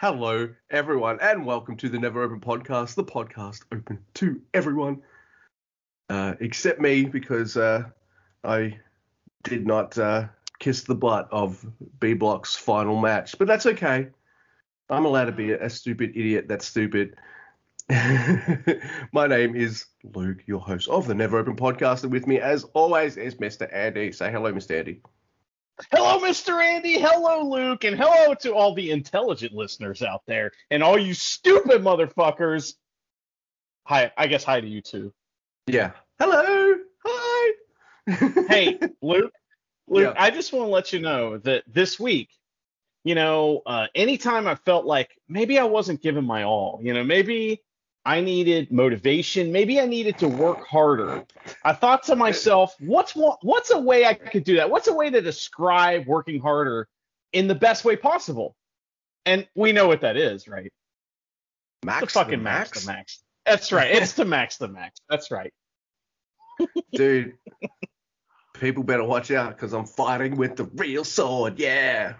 [0.00, 5.02] Hello, everyone, and welcome to the Never Open Podcast, the podcast open to everyone,
[6.08, 7.82] uh, except me, because uh,
[8.42, 8.78] I
[9.42, 11.62] did not uh, kiss the butt of
[11.98, 13.36] B Block's final match.
[13.38, 14.08] But that's okay.
[14.88, 17.16] I'm allowed to be a, a stupid idiot that's stupid.
[19.12, 22.64] My name is Luke, your host of the Never Open Podcast, and with me, as
[22.72, 23.70] always, is Mr.
[23.70, 24.12] Andy.
[24.12, 24.78] Say hello, Mr.
[24.78, 25.02] Andy.
[25.90, 26.62] Hello, Mr.
[26.62, 26.98] Andy.
[26.98, 27.84] Hello, Luke.
[27.84, 30.52] And hello to all the intelligent listeners out there.
[30.70, 32.74] And all you stupid motherfuckers.
[33.86, 35.12] Hi, I guess hi to you too.
[35.66, 35.92] Yeah.
[36.18, 36.74] Hello.
[37.04, 37.52] Hi.
[38.48, 39.32] Hey, Luke.
[39.88, 40.22] Luke, Yeah.
[40.22, 42.28] I just want to let you know that this week,
[43.04, 47.04] you know, uh, anytime I felt like maybe I wasn't giving my all, you know,
[47.04, 47.62] maybe
[48.04, 51.24] I needed motivation, maybe I needed to work harder.
[51.64, 54.70] I thought to myself, what's what's a way I could do that?
[54.70, 56.88] What's a way to describe working harder
[57.32, 58.56] in the best way possible?
[59.26, 60.72] And we know what that is, right?
[61.84, 62.84] Max the fucking max.
[62.84, 63.22] the max.
[63.44, 63.90] That's right.
[63.90, 65.00] It's to max the max.
[65.08, 65.52] That's right.
[66.92, 67.34] Dude,
[68.54, 71.58] people better watch out because I'm fighting with the real sword.
[71.58, 72.14] Yeah.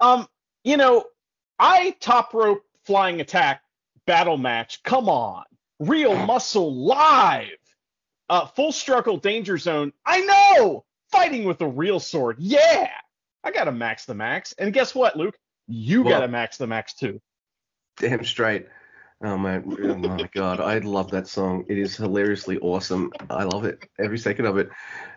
[0.00, 0.26] Um,
[0.64, 1.04] you know,
[1.58, 3.62] I top rope flying attack
[4.10, 4.82] battle match.
[4.82, 5.44] Come on,
[5.78, 7.46] real muscle live.
[8.28, 9.92] Uh, full struggle danger zone.
[10.04, 12.36] I know, fighting with a real sword.
[12.40, 12.90] Yeah,
[13.44, 14.52] I got to max the max.
[14.58, 15.38] And guess what, Luke?
[15.68, 16.10] You What?
[16.10, 17.20] got to max the max too.
[17.98, 18.66] Damn straight.
[19.22, 21.64] Oh man, oh my god, I love that song.
[21.68, 23.12] It is hilariously awesome.
[23.30, 24.70] I love it, every second of it.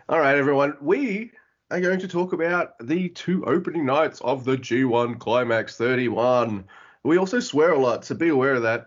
[0.08, 1.32] All right, everyone, we
[1.72, 6.66] are going to talk about the two opening nights of the G1 Climax 31.
[7.04, 8.86] We also swear a lot, so be aware of that.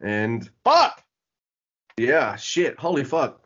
[0.00, 1.04] And Fuck.
[1.96, 3.44] Yeah, shit, holy fuck.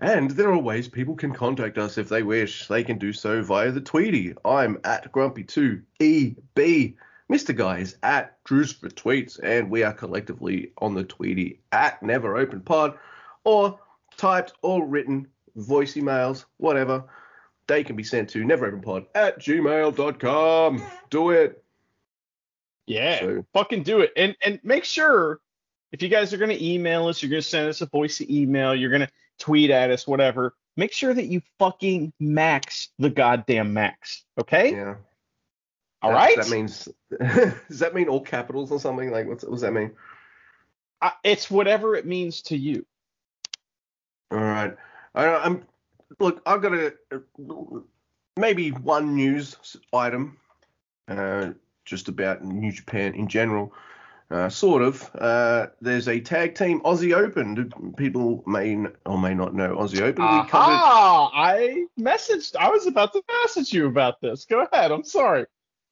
[0.00, 2.66] And there are ways people can contact us if they wish.
[2.66, 4.34] They can do so via the Tweety.
[4.44, 6.96] I'm at Grumpy2EB.
[7.32, 7.56] Mr.
[7.56, 12.36] Guy is at Drews for Tweets, and we are collectively on the Tweety at Never
[12.36, 12.98] Open Pod,
[13.44, 13.78] or
[14.16, 17.04] typed or written voice emails, whatever.
[17.66, 20.82] They can be sent to neveropenpod at gmail.com.
[21.08, 21.63] Do it.
[22.86, 24.12] Yeah, So- fucking do it.
[24.16, 25.40] And and make sure
[25.92, 28.90] if you guys are gonna email us, you're gonna send us a voice email, you're
[28.90, 30.54] gonna tweet at us, whatever.
[30.76, 34.24] Make sure that you fucking max the goddamn max.
[34.40, 34.72] Okay?
[34.72, 34.96] Yeah.
[36.02, 36.36] All That- right.
[36.36, 36.88] That means,
[37.68, 39.10] does that mean all capitals or something?
[39.10, 39.92] Like, what's, what does that mean?
[41.00, 42.84] I, it's whatever it means to you.
[44.30, 44.74] All right.
[45.14, 45.64] I, I'm
[46.18, 46.42] look.
[46.44, 46.94] I've got a
[48.36, 49.56] maybe one news
[49.92, 50.38] item,
[51.08, 51.50] uh,
[51.84, 53.72] just about New Japan in general.
[54.30, 55.08] Uh, sort of.
[55.16, 57.92] Uh, there's a tag team Aussie Open.
[57.96, 60.24] People may or may not know Aussie Open.
[60.48, 60.72] Covered.
[60.72, 61.30] Aha!
[61.34, 62.56] I messaged.
[62.56, 64.46] I was about to message you about this.
[64.46, 64.90] Go ahead.
[64.90, 65.44] I'm sorry.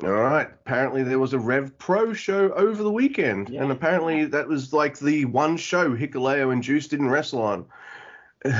[0.02, 0.48] All right.
[0.50, 3.62] Apparently there was a Rev Pro show over the weekend, Yeah.
[3.62, 7.66] and apparently that was like the one show Hikuleo and Juice didn't wrestle on.
[8.44, 8.50] so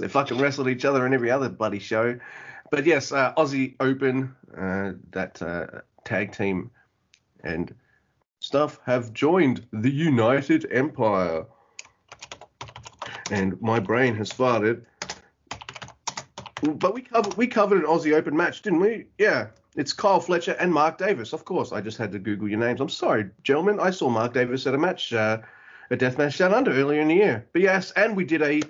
[0.00, 2.18] they fucking wrestled each other in every other bloody show.
[2.70, 6.70] But yes, uh, Aussie Open, uh, that uh, tag team
[7.42, 7.74] and
[8.40, 11.46] stuff have joined the United Empire.
[13.30, 14.82] And my brain has farted.
[16.62, 19.06] But we covered we covered an Aussie Open match, didn't we?
[19.18, 19.48] Yeah.
[19.76, 21.32] It's Kyle Fletcher and Mark Davis.
[21.32, 22.80] Of course, I just had to Google your names.
[22.80, 23.78] I'm sorry, gentlemen.
[23.78, 25.38] I saw Mark Davis at a match, uh,
[25.90, 27.46] a death match down under earlier in the year.
[27.52, 28.60] But yes, and we did a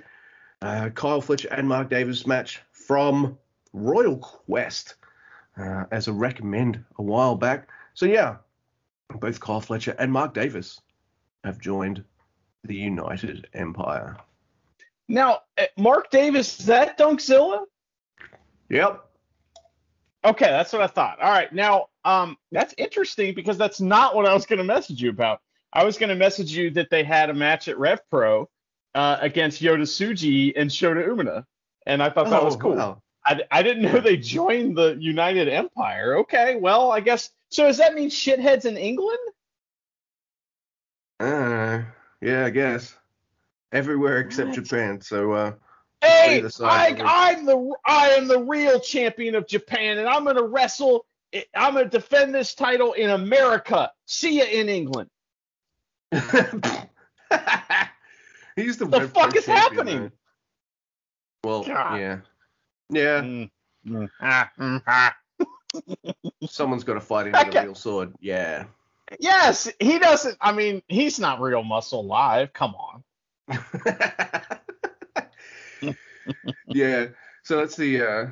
[0.61, 3.38] uh, Kyle Fletcher and Mark Davis match from
[3.73, 4.94] Royal Quest
[5.56, 7.69] uh, as a recommend a while back.
[7.94, 8.37] So yeah,
[9.20, 10.81] both Kyle Fletcher and Mark Davis
[11.44, 12.05] have joined
[12.65, 14.17] the United Empire.
[15.09, 17.65] Now, uh, Mark Davis, is that Dunkzilla?
[18.69, 19.05] Yep.
[20.25, 21.20] Okay, that's what I thought.
[21.20, 25.00] All right, now um, that's interesting because that's not what I was going to message
[25.00, 25.41] you about.
[25.73, 28.49] I was going to message you that they had a match at Rev Pro
[28.94, 31.44] uh, against Yota Tsuji and Shota Umino,
[31.87, 32.75] and I thought that was Oh, cool.
[32.76, 33.03] wow.
[33.28, 36.19] I, I didn't know they joined the United Empire.
[36.19, 37.66] Okay, well, I guess so.
[37.66, 39.19] Does that mean shitheads in England?
[41.20, 41.82] Uh,
[42.22, 42.94] yeah, I guess.
[43.72, 44.64] Everywhere except What?
[44.64, 45.00] Japan.
[45.00, 45.52] So, uh,
[46.00, 50.44] Hey, I, I'm the I am the real champion of Japan, and I'm going to
[50.44, 51.04] wrestle.
[51.54, 53.90] I'm going to defend this title in America.
[54.06, 55.10] See ya in England.
[56.12, 56.22] he's
[58.78, 60.12] the, The fuck is champion, happening?
[61.42, 61.48] though.
[61.50, 62.00] Well, God.
[62.00, 62.19] yeah,
[62.90, 63.23] yeah.
[63.23, 63.50] Mm,
[63.87, 65.17] mm, ah, mm, ah.
[66.49, 67.64] Someone's got to fight into the Okay.
[67.64, 68.14] real sword.
[68.20, 68.64] Yeah.
[69.19, 70.37] Yes, he doesn't.
[70.40, 72.52] I mean, he's not real muscle live.
[72.52, 73.05] Come on.
[76.67, 77.06] yeah.
[77.43, 78.02] So that's the.
[78.02, 78.26] Uh,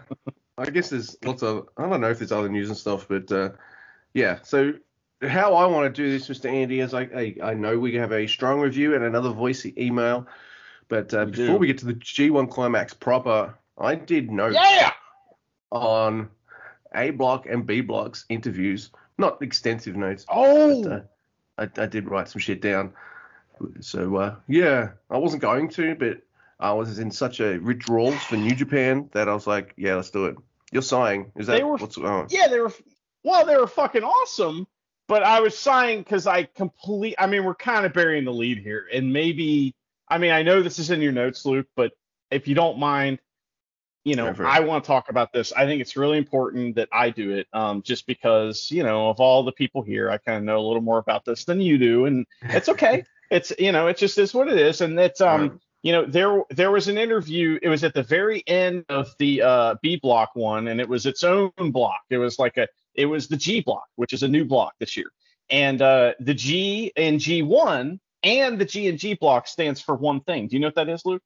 [0.58, 1.68] I guess there's lots of.
[1.76, 3.50] I don't know if there's other news and stuff, but uh,
[4.12, 4.38] yeah.
[4.42, 4.74] So
[5.22, 6.50] how I want to do this, Mr.
[6.50, 10.26] Andy, is I I, I know we have a strong review and another voice email,
[10.88, 11.56] but uh, before do.
[11.56, 14.92] we get to the G1 climax proper, I did note Yeah.
[15.70, 16.30] on
[16.94, 20.24] A block and B blocks interviews, not extensive notes.
[20.28, 20.82] Oh.
[20.82, 21.00] But, uh,
[21.78, 22.92] I, I did write some shit down.
[23.80, 26.18] So uh, yeah, I wasn't going to, but
[26.60, 30.10] I was in such a withdrawals for New Japan that I was like, yeah, let's
[30.10, 30.36] do it.
[30.72, 31.32] You're sighing.
[31.36, 32.26] Is that were- what's going on?
[32.30, 32.72] yeah, they were.
[33.22, 34.66] Well, they were fucking awesome.
[35.08, 37.14] But I was sighing because I complete.
[37.18, 39.74] I mean, we're kind of burying the lead here, and maybe.
[40.08, 41.92] I mean, I know this is in your notes, Luke, but
[42.30, 43.20] if you don't mind,
[44.06, 44.32] you know.
[44.38, 45.52] I want to talk about this.
[45.52, 49.18] I think it's really important that I do it, um, just because you know, of
[49.18, 51.76] all the people here, I kind of know a little more about this than you
[51.76, 53.04] do, and it's okay.
[53.30, 55.40] it's you know, it just is what it is, and it's um.
[55.40, 55.52] Right.
[55.82, 59.42] you know there there was an interview it was at the very end of the
[59.42, 63.06] uh, b block one and it was its own block it was like a it
[63.06, 65.10] was the g block which is a new block this year
[65.50, 70.20] and uh, the g and g1 and the g and g block stands for one
[70.20, 71.22] thing do you know what that is luke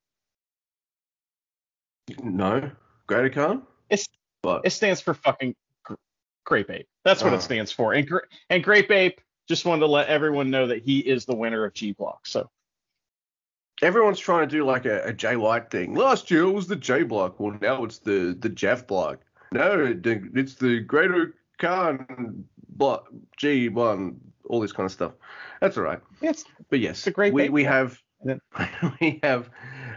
[2.23, 2.71] No,
[3.07, 3.63] Great-O-Khan.
[3.91, 4.09] It's-
[4.43, 5.55] but it stands for fucking
[5.85, 5.95] gr-
[6.45, 7.35] grape ape that's what Oh.
[7.35, 7.41] it ah.
[7.41, 8.09] stands for and
[8.49, 11.75] and grape ape just wanted to let everyone know that he is the winner of
[11.75, 12.49] g block so
[13.83, 15.95] everyone's trying to do like a, a Jay White thing.
[15.95, 17.41] Last year it was the J block.
[17.41, 19.21] Well, now it's the the Jeff block.
[19.53, 24.21] No, it's the Greater Khan block G one.
[24.49, 25.13] All this kind of stuff.
[25.61, 26.01] That's all right.
[26.21, 27.99] Yes, But yes, It's a great we, we have
[29.01, 29.49] we have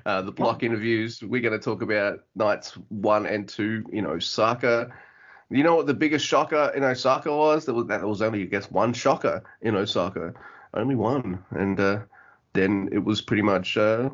[0.06, 1.22] uh, the block interviews.
[1.22, 4.94] We're going to talk about nights one and two in Osaka.
[5.50, 7.66] You know what the biggest shocker in Osaka was?
[7.66, 10.34] That was that was only I guess one shocker in Osaka,
[10.74, 12.00] only one, and uh,
[12.54, 14.10] then it was pretty much uh,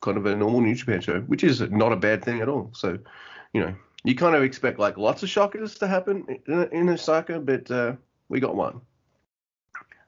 [0.00, 2.70] kind of a normal New Japan show, which is not a bad thing at all.
[2.74, 2.98] So,
[3.52, 3.74] you know,
[4.04, 7.94] you kind of expect like lots of shockers to happen in, in Osaka, but uh,
[8.28, 8.80] we got one.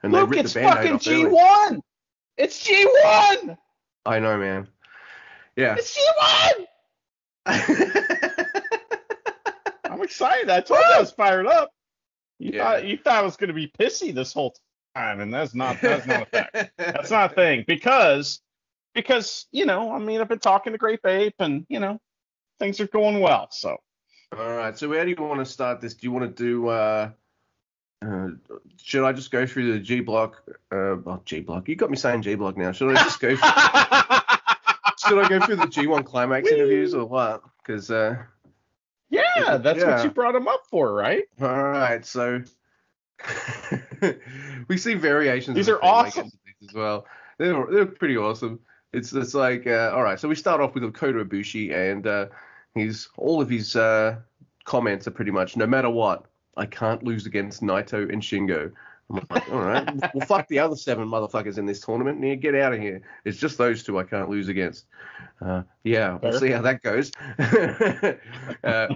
[0.03, 0.99] And ripped it's the fucking.
[0.99, 1.81] G1.
[2.37, 3.57] It's G1.
[4.05, 4.69] I know, man.
[5.57, 5.77] Yeah.
[5.77, 6.67] She G1.
[9.85, 10.51] I'm excited.
[10.51, 11.71] I told you I was fired up.
[12.39, 12.65] You Yeah.
[12.65, 14.55] thought you thought I was going to be pissy this whole
[14.95, 16.71] time, and that's not that's not a fact.
[16.77, 18.41] That's not a thing because
[18.95, 21.99] because you know I mean I've been talking to Grape Ape, and you know
[22.59, 23.49] things are going well.
[23.53, 23.77] So
[24.37, 24.77] All right.
[24.77, 25.95] So how do you want to start this?
[25.95, 26.69] Do you want to do?
[26.69, 27.11] Uh,
[28.05, 28.29] uh,
[28.77, 30.43] should I just go through the G block?
[30.71, 31.69] Uh, oh, G block.
[31.69, 32.73] You got me saying G block now.
[32.73, 33.35] Should I just go?
[35.09, 37.43] should I go through the G1 climax interviews or what?
[37.59, 38.17] Because uh,
[39.11, 39.97] yeah, that's Yeah.
[39.97, 41.25] what you brought him up for, right?
[41.41, 42.05] all right.
[42.05, 42.43] So
[44.69, 45.55] we see variations.
[45.57, 46.31] These of are awesome.
[46.67, 47.07] as well.
[47.39, 48.61] They're they're pretty awesome.
[48.93, 50.19] It's it's like uh, all right.
[50.19, 52.27] So we start off with Kota Ibushi and uh,
[52.75, 54.17] his all of his uh,
[54.65, 58.73] comments are pretty much no matter what, I can't lose against Naito and Shingo.
[59.09, 62.23] I'm like, all right, well fuck the other seven motherfuckers in this tournament.
[62.23, 63.03] Yeah, get out of here.
[63.25, 64.87] It's just those two I can't lose against.
[65.41, 67.13] Uh, yeah, we'll see how that goes.
[68.65, 68.89] uh,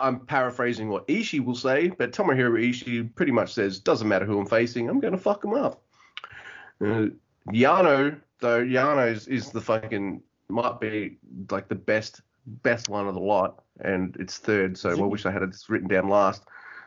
[0.00, 4.38] I'm paraphrasing what Ishii will say, but Tomohiro Ishii pretty much says, doesn't matter who
[4.38, 5.82] I'm facing, I'm going to fuck him up.
[6.80, 7.06] Uh,
[7.52, 11.18] Yano, though, Yano is, is the fucking, might be
[11.50, 15.30] like the best, best one of the lot, and it's third, so I wish I
[15.30, 16.44] had it written down last.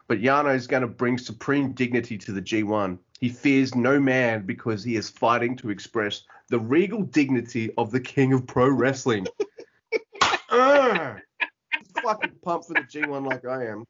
[0.07, 2.97] But Yano is going to bring supreme dignity to the G1.
[3.19, 7.99] He fears no man because he is fighting to express the regal dignity of the
[7.99, 9.27] king of pro wrestling.
[10.49, 11.21] Fucking
[12.41, 13.83] pumped for the G1 like I am.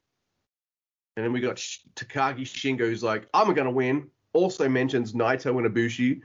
[1.16, 4.08] And then we got Sh- Takagi Shingo who's like, I'm going to win.
[4.32, 6.20] Also mentions Naito and Ibushi.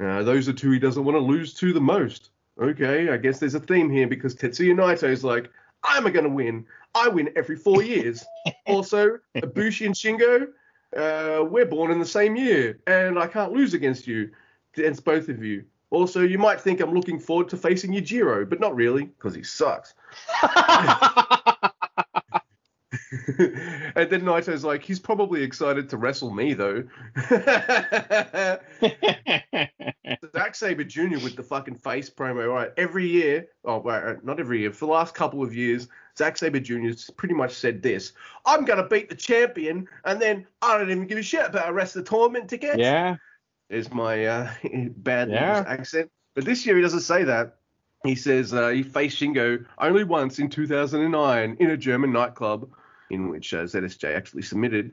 [0.00, 2.30] Uh, those are two he doesn't want to lose to the most.
[2.60, 5.50] Okay, I guess there's a theme here because Tetsuya Naito is like,
[5.84, 6.66] I'm going to win.
[6.94, 8.24] I win every four years.
[8.66, 10.48] also, Ibushi and Shingo,
[10.96, 14.30] uh, we're born in the same year, and I can't lose against you,
[14.76, 15.64] against both of you.
[15.90, 19.42] Also, you might think I'm looking forward to facing Yujiro, but not really, because he
[19.42, 19.94] sucks.
[23.38, 26.84] and then Naito's like, he's probably excited to wrestle me though.
[30.34, 31.18] Zack Sabre Jr.
[31.22, 32.70] with the fucking face promo, right?
[32.76, 36.60] Every year, oh, wait, not every year, for the last couple of years, Zack Sabre
[36.60, 36.90] Jr.
[37.16, 38.12] pretty much said this:
[38.44, 41.72] "I'm gonna beat the champion, and then I don't even give a shit about the
[41.72, 43.16] rest of the tournament tickets." yeah.
[43.70, 44.50] is my uh,
[44.96, 45.64] bad Yeah.
[45.66, 46.10] accent.
[46.34, 47.56] But this year he doesn't say that.
[48.04, 52.68] He says uh, he faced Shingo only once in 2009 in a German nightclub,
[53.10, 54.92] in which uh, ZSJ actually submitted.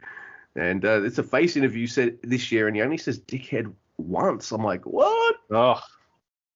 [0.55, 4.51] And uh, it's a face interview said this year, and he only says dickhead once.
[4.51, 5.35] I'm like, what?
[5.51, 5.79] Oh,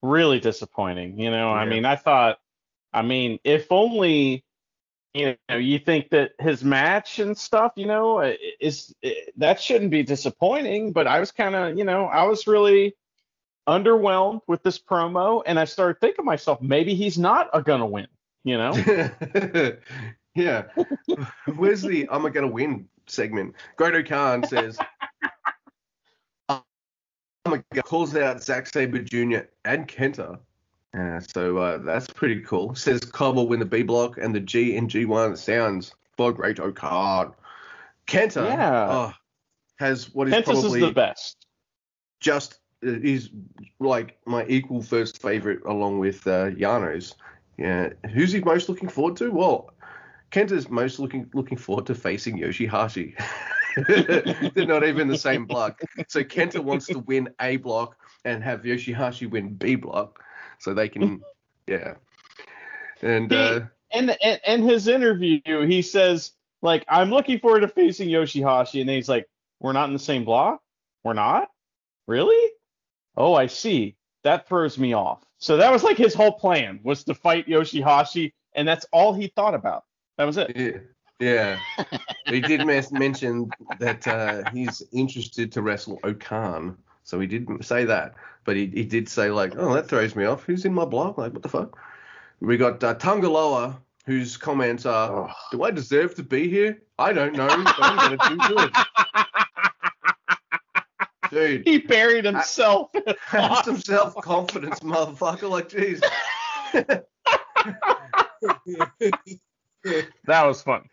[0.02, 1.20] really disappointing.
[1.20, 2.40] You know, I mean, I thought,
[2.94, 4.46] I mean, if only,
[5.14, 8.96] you know, you think that his match and stuff, you know, i- is
[9.38, 10.94] that shouldn't be disappointing.
[10.94, 12.96] But I was kind of, you know, I was really
[13.68, 17.86] underwhelmed with this promo, and I started thinking to myself, maybe he's not a gonna
[17.86, 18.08] win.
[18.46, 18.72] You know,
[20.40, 20.64] yeah.
[21.56, 23.56] Where's the I'm gonna win segment?
[23.76, 24.78] Great-O-Khan says
[26.50, 26.62] I'm
[27.46, 29.48] gonna calls out Zack Sabre Jr.
[29.66, 30.40] and Kenta.
[30.98, 32.74] Uh, so uh, that's pretty cool.
[32.74, 36.58] Says Cobb will win the B block and the G in G1 sounds for Great
[36.76, 37.34] Khan.
[38.08, 38.88] Kenta Yeah.
[38.90, 39.14] oh,
[39.78, 41.46] has what is Pentas is probably the best.
[42.20, 43.30] just uh, is
[43.80, 47.16] like my equal first favorite along with uh, Yano's.
[47.58, 49.32] Yeah, who's he most looking forward to?
[49.32, 49.72] Well,
[50.32, 53.16] Kenta's most looking looking forward to facing Yoshihashi.
[54.54, 55.82] They're not even the same block.
[56.08, 60.24] So Kenta wants to win A block and have Yoshihashi win B block,
[60.60, 61.22] so they can,
[61.68, 61.96] yeah.
[63.02, 68.10] And uh, and, and and his interview, he says like, "I'm looking forward to facing
[68.10, 69.28] Yoshihashi," and then he's like,
[69.60, 70.62] "We're not in the same block.
[71.04, 71.50] We're not,
[72.08, 72.52] really?
[73.16, 73.96] Oh, I see.
[74.24, 78.34] That throws me off." So that was like his whole plan was to fight Yoshihashi,
[78.54, 79.86] and that's all he thought about.
[80.20, 80.52] That was it.
[80.54, 80.80] Yeah,
[81.78, 81.86] yeah.
[82.28, 83.50] he did mes- mention
[83.80, 88.84] that uh, he's interested to wrestle O-Khan, so he didn't say that, but he, he
[88.84, 90.44] did say like, "Oh, that throws me off.
[90.44, 91.18] Who's in my block?
[91.18, 91.80] Like, what the fuck?"
[92.42, 95.32] We got uh, Tanga Loa, whose comments are, Oh.
[95.54, 96.82] "Do I deserve to be here?
[97.00, 98.74] I don't know, but I'm gonna do good."
[101.32, 102.90] Dude, He buried himself.
[103.28, 105.50] have some self confidence, motherfucker.
[105.50, 106.04] Like, jeez.
[110.26, 110.84] that was fun.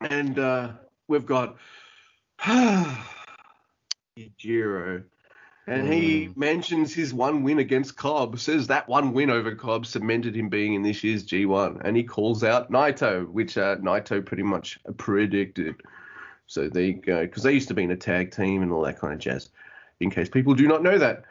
[0.00, 0.72] And uh,
[1.08, 1.56] we've got
[4.38, 5.02] Jiro.
[5.68, 10.36] And he mentions his one win against Cobb, says that one win over Cobb cemented
[10.36, 11.80] him being in this year's G1.
[11.84, 15.74] And he calls out Naito, which uh, Naito pretty much predicted.
[16.46, 17.22] So there you go.
[17.22, 19.50] Because they used to be in a tag team and all that kind of jazz,
[19.98, 21.24] in case people do not know that.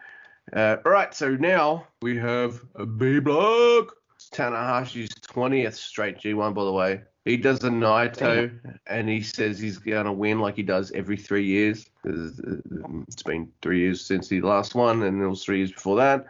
[0.52, 3.96] Uh, all right, so now we have a B block.
[4.30, 7.02] Tanahashi's 20th straight G1, by the way.
[7.26, 8.52] He does a Naito,
[8.86, 11.90] and he says he's going to win like he does every three years.
[12.04, 16.28] It's been three years since the last one, and it was three years before that.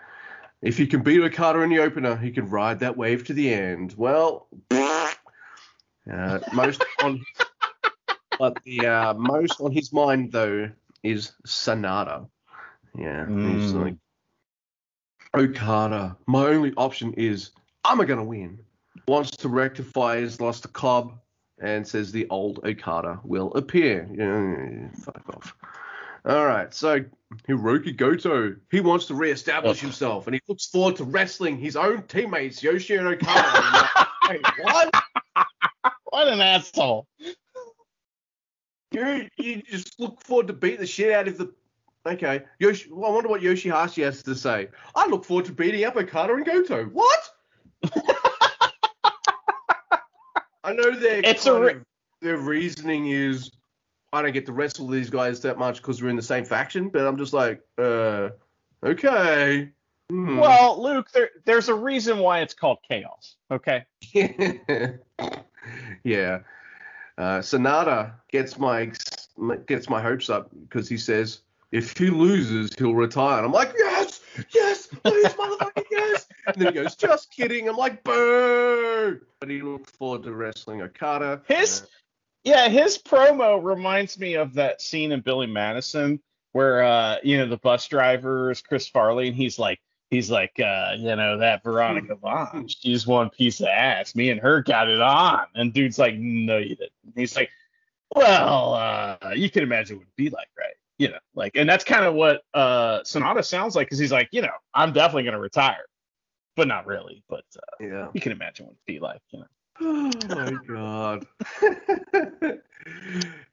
[0.61, 3.53] If he can beat Okada in the opener, he can ride that wave to the
[3.53, 3.93] end.
[3.97, 7.21] Well, uh, most on,
[8.39, 10.69] but the uh, most on his mind though
[11.03, 12.27] is Sanada.
[12.97, 13.81] Yeah, he's Mm.
[13.83, 13.95] like
[15.35, 16.15] Okada.
[16.25, 17.51] My only option is
[17.87, 18.59] I'm gonna win.
[19.07, 21.19] Wants to rectify his loss to Cobb
[21.59, 24.09] and says the old Okada will appear.
[24.11, 25.55] Yeah, fuck off.
[26.25, 27.05] All right, so
[27.47, 32.01] Hiroki Goto, he wants to reestablish himself and he looks forward to wrestling his own
[32.03, 34.09] teammates Yoshi and Okada.
[34.29, 34.93] Wait, what?
[36.05, 37.07] What an asshole.
[38.91, 41.53] You you just look forward to beat the shit out of the.
[42.07, 42.89] Okay, Yoshi.
[42.91, 44.69] Well, I wonder what Yoshihashi has to say.
[44.95, 46.85] I look forward to beating up Okada and Goto.
[46.85, 47.29] What?
[50.65, 51.85] I know their It's a re- of-
[52.21, 53.51] their reasoning is
[54.11, 56.89] I don't get to wrestle these guys that much because we're in the same faction,
[56.89, 58.29] but I'm just like, uh,
[58.83, 59.69] okay.
[60.09, 60.37] Hmm.
[60.37, 63.35] Well, Luke, there, there's a reason why it's called chaos.
[63.51, 63.85] Okay.
[66.03, 66.39] yeah.
[67.17, 68.91] Uh, Sanada gets my
[69.67, 71.41] gets my hopes up because he says
[71.71, 73.37] if he loses, he'll retire.
[73.37, 74.21] And I'm like, yes,
[74.53, 75.84] yes, please, motherfucking yes.
[76.47, 77.67] And then he goes, just kidding.
[77.67, 79.19] I'm like, boo.
[79.39, 81.41] But he looked forward to wrestling Okada.
[81.47, 81.85] His Uh,
[82.43, 86.21] yeah, his promo reminds me of that scene in Billy Madison
[86.51, 90.57] where uh, you know, the bus driver is Chris Farley and he's like he's like
[90.59, 94.15] uh, you know, that Veronica Vaughn, she's one piece of ass.
[94.15, 95.45] Me and her got it on.
[95.55, 96.91] And dude's like, No, you didn't.
[97.15, 97.49] He's like,
[98.15, 100.75] Well, uh, you can imagine what it'd be like, right?
[100.97, 104.29] You know, like and that's kind of what uh Sanada sounds like because he's like,
[104.31, 105.83] you know, I'm definitely gonna retire.
[106.55, 108.07] But not really, but uh, yeah.
[108.13, 109.45] you can imagine what it'd be like, you know.
[109.81, 111.27] Oh my god.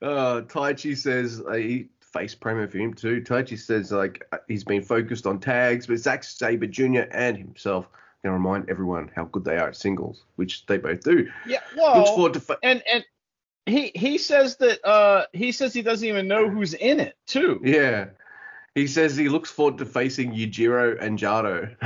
[0.03, 3.21] uh, Taichi says uh, he face promo for him too.
[3.21, 7.03] Taichi says like uh, he's been focused on tags, but Zack Sabre Jr.
[7.11, 7.89] and himself
[8.23, 11.29] gonna remind everyone how good they are at singles, which they both do.
[11.47, 12.41] Yeah, well, Looks forward to.
[12.41, 13.05] Fa- and and
[13.67, 17.61] he he says that uh he says he doesn't even know who's in it too.
[17.65, 18.07] yeah.
[18.75, 21.77] He says he looks forward to facing Yujiro and Jado.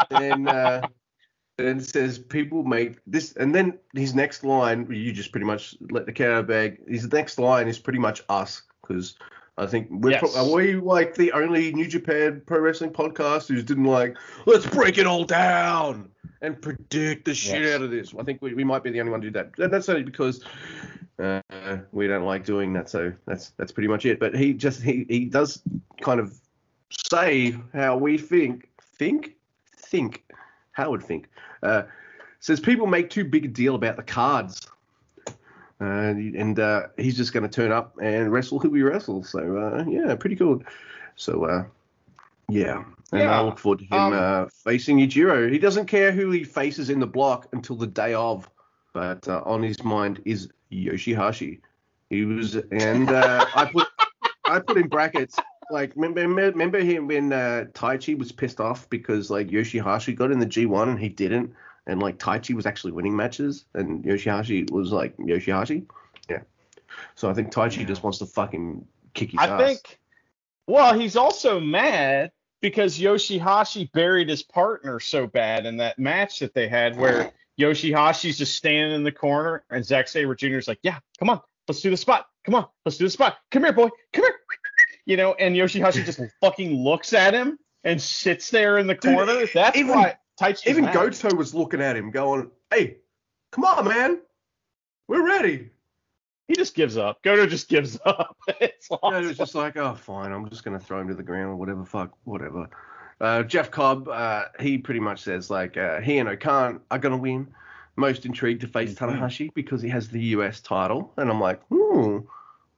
[0.10, 0.86] and uh,
[1.58, 6.06] and says people make this, and then his next line, you just pretty much let
[6.06, 6.78] the cat out of bag.
[6.88, 9.16] His next line is pretty much us because
[9.60, 10.20] I think we're Yes.
[10.20, 14.66] pro- are we like the only New Japan Pro Wrestling podcast who didn't like let's
[14.66, 17.74] break it all down and predict the shit Yes.
[17.76, 18.14] out of this.
[18.18, 19.50] I think we, we might be the only one to do that.
[19.58, 20.42] And that's only because
[21.18, 21.42] uh,
[21.92, 22.88] we don't like doing that.
[22.88, 24.18] So that's that's pretty much it.
[24.18, 25.62] But he just he he does
[26.00, 26.40] kind of
[26.90, 29.34] say how we think think
[29.76, 30.24] think
[30.72, 31.28] Howard think
[31.62, 31.82] uh,
[32.38, 34.66] says people make too big a deal about the cards.
[35.80, 39.24] Uh, and uh, he's just going to turn up and wrestle who we wrestle.
[39.24, 40.62] So uh, yeah, pretty cool.
[41.16, 41.64] So uh,
[42.48, 45.50] yeah, and Yeah, I look forward to him um, uh, facing Yujiro.
[45.50, 48.50] He doesn't care who he faces in the block until the day of,
[48.92, 51.60] but uh, on his mind is Yoshihashi.
[52.10, 53.88] He was, and uh, I put
[54.44, 55.38] I put in brackets
[55.70, 56.20] like remember
[56.50, 60.88] remember him when uh, Taichi was pissed off because like Yoshihashi got in the G1
[60.88, 61.54] and he didn't,
[61.90, 65.84] and like Taichi was actually winning matches and Yoshihashi was like Yoshihashi.
[66.28, 66.42] Yeah.
[67.16, 69.60] So I think Taichi just wants to fucking kick his I ass.
[69.60, 69.98] think.
[70.68, 72.30] Well, he's also mad
[72.60, 78.38] because Yoshihashi buried his partner so bad in that match that they had, where Yoshihashi's
[78.38, 80.58] just standing in the corner and Zack Sabre Jr.
[80.58, 82.28] is like, "Yeah, come on, let's do the spot.
[82.44, 83.38] Come on, let's do the spot.
[83.50, 83.88] Come here, boy.
[84.12, 84.34] Come here."
[85.06, 89.14] You know, and Yoshihashi just fucking looks at him and sits there in the Dude,
[89.14, 89.46] corner.
[89.52, 90.16] That's even- why
[90.66, 90.94] Even mad.
[90.94, 92.98] Goto was looking at him, going, "Hey,
[93.52, 94.20] come on, man,
[95.08, 95.70] we're ready."
[96.48, 97.22] He just gives up.
[97.22, 98.36] Goto just gives up.
[98.60, 99.24] it's awesome.
[99.24, 101.56] it was just like, "Oh, fine, I'm just gonna throw him to the ground or
[101.56, 101.84] whatever.
[101.84, 102.68] Fuck, whatever."
[103.20, 107.16] Uh, Jeff Cobb, uh, he pretty much says like, uh, he and O-Khan are gonna
[107.18, 107.46] win.
[107.96, 109.18] Most intrigued to face Mhm.
[109.18, 112.20] Tanahashi because he has the US title, and I'm like, hmm,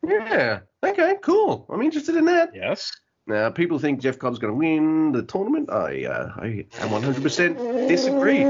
[0.04, 1.64] yeah, okay, cool.
[1.70, 2.52] I'm interested in that.
[2.54, 2.90] yes.
[3.26, 5.70] Now, people think Jeff Cobb's going to win the tournament.
[5.70, 8.42] I, uh, I 100% disagree.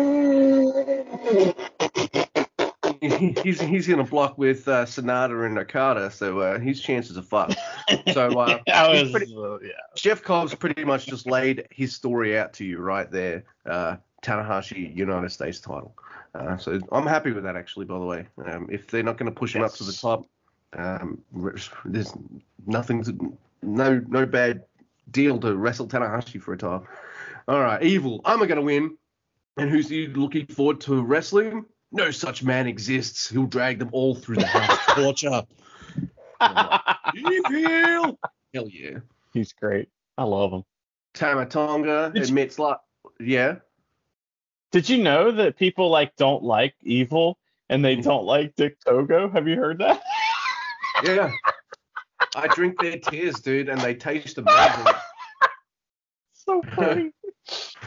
[3.42, 7.22] he's he's going to block with uh, Sanada and Okada, so uh, his chances are
[7.22, 7.56] fucked.
[8.12, 9.70] So uh, was, pretty- uh, yeah.
[9.96, 13.44] Jeff Cobb's pretty much just laid his story out to you right there.
[13.66, 15.94] Uh, Tanahashi United States title.
[16.34, 17.86] Uh, so I'm happy with that actually.
[17.86, 20.26] By the way, um, if they're not going to push him up to the top,
[20.74, 21.20] um,
[21.84, 22.14] there's
[22.66, 24.64] nothing, to, no no bad
[25.10, 26.86] deal to wrestle Tanahashi for a title.
[27.48, 28.20] All right, evil.
[28.24, 28.96] I'm going to win.
[29.56, 31.64] And who's he looking forward to wrestling?
[31.90, 33.28] No such man exists.
[33.28, 35.42] He'll drag them all through the house of torture.
[37.14, 38.18] Evil.
[38.54, 38.98] Hell yeah.
[39.34, 39.88] He's great.
[40.16, 40.64] I love him.
[41.14, 42.78] Tama Tonga Did you- admits like
[43.20, 43.56] yeah.
[44.70, 48.08] Did you know that people like don't like evil and they mm-hmm.
[48.08, 49.28] don't like Dick Togo?
[49.28, 50.02] Have you heard that?
[51.04, 51.30] Yeah.
[52.34, 54.86] I drink their tears, dude, and they taste amazing.
[56.32, 57.10] so funny.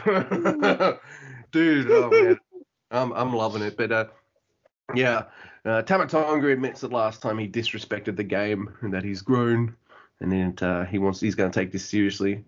[1.52, 2.38] dude, oh man.
[2.90, 3.76] I'm I'm loving it.
[3.76, 4.06] But uh
[4.94, 5.24] yeah.
[5.64, 9.74] Uh, Tama Tonga admits that last time he disrespected the game and that he's grown
[10.20, 12.44] and then uh, he wants he's going to take this seriously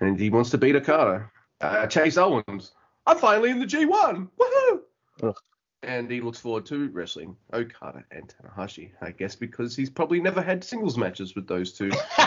[0.00, 1.30] and he wants to beat Okada.
[1.60, 2.72] Uh, Chase Owens,
[3.06, 4.28] I'm finally in the G1.
[4.38, 4.80] Woohoo!
[5.22, 5.36] Ugh.
[5.84, 8.90] And he looks forward to wrestling Okada and Tanahashi.
[9.00, 11.90] I guess because he's probably never had singles matches with those two.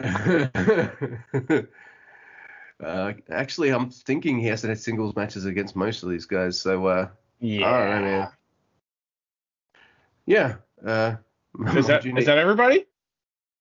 [2.82, 6.60] uh, actually, I'm thinking he hasn't had singles matches against most of these guys.
[6.60, 8.00] So, uh, yeah.
[8.00, 8.28] Know,
[10.26, 10.54] yeah.
[10.84, 11.16] Uh,
[11.74, 12.86] Is that is that everybody?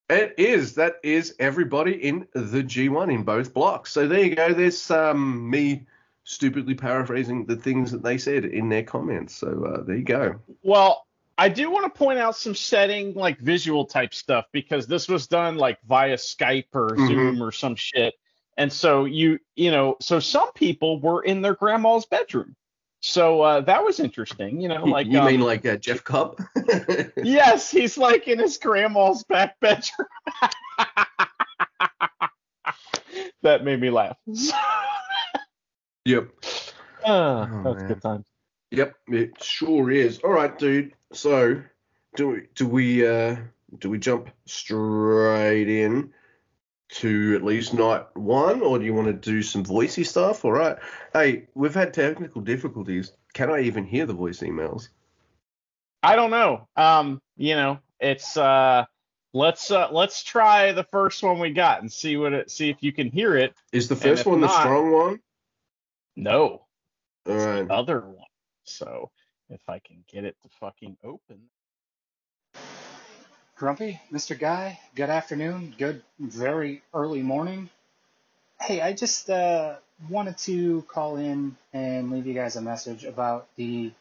[0.10, 0.76] It is.
[0.76, 3.92] That is everybody in the G1 in both blocks.
[3.92, 4.54] So there you go.
[4.54, 5.88] There's um, me
[6.30, 9.36] stupidly paraphrasing the things that they said in their comments.
[9.36, 10.36] So uh, there you go.
[10.62, 11.08] Well,
[11.40, 15.26] I do want to point out some setting like visual type stuff because this was
[15.26, 17.08] done like via Skype or Mhm.
[17.08, 18.14] Zoom or some shit.
[18.58, 22.56] And so you you know, so some people were in their grandma's bedroom.
[23.00, 26.38] So uh, that was interesting, you know, like you um, mean like uh, Jeff Cobb?
[27.24, 30.08] Yes, he's like in his grandma's back bedroom.
[33.42, 34.18] that made me laugh.
[36.10, 36.30] Yep.
[37.06, 37.88] Uh, Oh, that's man.
[37.88, 38.26] good time.
[38.72, 40.20] Yep, it sure is.
[40.20, 40.94] All right, dude.
[41.14, 41.62] So,
[42.16, 43.38] do we do we uh
[43.80, 46.14] do we jump straight in
[46.90, 50.44] to at least night one, or do you want to do some voicey stuff?
[50.44, 50.78] All right.
[51.14, 53.14] Hey, we've had technical difficulties.
[53.34, 54.90] Can I even hear the voice emails?
[56.02, 56.68] I don't know.
[56.76, 58.86] Um, you know, it's uh
[59.34, 62.78] let's uh let's try the first one we got and see what it see if
[62.82, 63.54] you can hear it.
[63.72, 65.20] Is the first if one the strong one?
[66.20, 66.66] No.
[67.26, 67.68] All It's right.
[67.68, 68.26] the other one.
[68.66, 69.10] So
[69.50, 71.40] if I can get it to fucking open.
[73.56, 74.38] Grumpy, Mr.
[74.38, 77.70] Guy, good afternoon, good very early morning.
[78.60, 79.76] Hey, I just uh,
[80.10, 83.92] wanted to call in and leave you guys a message about the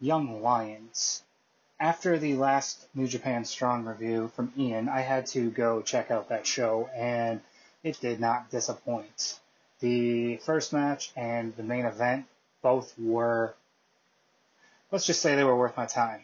[0.00, 1.22] Young Lions.
[1.78, 6.30] After the last New Japan Strong review from Ian, I had to go check out
[6.30, 7.40] that show, and
[7.82, 9.38] it did not disappoint.
[9.80, 12.26] The first match and the main event
[12.62, 13.54] both were,
[14.90, 16.22] let's just say they were worth my time.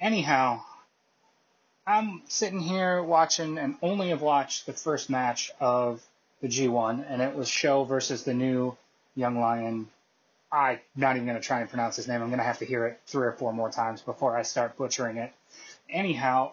[0.00, 0.60] Anyhow,
[1.86, 6.02] I'm sitting here watching and only have watched the first match of
[6.40, 8.76] the G1, and it was Show versus the new
[9.14, 9.88] Young Lion.
[10.52, 12.22] I'm not even going to try and pronounce his name.
[12.22, 14.76] I'm going to have to hear it three or four more times before I start
[14.76, 15.32] butchering it.
[15.88, 16.52] Anyhow,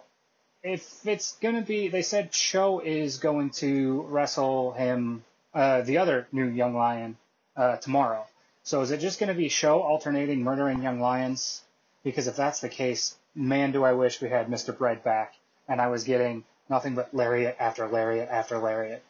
[0.62, 5.98] if it's going to be, they said Show is going to wrestle him, uh, the
[5.98, 7.16] other new Young Lion,
[7.56, 8.26] uh, tomorrow.
[8.64, 11.62] So is it just going to be Show alternating murdering Young Lions?
[12.04, 14.76] Because if that's the case, man, do I wish we had Mr.
[14.76, 15.34] Bread back
[15.68, 19.02] and I was getting nothing but lariat after lariat after lariat.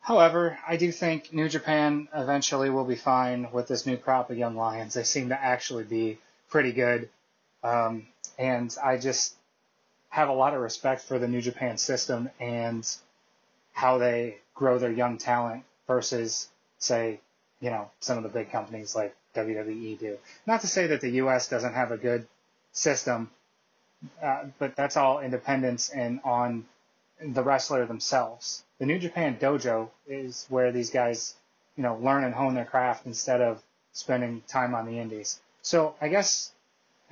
[0.00, 4.38] However, I do think New Japan eventually will be fine with this new crop of
[4.38, 4.94] young lions.
[4.94, 7.10] They seem to actually be pretty good.
[7.62, 8.06] Um,
[8.38, 9.34] and I just
[10.08, 12.88] have a lot of respect for the New Japan system and
[13.78, 16.48] how they grow their young talent versus,
[16.80, 17.20] say,
[17.60, 20.18] you know, some of the big companies like WWE do.
[20.48, 21.48] Not to say that the U.S.
[21.48, 22.26] doesn't have a good
[22.72, 23.30] system,
[24.20, 26.66] uh, but that's all independence and on
[27.24, 28.64] the wrestler themselves.
[28.80, 31.36] The New Japan Dojo is where these guys,
[31.76, 33.62] you know, learn and hone their craft instead of
[33.92, 35.38] spending time on the indies.
[35.62, 36.50] So I guess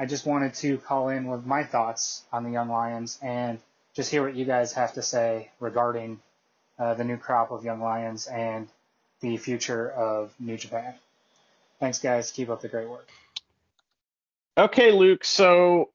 [0.01, 3.61] I just wanted to call in with my thoughts on the Young Lions and
[3.95, 6.19] just hear what you guys have to say regarding
[6.79, 8.69] uh, the new crop of Young Lions and
[9.21, 10.95] the future of New Japan.
[11.81, 12.31] Thanks, guys.
[12.31, 13.09] Keep up the great work.
[14.59, 15.25] Okay, Luke.
[15.25, 15.91] So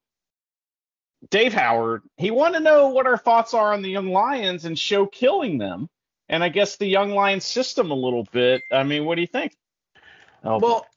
[1.29, 4.77] Dave Howard, he wanted to know what our thoughts are on the Young Lions and
[4.77, 5.89] show killing them,
[6.29, 8.63] and I guess the Young Lions system a little bit.
[8.71, 9.55] I mean, what do you think?
[10.43, 10.87] Oh, Well,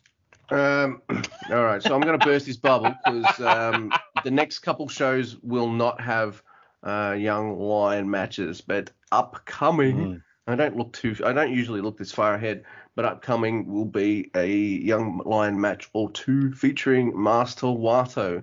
[0.50, 1.02] um,
[1.50, 1.82] all right.
[1.82, 3.92] So I'm going to burst this bubble because um,
[4.24, 6.42] the next couple shows will not have
[6.82, 9.96] uh, young lion matches, but upcoming.
[9.96, 10.22] Mm.
[10.46, 11.16] I don't look too.
[11.24, 15.88] I don't usually look this far ahead, but upcoming will be a young lion match
[15.94, 18.42] or two featuring Master Wato.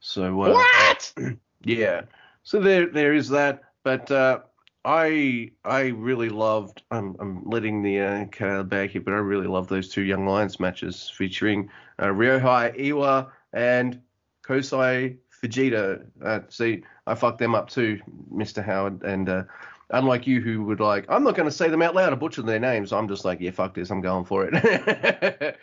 [0.00, 1.14] So uh, what?
[1.64, 2.02] yeah.
[2.42, 3.62] So there there is that.
[3.82, 4.40] But uh,
[4.84, 6.82] I I really loved.
[6.90, 9.68] I'm I'm letting the uh, cat out of the bag here, but I really love
[9.68, 14.00] those two Young Lions matches featuring uh, Ryohei Iwa and
[14.46, 16.04] Kosai Fujita.
[16.22, 18.00] Uh, see, I fucked them up too,
[18.32, 18.64] Mr.
[18.64, 19.02] Howard.
[19.02, 19.44] And uh,
[19.90, 22.42] unlike you, who would like, I'm not going to say them out loud or butcher
[22.42, 22.92] their names.
[22.92, 23.90] I'm just like, yeah, fuck this.
[23.90, 25.56] I'm going for it.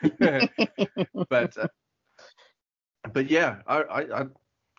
[1.28, 1.68] but uh,
[3.12, 4.24] but yeah, I, I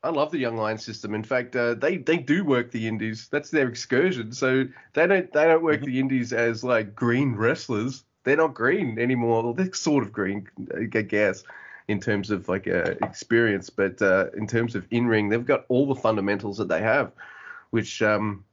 [0.04, 1.14] I love the Young Lion system.
[1.14, 3.28] In fact, uh, they they do work the indies.
[3.30, 4.32] That's their excursion.
[4.32, 8.04] So they don't they don't work the indies as like green wrestlers.
[8.24, 9.54] They're not green anymore.
[9.54, 11.44] They're sort of green, I guess,
[11.88, 13.70] in terms of like uh, experience.
[13.70, 17.12] But uh, in terms of in ring, they've got all the fundamentals that they have,
[17.72, 18.46] which um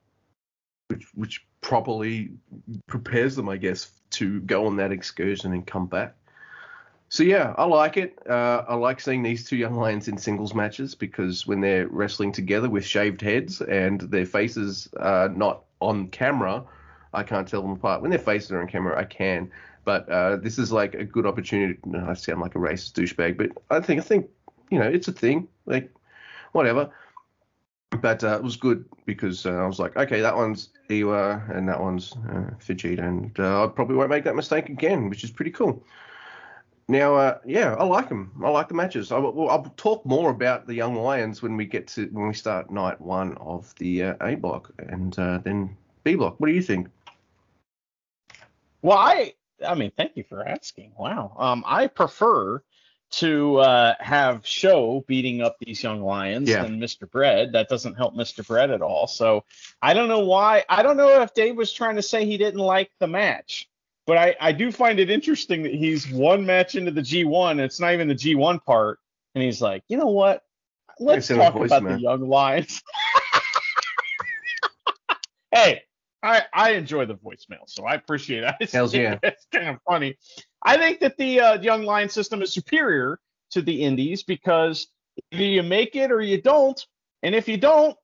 [0.88, 2.30] which which properly
[2.86, 6.14] prepares them, I guess, to go on that excursion and come back.
[7.08, 8.18] So yeah, I like it.
[8.28, 12.32] Uh, I like seeing these two young lions in singles matches because when they're wrestling
[12.32, 16.64] together with shaved heads and their faces are not on camera,
[17.14, 18.02] I can't tell them apart.
[18.02, 19.50] When their faces are on camera, I can.
[19.84, 21.78] But uh, this is like a good opportunity.
[21.96, 24.28] I sound like a racist douchebag, but I think I think
[24.70, 25.46] you know it's a thing.
[25.64, 25.92] Like
[26.52, 26.90] whatever.
[28.00, 31.68] But uh, it was good because uh, I was like, okay, that one's Iwa and
[31.68, 32.50] that one's uh,
[32.82, 35.82] and uh, I probably won't make that mistake again, which is pretty cool.
[36.88, 38.30] Now, uh, yeah, I like them.
[38.44, 39.10] I like the matches.
[39.10, 42.34] I, will I'll talk more about the Young Lions when we get to when we
[42.34, 45.12] start night one of the uh, A block and
[45.44, 46.38] then B block.
[46.38, 46.88] What do you think?
[48.82, 49.34] Well, I
[49.66, 50.92] I mean, thank you for asking.
[50.96, 51.34] Wow.
[51.38, 52.62] Um, I prefer
[53.12, 56.62] to uh, have Show beating up these young lions Yeah.
[56.62, 57.10] than Mr.
[57.10, 57.52] Bread.
[57.52, 58.46] That doesn't help Mr.
[58.46, 59.06] Bread at all.
[59.06, 59.44] So
[59.80, 60.64] I don't know why.
[60.68, 63.68] I don't know if Dave was trying to say he didn't like the match,
[64.06, 67.52] but I, I do find it interesting that he's one match into the G1.
[67.52, 68.98] And it's not even the G1 part,
[69.34, 70.42] and he's like, you know what?
[70.98, 71.96] Let's talk about voicemail.
[71.96, 72.82] the young lions.
[75.52, 75.82] hey,
[76.22, 78.54] I, I enjoy the voicemail, so I appreciate it.
[78.60, 79.18] I Hells yeah.
[79.22, 80.16] It's kind of funny.
[80.66, 83.20] I think that the uh, young lion system is superior
[83.52, 84.88] to the indies because
[85.30, 86.84] either you make it or you don't,
[87.22, 87.96] and if you don't,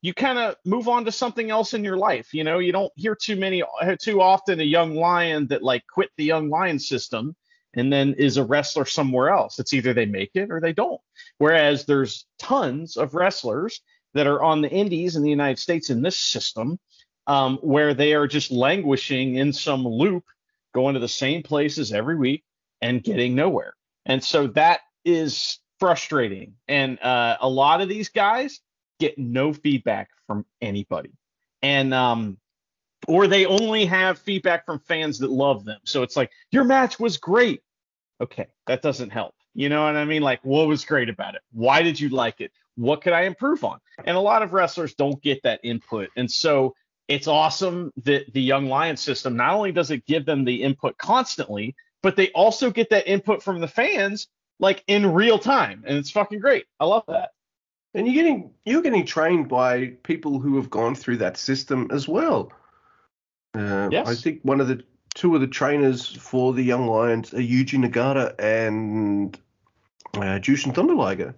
[0.00, 2.32] you kind of move on to something else in your life.
[2.32, 5.84] You know, you don't hear too many uh, too often a young lion that like
[5.92, 7.36] quit the young lion system
[7.74, 9.58] and then is a wrestler somewhere else.
[9.58, 11.00] It's either they make it or they don't.
[11.38, 13.80] Whereas there's tons of wrestlers
[14.14, 16.78] that are on the indies in the United States in this system
[17.26, 20.24] um, where they are just languishing in some loop,
[20.76, 22.44] going to the same places every week
[22.82, 23.72] and getting nowhere.
[24.04, 26.52] And so that is frustrating.
[26.68, 28.60] And uh, a lot of these guys
[29.00, 31.12] get no feedback from anybody.
[31.62, 32.36] And um,
[33.08, 35.80] or they only have feedback from fans that love them.
[35.84, 37.62] So it's like, your match was great.
[38.20, 39.34] Okay, that doesn't help.
[39.54, 40.22] You know what I mean?
[40.22, 41.40] Like, what was great about it?
[41.52, 42.52] Why did you like it?
[42.76, 43.78] What could I improve on?
[44.04, 46.10] And a lot of wrestlers don't get that input.
[46.16, 46.74] And so
[47.08, 50.98] it's awesome that the Young Lions system not only does it give them the input
[50.98, 55.84] constantly, but they also get that input from the fans like in real time.
[55.86, 56.66] And it's fucking great.
[56.80, 57.30] I love that.
[57.94, 62.06] And you're getting you're getting trained by people who have gone through that system as
[62.06, 62.52] well.
[63.54, 64.08] Uh, Yes.
[64.08, 67.82] I think one of the two of the trainers for the Young Lions are Yuji
[67.82, 69.38] Nagata and
[70.14, 71.34] uh, Jushin Thunder Liger.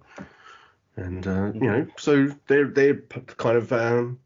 [0.97, 4.19] And uh, you know, so they're they're kind of um,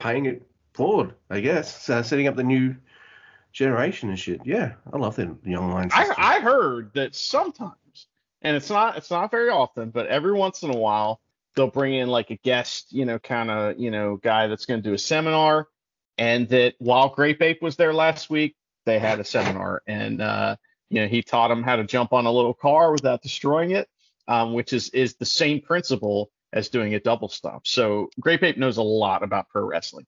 [0.00, 0.49] paying it
[0.80, 2.74] forward, I guess, uh, setting up the new
[3.52, 4.40] generation and shit.
[4.46, 5.92] Yeah, I love the Young Lions.
[5.94, 6.14] I.
[6.16, 8.06] I heard that sometimes,
[8.40, 11.20] and it's not it's not very often, but every once in a while
[11.54, 14.82] they'll bring in like a guest, you know, kind of you know guy that's going
[14.82, 15.68] to do a seminar,
[16.16, 20.56] and that while Grape Ape was there last week, they had a seminar, and uh,
[20.88, 23.86] you know he taught them how to jump on a little car without destroying it,
[24.28, 27.66] um, which is is the same principle as doing a double stop.
[27.66, 30.06] So Grape Ape knows a lot about pro wrestling.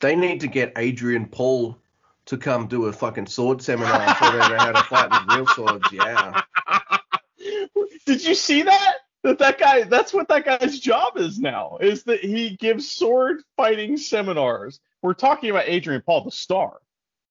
[0.00, 1.78] They need to get Adrian Paul
[2.26, 5.46] to come do a fucking sword seminar so they know how to fight with real
[5.48, 5.86] swords.
[5.92, 6.40] Yeah.
[8.06, 8.94] Did you see that?
[9.22, 11.78] That that guy that's what that guy's job is now.
[11.80, 14.80] Is that he gives sword fighting seminars.
[15.00, 16.78] We're talking about Adrian Paul, the star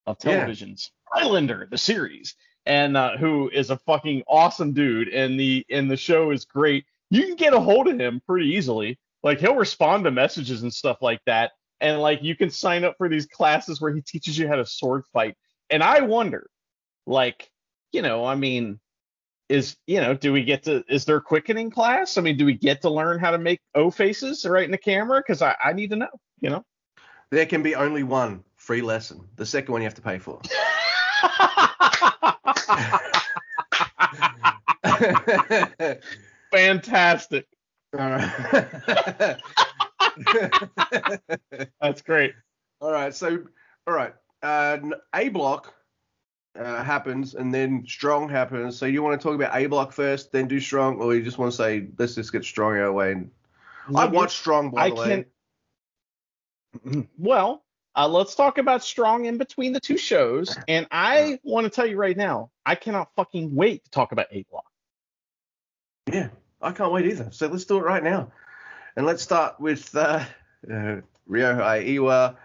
[0.07, 0.31] of Yeah.
[0.37, 5.09] television's Highlander, the series, and uh, who is a fucking awesome dude.
[5.09, 6.85] And the and the show is great.
[7.11, 8.97] You can get a hold of him pretty easily.
[9.21, 11.51] Like he'll respond to messages and stuff like that.
[11.83, 14.65] And like you can sign up for these classes where he teaches you how to
[14.65, 15.35] sword fight.
[15.69, 16.49] And I wonder,
[17.05, 17.51] like,
[17.91, 18.79] you know, I mean,
[19.49, 22.45] is you know do we get to is there a quickening class i mean do
[22.45, 25.53] we get to learn how to make o faces right in the camera because I,
[25.61, 26.07] I need to know
[26.39, 26.63] you know
[27.29, 29.27] There can be only one free lesson.
[29.35, 30.39] The second one you have to pay for.
[36.51, 37.45] fantastic
[37.99, 39.37] All right.
[41.81, 42.33] that's great
[42.83, 43.15] all right.
[43.15, 43.43] So,
[43.87, 44.13] all right.
[44.41, 44.77] Uh,
[45.15, 45.73] A block
[46.59, 48.77] uh, happens, and then strong happens.
[48.77, 51.37] So you want to talk about A block first, then do strong, or you just
[51.37, 53.13] want to say let's just get strong out of way?
[53.13, 53.31] And
[53.95, 55.25] I watched strong by i the way.
[56.83, 57.63] can well
[57.95, 61.85] uh, let's talk about strong in between the two shows and i want to tell
[61.85, 64.65] you right now i cannot fucking wait to talk about a block
[66.11, 66.29] Yeah,
[66.63, 67.29] I can't wait either.
[67.31, 68.31] So let's do it right now.
[68.95, 70.23] And let's start with uh,
[70.69, 72.35] uh, Ryohei Iwa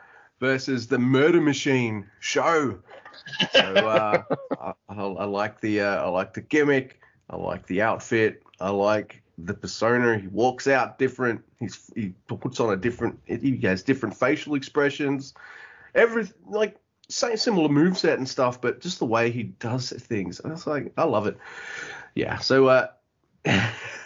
[0.41, 2.79] versus the Murder Machine show.
[3.53, 4.23] So uh,
[4.61, 7.01] I, I, I like the uh, I like the gimmick.
[7.29, 8.43] I like the outfit.
[8.61, 10.19] I like the persona.
[10.19, 11.43] He walks out different.
[11.61, 13.21] He's he puts on a different.
[13.27, 15.35] He has different facial expressions.
[15.95, 16.77] Every like
[17.11, 20.41] same similar moveset and stuff, but just the way he does things.
[20.45, 21.37] I was like, I love it.
[22.15, 22.39] Yeah.
[22.39, 22.89] So uh,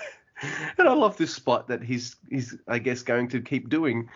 [0.78, 4.08] and I love this spot that he's he's I guess going to keep doing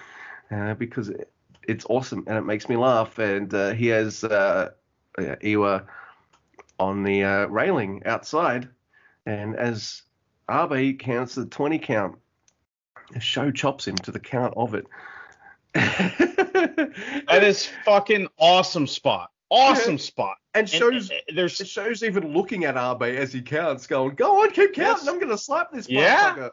[0.50, 1.30] uh, because it,
[1.62, 3.18] it's awesome and it makes me laugh.
[3.18, 4.70] And uh, he has uh,
[5.18, 5.84] uh, Iwa
[6.78, 8.68] on the uh, railing outside,
[9.24, 10.02] and as
[10.50, 12.18] Abe counts the twenty count,
[13.20, 14.86] Show chops him to the count of it.
[15.74, 22.64] that is fucking awesome spot awesome spot and shows and- there's it shows even looking
[22.64, 25.04] at Abe as he counts, going, "Go on, keep counting.
[25.04, 25.08] Yes.
[25.08, 26.34] I'm gonna slap this Yeah.
[26.34, 26.50] motherfucker."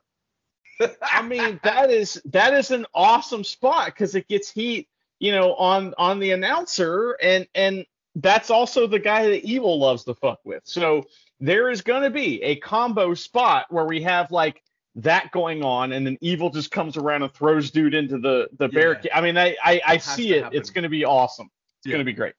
[1.01, 4.87] I mean, that is that is an awesome spot because it gets heat,
[5.19, 7.85] you know, on on the announcer, and and
[8.15, 10.61] that's also the guy that Evil loves to fuck with.
[10.65, 11.05] So
[11.39, 14.61] there is going to be a combo spot where we have like
[14.95, 18.65] that going on, and then Evil just comes around and throws dude into the the
[18.69, 18.79] Yeah.
[18.79, 19.11] barricade.
[19.13, 20.43] I mean, I I, I see it.
[20.43, 20.57] happen.
[20.59, 21.49] It's going to be awesome.
[21.79, 21.93] It's Yeah.
[21.93, 22.33] going to be great.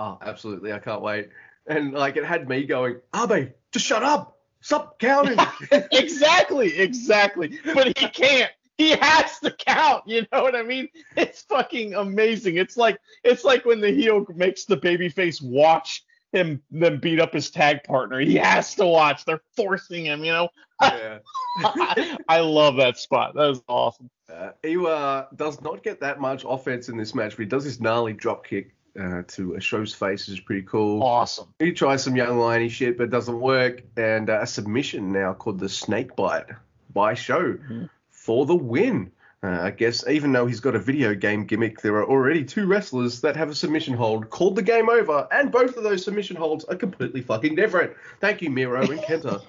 [0.00, 0.72] Oh, absolutely.
[0.72, 1.28] I can't wait.
[1.66, 4.38] And like it had me going, Abe, just shut up.
[4.62, 5.38] Stop counting.
[5.92, 7.58] exactly, exactly.
[7.74, 8.50] But he can't.
[8.78, 10.04] He has to count.
[10.06, 10.88] You know what I mean?
[11.18, 12.56] It's fucking amazing.
[12.56, 17.34] It's like it's like when the heel makes the babyface watch him then beat up
[17.34, 18.20] his tag partner.
[18.20, 19.26] He has to watch.
[19.26, 20.24] They're forcing him.
[20.24, 20.48] You know.
[20.80, 21.18] yeah.
[21.58, 23.34] I, I love that spot.
[23.34, 24.08] That was awesome.
[24.32, 27.80] Uh, Iwa does not get that much offense in this match, but he does this
[27.80, 31.02] gnarly drop kick uh, to a show's face, is pretty cool.
[31.02, 31.52] Awesome.
[31.58, 33.82] He tries some young liony shit, but it doesn't work.
[33.96, 36.46] And uh, a submission now called the Snake Bite
[36.92, 37.90] by SHO Mhm.
[38.10, 39.12] for the win.
[39.42, 42.66] Uh, I guess even though he's got a video game gimmick, there are already two
[42.66, 46.36] wrestlers that have a submission hold called the Game Over, and both of those submission
[46.36, 47.92] holds are completely fucking different.
[48.20, 49.40] Thank you, Miro and Kenta.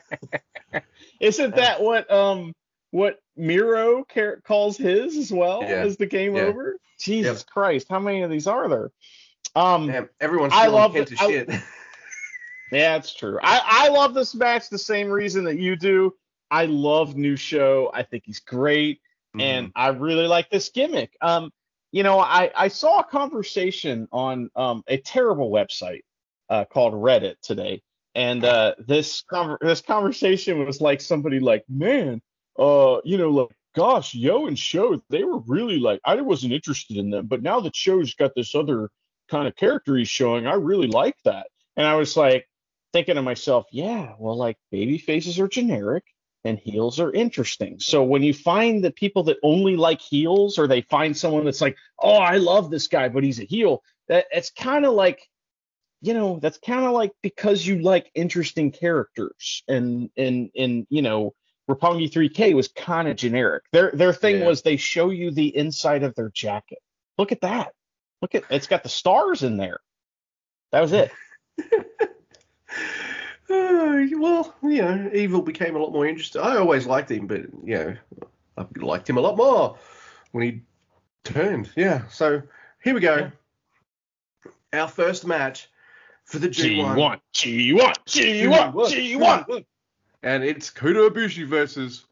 [1.20, 2.52] Isn't that what um
[2.90, 5.82] what Miro car- calls his as well Yeah.
[5.82, 6.42] as the game Yeah.
[6.42, 6.76] over?
[6.98, 8.90] Jesus Christ, how many of these are there?
[9.54, 11.12] Um, Damn, everyone's I love it.
[11.20, 11.50] I- shit.
[12.72, 13.36] Yeah, it's true.
[13.42, 16.14] I, I love this match the same reason that you do.
[16.52, 17.90] I love New SHO.
[17.92, 19.00] I think he's great,
[19.34, 19.40] Mm-hmm.
[19.40, 21.16] and I really like this gimmick.
[21.20, 21.52] Um,
[21.92, 26.00] you know, I, I saw a conversation on um, a terrible website
[26.48, 27.82] uh, called Reddit today,
[28.16, 32.20] and uh, this conver- this conversation was like somebody like, man,
[32.60, 36.98] uh, you know, like, gosh, Yo and SHO, they were really like, I wasn't interested
[36.98, 38.90] in them, but now that SHO's got this other
[39.28, 41.46] kind of character he's showing, I really like that.
[41.76, 42.46] And I was like
[42.92, 46.04] thinking to myself, yeah, well, like baby faces are generic
[46.44, 47.78] and heels are interesting.
[47.80, 51.60] So when you find that people that only like heels, or they find someone that's
[51.60, 55.20] like, oh, I love this guy, but he's a heel, that it's kind of like,
[56.02, 61.02] you know, that's kind of like because you like interesting characters, and and and you
[61.02, 61.34] know,
[61.70, 63.62] Roppongi 3K was kind of generic.
[63.72, 64.46] Their their thing Yeah.
[64.46, 66.78] was they show you the inside of their jacket.
[67.16, 67.72] Look at that.
[68.22, 69.80] Look at it's got the stars in there.
[70.72, 71.10] That was it.
[73.50, 76.40] Uh, well, you know, Evil became a lot more interesting.
[76.40, 77.96] I always liked him, but you know,
[78.56, 79.76] I liked him a lot more
[80.30, 80.60] when he
[81.24, 81.68] turned.
[81.74, 82.06] Yeah.
[82.10, 82.42] So
[82.84, 83.32] here we go.
[84.72, 85.68] Our first match
[86.26, 86.94] for the G1.
[86.94, 89.64] G1, G1, G1, G1.
[90.22, 92.04] And it's Kota Ibushi versus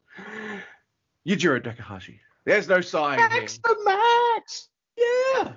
[1.27, 2.19] Yujiro Takahashi.
[2.45, 3.17] There's no sign.
[3.17, 4.69] Max the Max.
[4.97, 5.53] Yeah.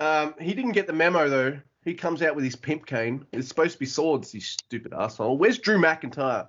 [0.00, 1.58] Um, he didn't get the memo though.
[1.84, 3.24] He comes out with his pimp cane.
[3.32, 5.38] It's supposed to be swords, you stupid asshole.
[5.38, 6.48] Where's Drew McIntyre?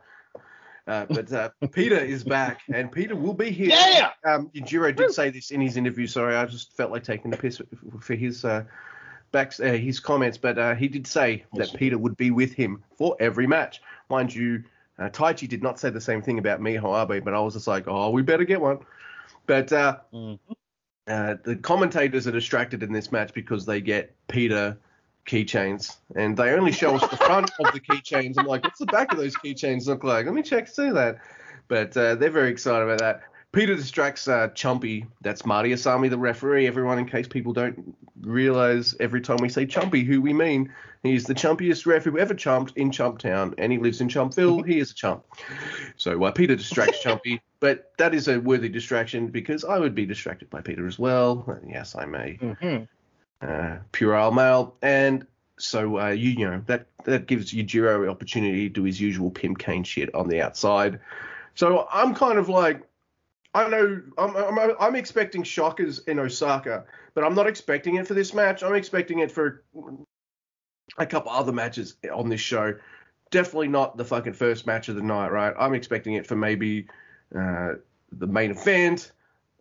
[0.86, 3.69] Uh, but uh, Pieter is back, and Pieter will be here.
[3.69, 4.10] Yeah.
[4.25, 6.08] Um, Yujiro did say this in his interview.
[6.08, 7.62] Sorry, I just felt like taking the piss
[8.02, 8.63] for his uh,
[9.32, 12.84] back uh, his comments, but uh, he did say that Pieter would be with him
[12.97, 13.82] for every match.
[14.10, 14.63] Mind you,
[15.00, 17.68] uh, Taichi did not say the same thing about Miho Abe, but I was just
[17.68, 18.80] like, oh, we better get one.
[19.46, 20.40] But uh, Mhm.
[21.08, 24.78] uh, the commentators are distracted in this match because they get Pieter
[25.26, 28.38] keychains, and they only show us the front of the keychains.
[28.38, 30.26] I'm like, what's the back of those keychains look like?
[30.26, 31.20] Let me check see that.
[31.68, 33.22] But uh, they're very excited about that.
[33.52, 35.08] Pieter distracts uh, Chumpy.
[35.22, 36.68] That's Marty Asami, the referee.
[36.68, 40.72] Everyone, in case people don't realize every time we say Chumpy, who we mean.
[41.02, 44.68] He's the chumpiest ref who ever chumped in Chumptown, and he lives in Chumpville.
[44.68, 45.24] He is a chump.
[45.96, 50.06] So uh, Pieter distracts Chumpy, but that is a worthy distraction because I would be
[50.06, 51.44] distracted by Pieter as well.
[51.48, 52.88] And yes, I may Mhm.
[53.42, 55.26] uh, puerile male, and
[55.58, 59.58] so uh, you, you know that that gives Yujiro opportunity to do his usual pimp
[59.58, 61.00] cane shit on the outside.
[61.56, 62.82] So I'm kind of like,
[63.54, 68.14] I know I'm I'm, I'm expecting shockers in Osaka, but I'm not expecting it for
[68.14, 68.64] this match.
[68.64, 69.64] I'm expecting it for
[70.98, 72.76] a couple other matches on this show.
[73.32, 75.54] Definitely not the fucking first match of the night, right?
[75.58, 76.88] I'm expecting it for maybe
[77.36, 77.74] uh,
[78.12, 79.12] the main event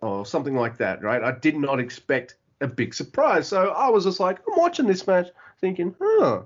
[0.00, 1.22] or something like that, right?
[1.22, 3.48] I did not expect a big surprise.
[3.48, 5.28] So I was just like, I'm watching this match
[5.60, 6.42] thinking, huh,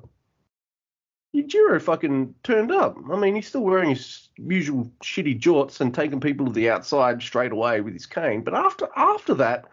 [1.34, 2.96] Yujiro fucking turned up.
[3.10, 7.22] I mean, he's still wearing his usual shitty jorts and taking people to the outside
[7.22, 8.42] straight away with his cane.
[8.42, 9.64] But after after that,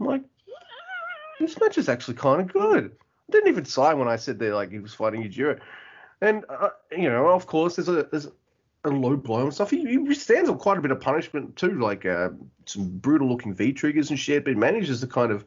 [0.00, 0.22] I'm like,
[1.38, 2.92] this match is actually kind of good.
[3.28, 5.60] I didn't even sigh when I said that like he was fighting Yujiro.
[6.20, 8.28] And uh, you know, of course, there's a there's
[8.84, 9.70] a low blow and stuff.
[9.70, 12.30] He, he stands on quite a bit of punishment too, like uh,
[12.64, 14.44] some brutal looking V triggers and shit.
[14.44, 15.44] But manages to kind of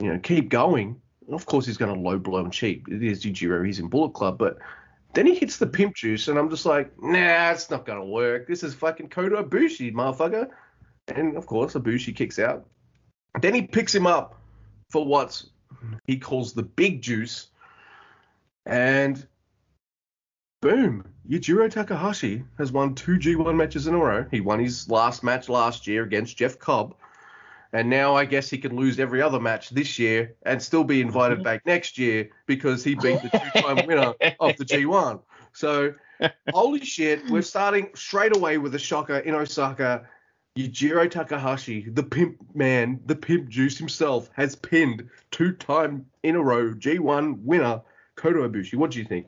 [0.00, 1.00] you know keep going.
[1.30, 2.88] Of course, he's going to low blow and cheap.
[2.88, 3.64] It is Yujiro.
[3.64, 4.58] He's in Bullet Club, but
[5.14, 8.04] then he hits the pimp juice, and I'm just like, nah, it's not going to
[8.04, 8.46] work.
[8.46, 10.48] This is fucking Kota Ibushi, motherfucker.
[11.08, 12.66] And of course, Ibushi kicks out.
[13.40, 14.40] Then he picks him up
[14.90, 15.42] for what
[16.06, 17.48] he calls the big juice,
[18.66, 19.26] and
[20.60, 24.26] boom, Yujiro Takahashi has won two G1 matches in a row.
[24.30, 26.94] He won his last match last year against Jeff Cobb.
[27.72, 31.00] And now I guess he can lose every other match this year and still be
[31.00, 35.20] invited back next year because he beat the two-time winner of the G1.
[35.52, 35.94] So,
[36.50, 40.06] holy shit, we're starting straight away with a shocker in Osaka.
[40.58, 46.74] Yujiro Takahashi, the pimp man, the pimp juice himself, has pinned two-time in a row
[46.74, 47.80] G1 winner
[48.16, 48.74] Kota Ibushi.
[48.74, 49.26] What do you think?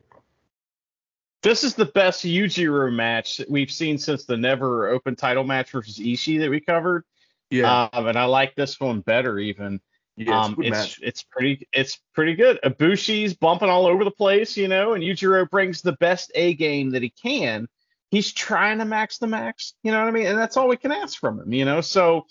[1.41, 5.71] This is the best Yujiro match that we've seen since the never open title match
[5.71, 7.03] versus Ishii that we covered.
[7.49, 9.79] Yeah, Um, and I like this one better even.
[10.15, 12.59] yeah, it's um, it's it's pretty it's pretty good.
[12.63, 16.91] Ibushi's bumping all over the place, you know, and Yujiro brings the best A game
[16.91, 17.67] that he can.
[18.11, 19.73] he's trying to max the max.
[19.83, 20.27] You know what I mean?
[20.27, 21.51] And that's all we can ask from him.
[21.53, 22.25] You know, so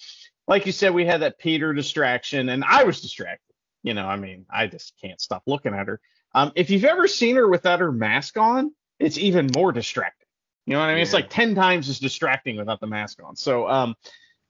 [0.48, 3.54] like you said, we had that Pieter distraction, and I was distracted.
[3.84, 6.00] You know, I mean, I just can't stop looking at her.
[6.34, 10.26] Um, if you've ever seen her without her mask on, it's even more distracting.
[10.66, 11.02] You know what I mean?
[11.02, 13.34] It's like 10 times as distracting without the mask on.
[13.34, 13.96] So, um,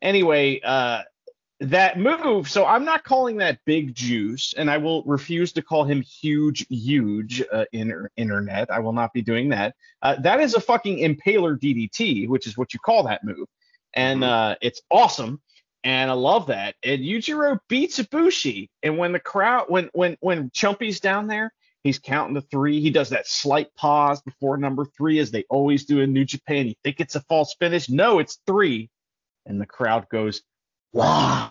[0.03, 1.03] anyway, uh,
[1.61, 2.50] that move.
[2.50, 6.66] So I'm not calling that big juice, and I will refuse to call him huge,
[6.68, 8.70] huge uh, inter- internet.
[8.70, 9.74] I will not be doing that.
[10.03, 13.46] Uh, that is a fucking impaler DDT, which is what you call that move,
[13.94, 14.28] and Mhm.
[14.28, 15.40] uh, it's awesome.
[15.84, 16.76] And I love that.
[16.84, 21.53] And Yujiro beats Ibushi, and when the crowd, when when when Chumpy's down there,
[21.84, 22.80] he's counting the three.
[22.80, 26.66] He does that slight pause before number three, as they always do in New Japan.
[26.66, 27.88] You think it's a false finish?
[27.88, 28.90] No, it's three,
[29.47, 30.43] and the crowd goes,
[30.93, 31.51] "Wow!"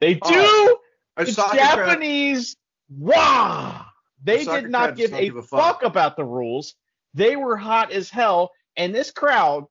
[0.00, 0.78] They do Oh,
[1.16, 2.56] the Osaka crowd- Japanese
[2.88, 3.86] wow.
[4.22, 5.80] They did not give a give a fuck.
[5.80, 5.82] fuck.
[5.82, 6.74] about the rules.
[7.14, 9.64] They were hot as hell, and this crowd.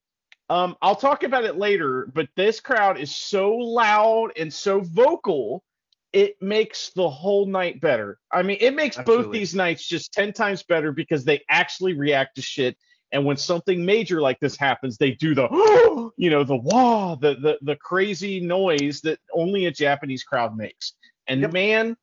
[0.52, 5.64] Um, I'll talk about it later, but this crowd is so loud and so vocal,
[6.12, 8.18] it makes the whole night better.
[8.32, 12.36] I mean, it makes both these nights just 10 times better because they actually react
[12.38, 12.76] to shit.
[13.12, 17.36] And when something major like this happens, they do the, you know, the wah, the,
[17.36, 20.94] the, the crazy noise that only a Japanese crowd makes.
[21.28, 21.54] And Yep.
[21.54, 21.98] man,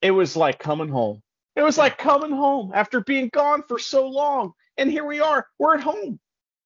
[0.00, 1.22] it was like coming home.
[1.56, 4.52] It was like coming home after being gone for so long.
[4.78, 5.46] And here we are.
[5.58, 6.18] We're at home.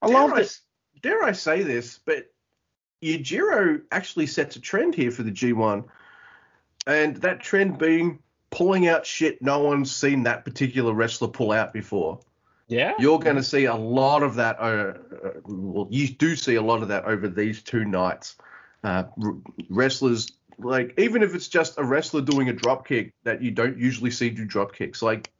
[0.03, 0.59] I dare love I, it.
[1.03, 2.27] Dare I say this, but
[3.03, 5.85] Yujiro actually sets a trend here for the G1,
[6.87, 8.21] and that trend being
[8.51, 12.21] pulling out shit no one's seen that particular wrestler pull out before.
[12.69, 12.95] Yeah.
[12.99, 14.59] You're going to see a lot of that.
[14.59, 14.95] Uh,
[15.25, 18.37] uh, well, you do see a lot of that over these two nights.
[18.83, 19.05] Uh,
[19.71, 23.79] wrestlers, like even if it's just a wrestler doing a drop kick that you don't
[23.79, 25.03] usually see do drop kicks.
[25.03, 25.31] Like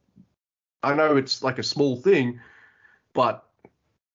[0.83, 2.39] I know it's like a small thing,
[3.13, 3.45] but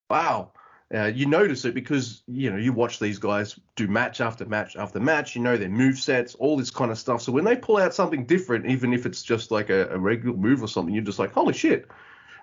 [0.09, 0.53] wow,
[0.95, 4.77] uh, you notice it because you know you watch these guys do match after match
[4.77, 5.35] after match.
[5.35, 7.23] You know their move sets, all this kind of stuff.
[7.23, 10.37] So when they pull out something different, even if it's just like a, a regular
[10.37, 11.89] move or something, you're just like, holy shit!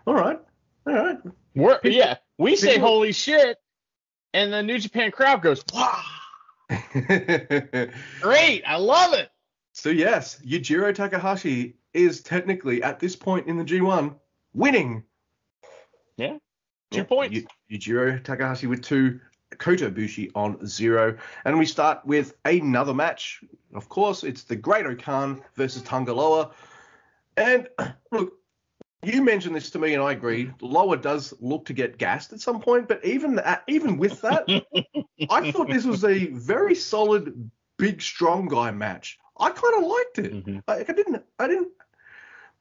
[0.07, 0.39] All right,
[0.89, 1.17] all right.
[1.55, 2.17] We're, yeah.
[2.37, 3.57] We say holy shit,
[4.33, 6.01] and the New Japan crowd goes, wow.
[8.21, 8.63] Great.
[8.65, 9.29] I love it.
[9.73, 14.15] so yes, Yujiro Takahashi is technically at this point in the G1
[14.53, 15.03] winning.
[16.17, 16.37] Yeah.
[16.91, 17.35] Two Yeah, points.
[17.35, 19.19] Yu- Yujiro Takahashi with two,
[19.57, 21.17] Kota Ibushi on zero.
[21.45, 23.41] And we start with another match.
[23.73, 26.51] Of course, it's the Great-O-Khan versus Tanga Loa.
[27.37, 27.67] And
[28.11, 28.33] look,
[29.03, 30.51] you mentioned this to me, and I agree.
[30.61, 34.45] Loa does look to get gassed at some point, but even that, even with that,
[35.29, 39.17] I thought this was a very solid, big, strong guy match.
[39.39, 40.45] I kind of liked it.
[40.45, 40.63] Mhm.
[40.67, 41.23] I, I didn't.
[41.39, 41.69] I didn't.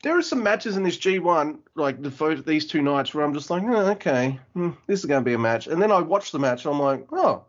[0.04, 3.34] There are some matches in this G1, like the first, these two nights, where I'm
[3.34, 5.66] just like, oh, okay, hmm, this is going to be a match.
[5.66, 7.44] And then I watch the match, and I'm like, oh,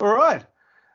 [0.00, 0.44] all right.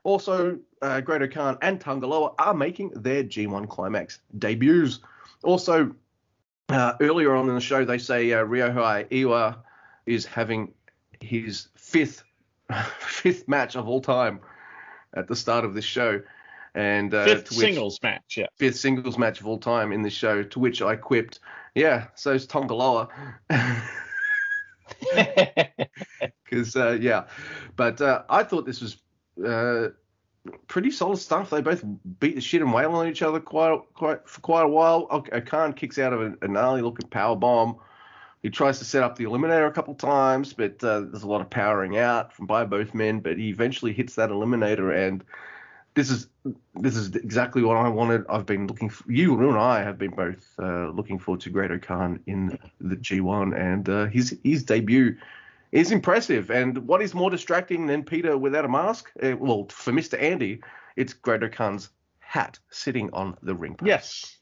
[0.03, 4.99] Also, uh, Great Khan and Tanga Loa are making their G1 Climax debuts.
[5.43, 5.95] Also,
[6.73, 9.57] uh, earlier on in the show, they say uh, Ryohei Oiwa
[10.05, 10.73] is having
[11.21, 12.23] his fifth
[12.99, 14.39] fifth match of all time
[15.15, 16.21] at the start of this show,
[16.75, 18.35] and uh, Fifth which- singles match.
[18.37, 18.47] Yeah.
[18.57, 20.43] fifth singles match of all time in this show.
[20.43, 21.39] To which I quipped,
[21.75, 23.07] "Yeah, so's Tanga Loa."
[26.43, 27.25] Because uh, yeah,
[27.75, 28.97] but uh, I thought this was
[29.45, 29.89] uh,
[30.67, 31.49] pretty solid stuff.
[31.49, 31.83] They both
[32.19, 35.07] beat the shit and wail on each other quite quite for quite a while.
[35.09, 37.77] Ok- O-Khan kicks out of a, a gnarly looking power bomb.
[38.41, 41.39] He tries to set up the eliminator a couple times, but uh, there's a lot
[41.39, 43.21] of powering out from by both men.
[43.21, 45.23] But he eventually hits that eliminator, and
[45.93, 46.27] this is
[46.75, 48.25] this is exactly what I wanted.
[48.27, 52.19] I've been looking for you and I have been both uh, looking forward to Great-O-Khan
[52.25, 55.15] in the G1, and uh, his his debut
[55.73, 56.51] is impressive.
[56.51, 59.11] And what is more distracting than Pieter without a mask?
[59.21, 60.21] Uh, well, for Mr.
[60.21, 60.61] Andy,
[60.95, 63.87] it's Great Khan's hat sitting on the ring post.
[63.87, 64.37] yes.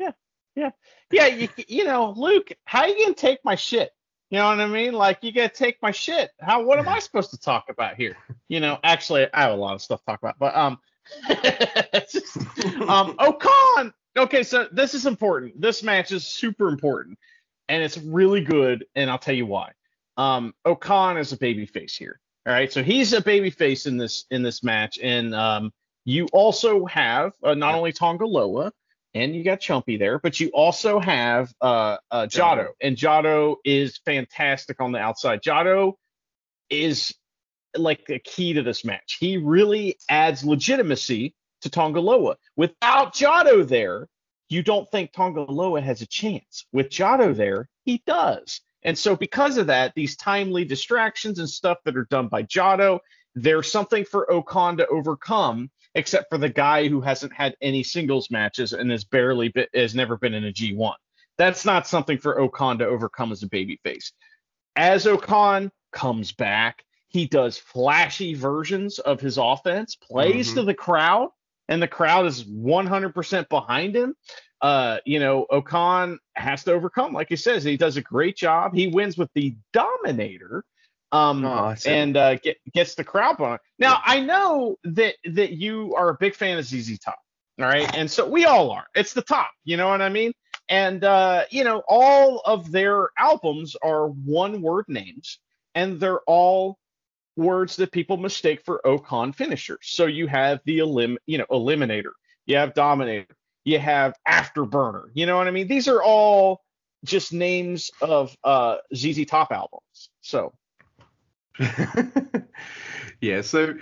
[0.00, 0.10] Yeah.
[0.54, 0.70] Yeah.
[1.12, 1.26] Yeah.
[1.26, 3.90] You, you know, Luke, how you gonna take my shit?
[4.30, 4.94] You know what I mean?
[4.94, 6.30] Like you gotta take my shit.
[6.40, 6.64] How?
[6.64, 8.16] What am I supposed to talk about here?
[8.48, 10.78] You know, actually, I have a lot of stuff to talk about, but um,
[12.88, 13.92] um, O-Khan.
[14.16, 15.60] Okay, so this is important.
[15.60, 17.18] This match is super important,
[17.68, 19.72] and it's really good, and I'll tell you why.
[20.16, 22.20] Um, O-Khan is a babyface here.
[22.46, 25.72] All right, so he's a babyface in this in this match, and um,
[26.04, 28.72] you also have uh, not only Tanga Loa,
[29.14, 33.98] and you got Chumpy there, but you also have uh, uh, Jado, and Jado is
[34.04, 35.42] fantastic on the outside.
[35.42, 35.94] Jado
[36.70, 37.12] is
[37.76, 39.16] like the key to this match.
[39.18, 42.36] He really adds legitimacy to Tanga Loa.
[42.56, 44.06] Without Jado there,
[44.48, 46.66] you don't think Tanga Loa has a chance.
[46.72, 48.60] With Jado there, he does.
[48.86, 53.00] And so because of that, these timely distractions and stuff that are done by Jado,
[53.34, 58.30] there's something for O-Khan to overcome, except for the guy who hasn't had any singles
[58.30, 60.94] matches and has barely been, has never been in a G1.
[61.36, 64.12] That's not something for O-Khan to overcome as a babyface.
[64.76, 70.54] As O-Khan comes back, he does flashy versions of his offense, plays Mhm.
[70.54, 71.30] to the crowd,
[71.68, 74.14] and the crowd is 100% behind him.
[74.62, 78.74] Uh, you know, O-Khan has to overcome, like he says, he does a great job.
[78.74, 80.64] He wins with the Dominator.
[81.12, 83.58] Um, Oh, and uh, get, gets the crowd on.
[83.78, 87.18] Now I know that that you are a big fan of ZZ Top,
[87.60, 88.86] all right, and so we all are.
[88.94, 90.32] It's the top, you know what I mean?
[90.68, 95.38] And uh, you know, all of their albums are one-word names,
[95.76, 96.76] and they're all
[97.36, 99.80] words that people mistake for O-Khan finishers.
[99.82, 102.12] So you have the elim, you know, Eliminator,
[102.46, 105.08] you have Dominator, you have Afterburner.
[105.14, 105.68] You know what I mean?
[105.68, 106.62] These are all
[107.04, 110.10] just names of uh, ZZ Top albums.
[110.20, 110.52] So.
[113.20, 113.74] yeah, so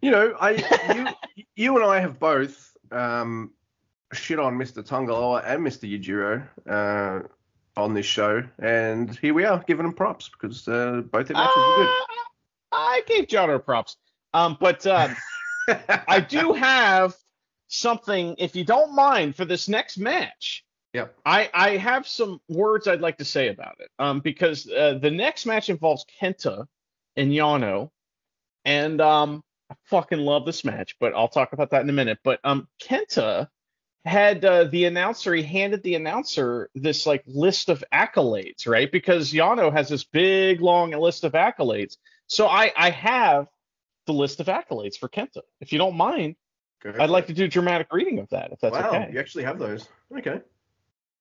[0.00, 0.50] you know, I
[0.94, 3.52] you you and I have both um,
[4.12, 4.84] shit on Mr.
[4.84, 5.90] Tanga Loa and Mr.
[5.90, 7.26] Yujiro uh,
[7.76, 11.56] on this show, and here we are giving them props because uh, both their matches
[11.56, 12.16] were Uh,
[12.86, 13.96] I gave Jado props.
[14.32, 15.16] Um, but um.
[16.08, 17.14] I do have
[17.68, 20.64] something, if you don't mind, for this next match.
[20.92, 21.14] Yep.
[21.26, 23.90] I, I have some words I'd like to say about it.
[23.98, 26.66] Um, because uh, the next match involves Kenta
[27.16, 27.90] and Yano,
[28.64, 32.18] and um, I fucking love this match, but I'll talk about that in a minute.
[32.22, 33.48] But um, Kenta
[34.04, 38.90] had uh, the announcer, he handed the announcer this like list of accolades, right?
[38.90, 41.96] Because Yano has this big long list of accolades.
[42.26, 43.48] So I I have
[44.06, 45.42] the list of accolades for Kenta.
[45.60, 46.36] If you don't mind,
[46.84, 49.10] I'd like to do a dramatic reading of that, if that's wow, okay.
[49.12, 49.88] you actually have those.
[50.16, 50.40] Okay.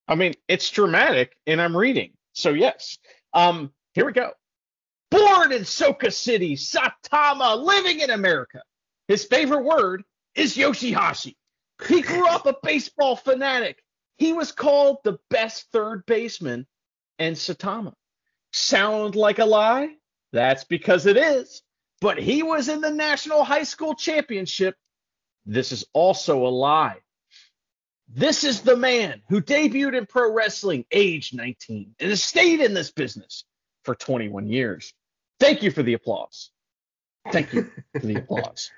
[0.07, 2.11] I mean, it's dramatic, and I'm reading.
[2.33, 2.97] So yes.
[3.33, 4.31] Um, here we go.
[5.09, 8.61] Born in Soka City, Saitama, living in America.
[9.07, 10.03] His favorite word
[10.35, 11.35] is Yoshihashi.
[11.87, 13.83] He grew up a baseball fanatic.
[14.17, 16.65] He was called the best third baseman
[17.19, 17.93] in Saitama.
[18.51, 19.89] Sound like a lie?
[20.31, 21.61] That's because it is.
[22.01, 24.75] But he was in the National High School Championship.
[25.45, 26.97] This is also a lie.
[28.07, 32.73] This is the man who debuted in pro wrestling age 19 and has stayed in
[32.73, 33.45] this business
[33.83, 34.93] for 21 years.
[35.39, 36.51] Thank you for the applause.
[37.31, 38.71] Thank you for the applause.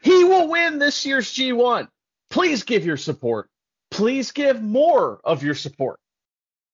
[0.00, 1.88] He will win this year's G1.
[2.30, 3.48] Please give your support.
[3.90, 6.00] Please give more of your support.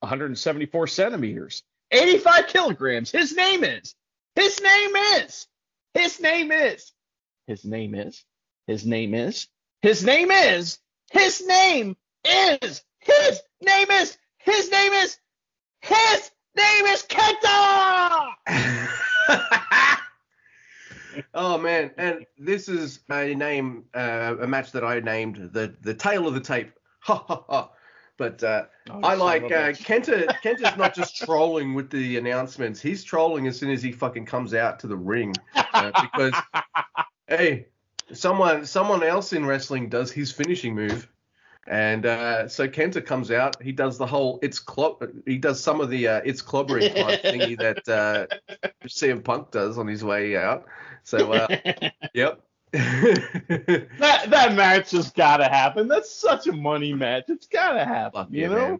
[0.01, 3.11] 174 centimeters, 85 kilograms.
[3.11, 3.95] His name is.
[4.37, 5.47] His name is.
[5.95, 6.93] His name is.
[7.47, 8.25] His name is.
[8.67, 9.47] His name is.
[9.81, 10.79] His name is.
[11.11, 12.83] His name is.
[13.01, 14.19] His name is.
[14.39, 15.19] His name is.
[15.81, 18.29] His name is Kenta.
[21.35, 25.95] oh man, and this is a name, uh, a match that I named the the
[25.95, 26.73] tail of the tape.
[27.01, 27.71] Ha ha ha.
[28.21, 28.67] But uh,
[29.03, 30.27] I like uh, Kenta.
[30.45, 34.53] Kenta's not just trolling with the announcements; he's trolling as soon as he fucking comes
[34.53, 35.33] out to the ring.
[35.57, 36.35] Uh, because
[37.27, 37.69] hey,
[38.13, 41.09] someone someone else in wrestling does his finishing move,
[41.67, 43.63] and uh, so Kenta comes out.
[43.63, 45.03] He does the whole it's clop.
[45.25, 49.79] He does some of the uh, it's clobbering type thingy that uh, CM Punk does
[49.79, 50.67] on his way out.
[51.05, 51.49] So uh,
[52.13, 52.43] yep.
[52.73, 55.89] that that match has got to happen.
[55.89, 57.25] That's such a money match.
[57.29, 58.25] It's got to happen.
[58.25, 58.79] Fuck you yeah, know.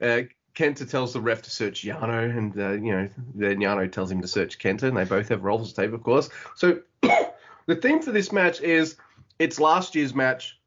[0.00, 0.20] man.
[0.20, 0.22] Uh,
[0.54, 4.20] Kenta tells the ref to search Yano, and uh, you know then Yano tells him
[4.20, 6.28] to search Kenta, and they both have rolls of tape, of course.
[6.56, 8.96] So the theme for this match is
[9.38, 10.58] it's last year's match,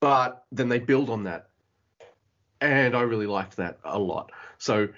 [0.00, 1.48] but then they build on that,
[2.60, 4.32] and I really liked that a lot.
[4.58, 4.88] So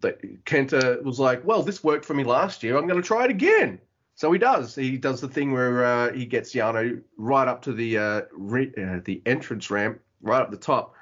[0.00, 0.12] the,
[0.44, 2.76] Kenta was like, "Well, this worked for me last year.
[2.76, 3.78] I'm going to try it again."
[4.16, 4.74] So he does.
[4.74, 8.72] He does the thing where uh, he gets Yano right up to the uh, re-
[8.76, 10.94] uh, the entrance ramp, right up the top,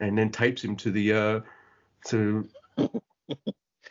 [0.00, 1.40] and then tapes him to the uh,
[2.06, 2.48] to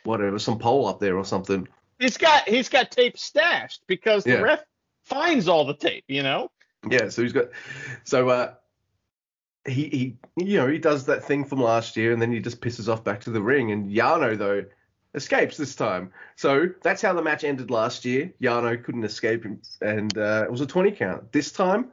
[0.04, 1.68] whatever some pole up there or something.
[2.00, 4.38] He's got he's got tape stashed because Yeah.
[4.38, 4.64] the ref
[5.06, 6.06] finds all the tape.
[6.08, 6.50] You know.
[6.90, 7.46] Yeah, so he's got
[8.04, 8.54] so uh
[9.66, 12.60] he he you know he does that thing from last year and then he just
[12.60, 14.66] pisses off back to the ring and Yano though
[15.14, 16.12] escapes this time.
[16.36, 18.34] So that's how the match ended last year.
[18.42, 21.32] Yano couldn't escape him and uh, it was a 20 count.
[21.32, 21.92] This time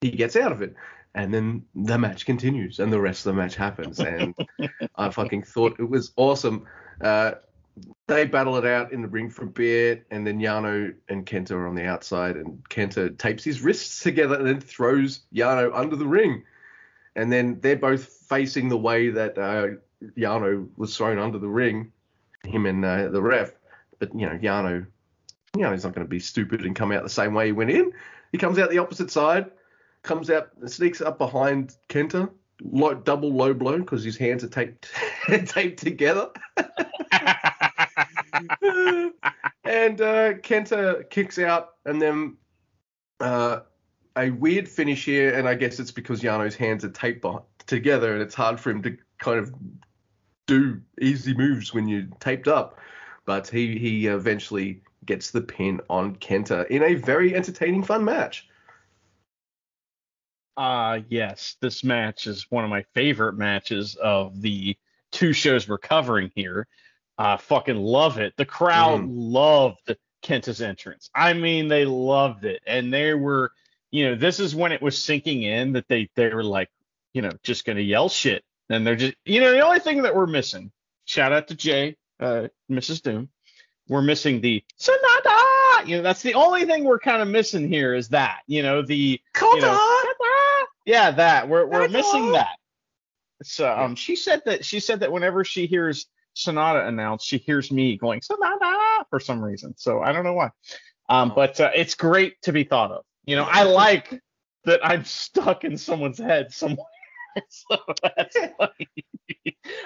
[0.00, 0.74] he gets out of it.
[1.14, 4.00] And then the match continues and the rest of the match happens.
[4.00, 4.34] And
[4.96, 6.66] I fucking thought it was awesome.
[7.00, 7.32] Uh,
[8.06, 11.52] they battle it out in the ring for a bit, and then Yano and Kenta
[11.52, 15.96] are on the outside, and Kenta tapes his wrists together and then throws Yano under
[15.96, 16.44] the ring.
[17.14, 19.68] And then they're both facing the way that uh,
[20.16, 21.92] Yano was thrown under the ring.
[22.46, 23.52] Him and uh, the ref.
[23.98, 24.86] But you know, Yano,
[25.56, 27.92] Yano's not going to be stupid and come out the same way he went in.
[28.32, 29.50] He comes out the opposite side,
[30.02, 32.30] comes out, sneaks up behind Kenta,
[32.62, 34.90] low, double low blow because his hands are taped
[35.46, 36.30] taped together.
[39.64, 42.36] and uh, Kenta kicks out, and then
[43.20, 43.60] uh,
[44.16, 48.12] a weird finish here, and I guess it's because Yano's hands are taped beh- together,
[48.12, 49.52] and it's hard for him to kind of
[50.46, 52.78] do easy moves when you're taped up.
[53.24, 58.48] But he he eventually gets the pin on Kenta in a very entertaining, fun match.
[60.56, 64.76] Uh yes, this match is one of my favorite matches of the
[65.12, 66.66] two shows we're covering here.
[67.18, 68.34] I fucking love it.
[68.36, 69.08] The crowd Mm.
[69.10, 71.10] loved Kenta's entrance.
[71.14, 73.52] I mean, they loved it, and they were,
[73.90, 76.70] you know, this is when it was sinking in that they they were like,
[77.12, 80.14] you know, just gonna yell shit, and they're just, you know, the only thing that
[80.14, 80.70] we're missing.
[81.04, 83.02] Shout out to Jay, uh, Mrs.
[83.02, 83.28] Doom.
[83.88, 85.86] We're missing the Sanada.
[85.86, 88.82] You know, that's the only thing we're kind of missing here is that, you know,
[88.82, 89.20] the
[89.54, 90.00] you know,
[90.84, 92.56] yeah, that we're we're missing that.
[93.42, 97.70] So um, she said that she said that whenever she hears Sanada announced, she hears
[97.70, 99.74] me going Sanada for some reason.
[99.76, 100.50] So I don't know why.
[101.08, 103.04] Um, but uh, it's great to be thought of.
[103.24, 104.20] You know, I like
[104.64, 106.86] that I'm stuck in someone's head somewhere.
[108.02, 108.88] that's funny.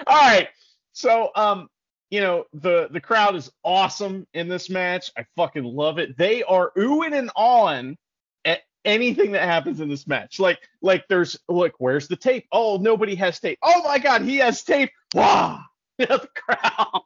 [0.07, 0.49] All right.
[0.93, 1.69] So um,
[2.09, 5.11] you know, the the crowd is awesome in this match.
[5.17, 6.17] I fucking love it.
[6.17, 7.97] They are oohing and awing
[8.45, 10.39] at anything that happens in this match.
[10.39, 12.45] Like, like there's look, where's the tape?
[12.51, 13.59] Oh, nobody has tape.
[13.63, 14.91] Oh my god, he has tape.
[15.13, 15.61] Wow.
[15.97, 17.01] the crowd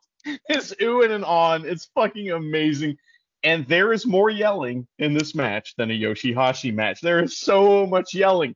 [0.49, 1.65] is oohing and on.
[1.65, 2.97] It's fucking amazing.
[3.43, 6.99] And there is more yelling in this match than a Yoshihashi match.
[7.01, 8.55] There is so much yelling.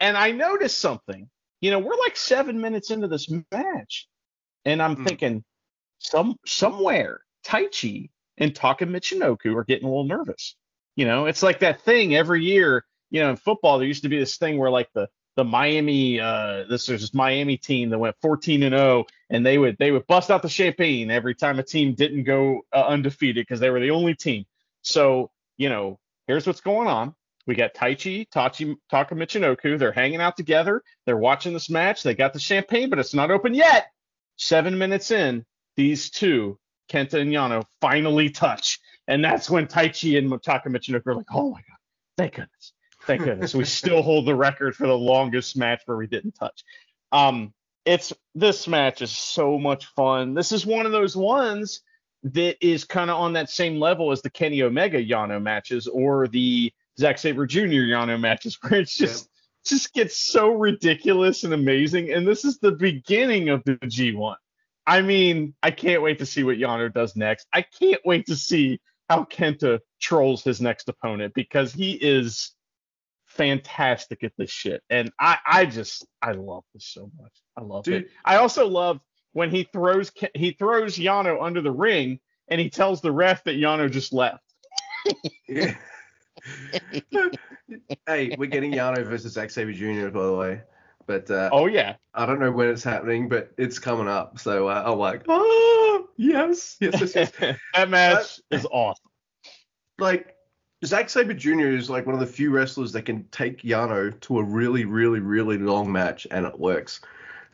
[0.00, 1.28] And I noticed something.
[1.60, 4.08] You know, we're like seven minutes into this match.
[4.64, 5.04] And I'm Hmm.
[5.04, 5.44] thinking,
[5.98, 10.56] some somewhere, Taichi and Taka Michinoku are getting a little nervous.
[10.96, 12.84] You know, it's like that thing every year.
[13.10, 16.20] You know, in football, there used to be this thing where like the the Miami,
[16.20, 19.90] uh, this was this Miami team that went 14 and 0, and they would they
[19.92, 23.70] would bust out the champagne every time a team didn't go uh, undefeated because they
[23.70, 24.44] were the only team.
[24.82, 27.14] So you know, here's what's going on.
[27.50, 29.76] We got Taichi, Tachi, Taka Michinoku.
[29.76, 30.84] They're hanging out together.
[31.04, 32.04] They're watching this match.
[32.04, 33.88] They got the champagne, but it's not open yet.
[34.36, 35.44] Seven minutes in,
[35.74, 38.78] these two, Kenta and Yano, finally touch.
[39.08, 41.78] And that's when Taichi and Taka Michinoku are like, oh my God,
[42.16, 42.72] thank goodness.
[43.04, 43.52] Thank goodness.
[43.52, 46.62] we still hold the record for the longest match where we didn't touch.
[47.10, 47.52] Um,
[47.84, 50.34] it's this match is so much fun.
[50.34, 51.80] This is one of those ones
[52.22, 56.28] that is kind of on that same level as the Kenny Omega Yano matches or
[56.28, 57.86] the Zack Sabre Jr.
[57.88, 59.28] Yano matches, where it's just
[59.64, 62.12] just gets so ridiculous and amazing.
[62.12, 64.36] And this is the beginning of the G1.
[64.86, 67.46] I mean, I can't wait to see what Yano does next.
[67.52, 72.52] I can't wait to see how Kenta trolls his next opponent because he is
[73.26, 74.82] fantastic at this shit.
[74.88, 77.32] And I, I just, I love this so much.
[77.56, 78.04] I love Dude.
[78.04, 78.10] it.
[78.24, 79.00] I also love
[79.32, 83.56] when he throws, he throws Yano under the ring and he tells the ref that
[83.56, 84.42] Yano just left.
[85.48, 85.74] Yeah.
[88.06, 90.08] hey, we're getting Yano versus Zack Sabre Jr.
[90.08, 90.60] by the way,
[91.06, 94.38] but uh, Oh yeah, I don't know when it's happening, but it's coming up.
[94.38, 97.58] So uh, I'm like, oh yes, yes, yes, yes.
[97.74, 99.10] that match is awesome.
[99.98, 100.36] like
[100.84, 101.68] Zack Sabre Jr.
[101.68, 105.20] is like one of the few wrestlers that can take Yano to a really, really,
[105.20, 107.00] really long match and it works.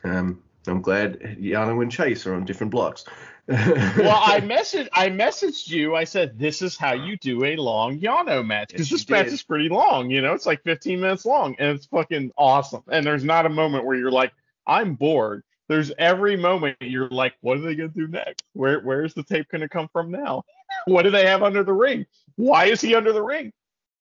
[0.03, 3.05] Um, I'm glad Yano and Chase are on different blocks.
[3.47, 5.95] well, I messaged I messaged you.
[5.95, 9.25] I said this is how you do a long Yano match because Yes, this match
[9.25, 9.33] did.
[9.33, 10.09] is pretty long.
[10.09, 12.83] You know, it's like 15 minutes long, and it's fucking awesome.
[12.91, 14.33] And there's not a moment where you're like,
[14.65, 15.43] I'm bored.
[15.69, 18.43] There's every moment you're like, what are they gonna do next?
[18.53, 20.43] Where where's the tape gonna come from now?
[20.85, 22.05] What do they have under the ring?
[22.35, 23.53] Why is he under the ring?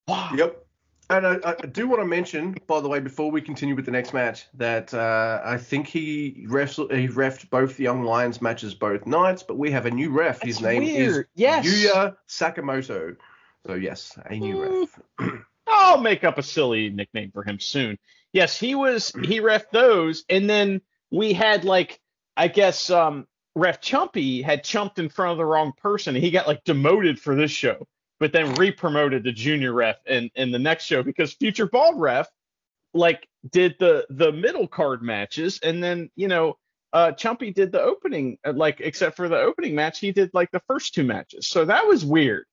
[0.08, 0.32] Wow.
[0.36, 0.65] Yep.
[1.08, 3.92] And I, I do want to mention, by the way, before we continue with the
[3.92, 8.74] next match, that uh, I think he refs he refed both the Young Lions matches
[8.74, 10.42] both nights, but we have a new ref.
[10.42, 11.16] His name weird.
[11.18, 11.64] is Yes.
[11.64, 13.16] Yuya Sakamoto.
[13.66, 14.86] So yes, a new
[15.20, 15.30] ref.
[15.68, 17.98] I'll make up a silly nickname for him soon.
[18.32, 20.80] Yes, he was he ref those, and then
[21.12, 22.00] we had like
[22.36, 26.16] I guess um ref Chumpy had chumped in front of the wrong person.
[26.16, 27.86] and He got like demoted for this show,
[28.20, 32.28] but then re-promoted to junior ref in in the next show because future bald ref
[32.94, 36.56] like did the the middle card matches, and then you know
[36.92, 40.50] uh Chumpy did the opening uh, like except for the opening match, he did like
[40.50, 41.46] the first two matches.
[41.48, 42.46] So that was weird.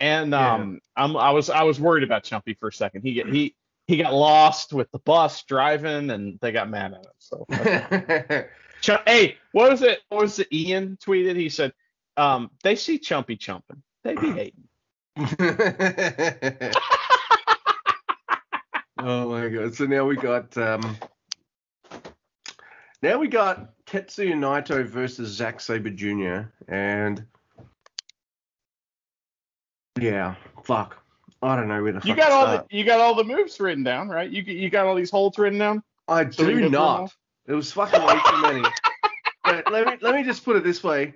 [0.00, 0.54] And Yeah.
[0.54, 3.02] um, I'm, I was I was worried about Chumpy for a second.
[3.02, 3.54] He get, he
[3.86, 7.12] he got lost with the bus driving, and they got mad at him.
[7.18, 7.46] So
[8.80, 10.00] Ch- hey, what was it?
[10.08, 10.48] What was it?
[10.52, 11.36] Ian tweeted.
[11.36, 11.72] He said,
[12.16, 13.82] um, "They see Chumpy chumping.
[14.02, 14.68] They be hating."
[18.98, 19.74] oh my god!
[19.74, 20.96] So now we got um,
[23.02, 26.48] now we got Tetsuya Naito versus Zack Sabre Jr.
[26.68, 27.24] and
[30.00, 30.34] yeah,
[30.64, 30.96] fuck.
[31.42, 32.68] I don't know where the fuck You got all start.
[32.70, 34.30] the you got all the moves written down, right?
[34.30, 35.82] You you got all these holds written down.
[36.08, 37.00] I So do go through them all?
[37.02, 37.14] not.
[37.46, 38.62] It was fucking way too many.
[39.44, 41.14] but let me let me just put it this way.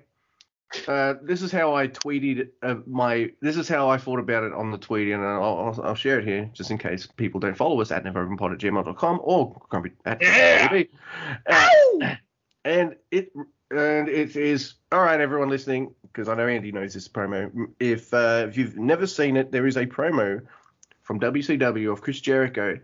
[0.87, 3.31] Uh, this is how I tweeted uh, my.
[3.41, 6.19] This is how I thought about it on the tweet, and I'll, I'll, I'll share
[6.19, 9.91] it here just in case people don't follow us at neveropenpod at gmail.com or grumpy
[10.05, 10.83] at Yeah.
[11.45, 12.15] Uh,
[12.65, 13.31] and it
[13.71, 17.69] and it is all right, everyone listening, because I know Andy knows this promo.
[17.79, 20.41] If uh, if you've never seen it, there is a promo
[21.01, 22.79] from WCW of Chris Jericho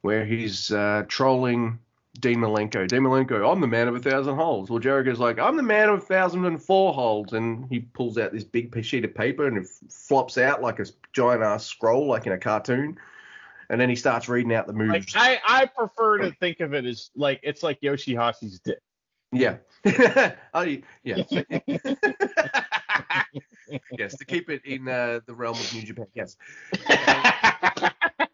[0.00, 1.78] where he's uh, trolling
[2.18, 2.88] Dean Malenko.
[2.88, 4.70] Dean Malenko, I'm the man of a thousand holes.
[4.70, 8.18] Well, Jericho's like, I'm the man of a thousand and four holes, and he pulls
[8.18, 12.06] out this big sheet of paper and it flops out like a giant ass scroll,
[12.06, 12.98] like in a cartoon.
[13.70, 15.14] And then he starts reading out the moves.
[15.14, 18.78] Like I I prefer to think of it as like it's like Yoshihashi's dick.
[19.30, 19.56] Yeah.
[20.54, 20.78] oh, yeah.
[23.98, 26.06] yes, to keep it in uh, the realm of New Japan.
[26.14, 26.36] Yes.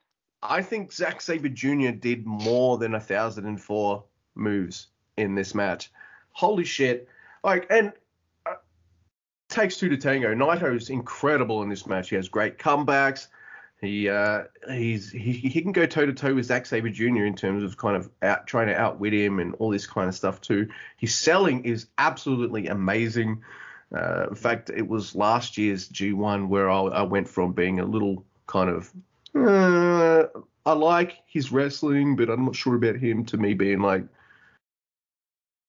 [0.44, 1.90] I think Zack Sabre Jr.
[1.90, 5.90] did more than a thousand and four moves in this match.
[6.32, 7.08] Holy shit!
[7.42, 7.92] Like, and
[8.44, 8.56] uh,
[9.48, 10.34] takes two to tango.
[10.34, 12.10] Naito's incredible in this match.
[12.10, 13.28] He has great comebacks.
[13.80, 17.24] He uh, he's he, he can go toe to toe with Zack Sabre Jr.
[17.24, 20.14] in terms of kind of out trying to outwit him and all this kind of
[20.14, 20.68] stuff too.
[20.98, 23.42] His selling is absolutely amazing.
[23.94, 27.84] Uh, in fact, it was last year's G1 where I, I went from being a
[27.84, 28.92] little kind of
[29.34, 30.24] uh,
[30.66, 34.04] I like his wrestling, but I'm not sure about him to me being like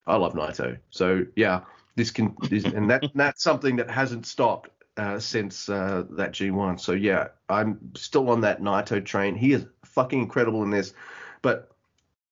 [0.07, 0.77] I love Naito.
[0.89, 1.61] So yeah,
[1.95, 6.79] this can this, and that that's something that hasn't stopped uh, since uh, that G1.
[6.79, 9.35] So yeah, I'm still on that Naito train.
[9.35, 10.93] He is fucking incredible in this.
[11.41, 11.71] But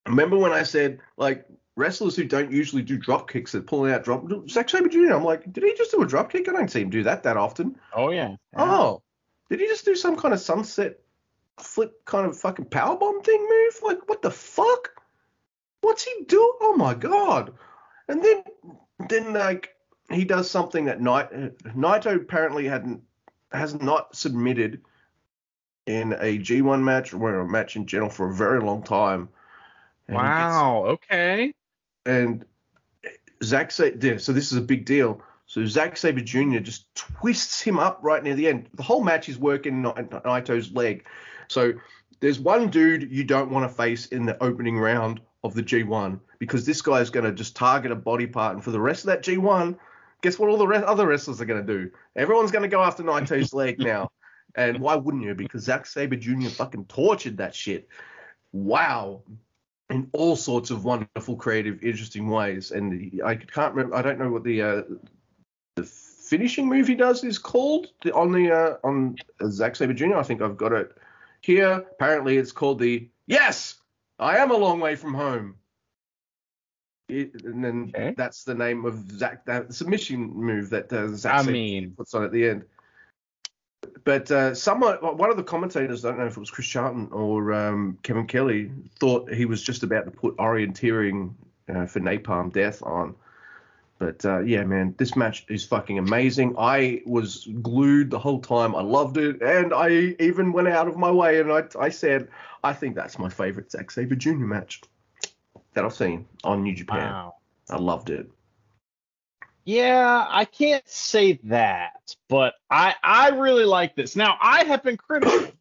[0.07, 4.03] remember when I said like wrestlers who don't usually do drop kicks are pulling out
[4.03, 5.13] drop Zack Sabre Jr.
[5.13, 6.47] I'm like, did he just do a drop kick?
[6.47, 7.77] I don't see him do that that often.
[7.93, 8.35] Oh yeah.
[8.55, 9.01] Oh,
[9.49, 10.99] did he just do some kind of sunset
[11.59, 13.79] flip kind of fucking powerbomb thing move?
[13.83, 14.89] Like, what the fuck?
[15.81, 16.53] What's he do?
[16.61, 17.53] Oh my god!
[18.07, 18.43] And then,
[19.09, 19.69] then like
[20.09, 21.31] he does something that Night
[21.63, 23.01] Naito apparently hadn't
[23.51, 24.81] has not submitted
[25.85, 29.29] in a G1 match or a match in general for a very long time.
[30.07, 30.85] And he gets- Wow.
[30.85, 31.53] Okay.
[32.05, 32.45] and
[33.43, 35.21] Zack Sa- yeah, so this is a big deal.
[35.45, 36.59] So Zack Sabre Jr.
[36.59, 38.69] just twists him up right near the end.
[38.73, 41.05] The whole match is working Na- Naito's leg.
[41.47, 41.73] So
[42.19, 46.19] there's one dude you don't want to face in the opening round of the G1
[46.39, 49.03] because this guy is going to just target a body part, and for the rest
[49.03, 49.77] of that G1,
[50.21, 50.49] guess what?
[50.49, 51.91] All the rest, other wrestlers are going to do.
[52.15, 54.09] Everyone's going to go after Naito's leg now.
[54.55, 55.33] And why wouldn't you?
[55.33, 56.49] Because Zack Sabre Jr.
[56.49, 57.87] fucking tortured that shit.
[58.51, 59.23] Wow
[59.89, 62.71] in all sorts of wonderful, creative, interesting ways.
[62.71, 63.95] And I can't remember.
[63.95, 64.81] I don't know what the uh,
[65.75, 69.15] the finishing move he does is called on the uh, on
[69.49, 70.15] Zack Sabre Jr.
[70.15, 70.97] I think I've got it
[71.45, 71.85] here.
[71.91, 73.75] Apparently, it's called the Yes,
[74.19, 75.55] I am a long way from home.
[77.09, 78.13] It, and then Okay.
[78.17, 82.23] that's the name of Zack that submission move that uh, Zack I mean, puts on
[82.23, 82.63] at the end.
[84.05, 87.09] But uh, someone, one of the commentators, I don't know if it was Chris Charlton
[87.11, 91.33] or um, Kevin Kelly, thought he was just about to put orienteering
[91.67, 93.15] uh, for Napalm Death on.
[93.99, 96.55] But uh, yeah, man, this match is fucking amazing.
[96.57, 98.75] I was glued the whole time.
[98.75, 102.27] I loved it, and I even went out of my way and I, I said,
[102.63, 104.31] I think that's my favorite Zack Sabre Jr.
[104.31, 104.81] match
[105.73, 107.11] that I've seen on New Japan.
[107.11, 107.35] wow.
[107.69, 108.29] I loved it.
[109.65, 114.15] Yeah, I can't say that, but I I really like this.
[114.15, 115.51] Now I have been critical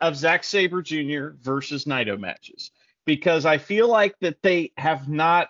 [0.00, 1.28] of Zack Sabre Jr.
[1.40, 2.70] versus Naito matches
[3.06, 5.48] because I feel like that they have not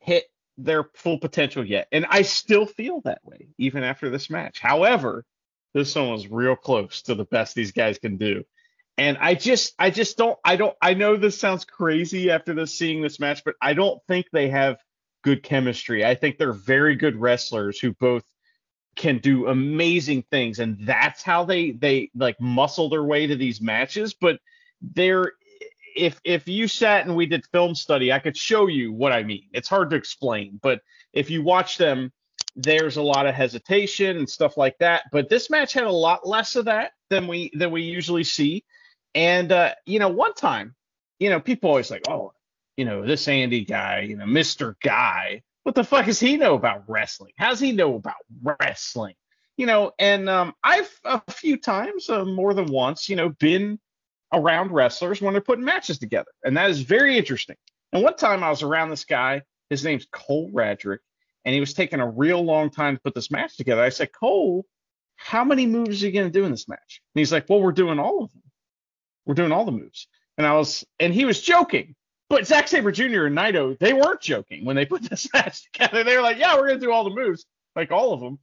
[0.00, 0.24] hit
[0.58, 4.60] their full potential yet, and I still feel that way even after this match.
[4.60, 5.24] However,
[5.74, 8.44] this one was real close to the best these guys can do.
[8.96, 12.74] And I just I just don't I don't I know this sounds crazy after this
[12.74, 14.78] seeing this match, but I don't think they have
[15.22, 16.04] good chemistry.
[16.04, 18.24] I think they're very good wrestlers who both
[18.96, 23.60] can do amazing things and that's how they they like muscle their way to these
[23.60, 24.40] matches, but
[24.80, 25.32] they're
[25.96, 29.22] if if you sat and we did film study, I could show you what I
[29.22, 29.48] mean.
[29.52, 30.80] It's hard to explain, but
[31.12, 32.12] if you watch them,
[32.54, 35.04] there's a lot of hesitation and stuff like that.
[35.12, 38.64] But this match had a lot less of that than we than we usually see.
[39.14, 40.74] And uh, you know, one time,
[41.18, 42.32] you know, people always like, oh,
[42.76, 44.74] you know, this Andy guy, you know, Mr.
[44.82, 47.32] Guy, what the fuck does he know about wrestling?
[47.36, 49.14] How's he know about wrestling?
[49.56, 53.78] You know, and um, I've a few times, uh, more than once, you know, been
[54.32, 57.56] around wrestlers when they're putting matches together, and that is very interesting.
[57.92, 60.98] And one time I was around this guy, his name's Cole Radrick,
[61.44, 63.82] and he was taking a real long time to put this match together.
[63.82, 64.66] I said, Cole,
[65.16, 67.00] how many moves are you going to do in this match?
[67.14, 68.42] And he's like, Well, we're doing all of them.
[69.24, 70.08] We're doing all the moves.
[70.38, 71.94] And I was, and he was joking.
[72.28, 73.26] But Zack Sabre Jr.
[73.26, 76.04] and Naito, they weren't joking when they put this match together.
[76.04, 78.38] They were like, Yeah, we're going to do all the moves, like all of them.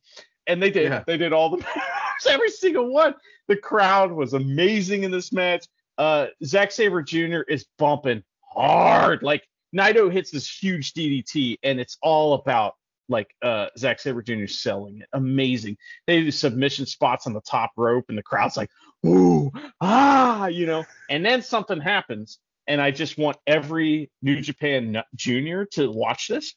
[0.47, 0.91] And they did.
[0.91, 1.03] Yeah.
[1.05, 3.13] They did all the moves, every single one.
[3.47, 5.65] The crowd was amazing in this match.
[5.97, 7.41] Uh, Zack Sabre Jr.
[7.47, 9.23] is bumping hard.
[9.23, 12.75] Like Naito hits this huge DDT, and it's all about
[13.09, 14.47] like uh Zack Sabre Jr.
[14.47, 15.07] selling it.
[15.13, 15.77] Amazing.
[16.07, 18.69] They do submission spots on the top rope, and the crowd's like,
[19.05, 20.85] ooh, ah, you know.
[21.09, 26.55] And then something happens, and I just want every New Japan Junior to watch this.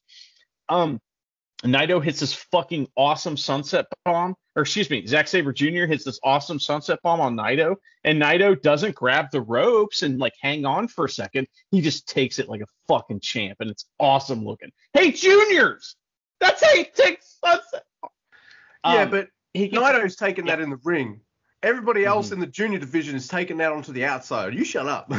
[0.69, 1.01] Um,
[1.65, 5.87] Naito hits this fucking awesome sunset bomb, or excuse me, Zack Sabre Jr.
[5.87, 10.35] hits this awesome sunset bomb on Naito, and Naito doesn't grab the ropes and like
[10.41, 11.47] hang on for a second.
[11.71, 14.71] He just takes it like a fucking champ, and it's awesome looking.
[14.93, 15.97] Hey, juniors,
[16.41, 17.85] that's how you take sunset.
[18.85, 21.21] yeah, Um, but he gets, Naito's taken that in the ring.
[21.63, 22.33] Everybody else Mhm.
[22.35, 24.53] in the junior division is taking that onto the outside.
[24.55, 25.11] You shut up.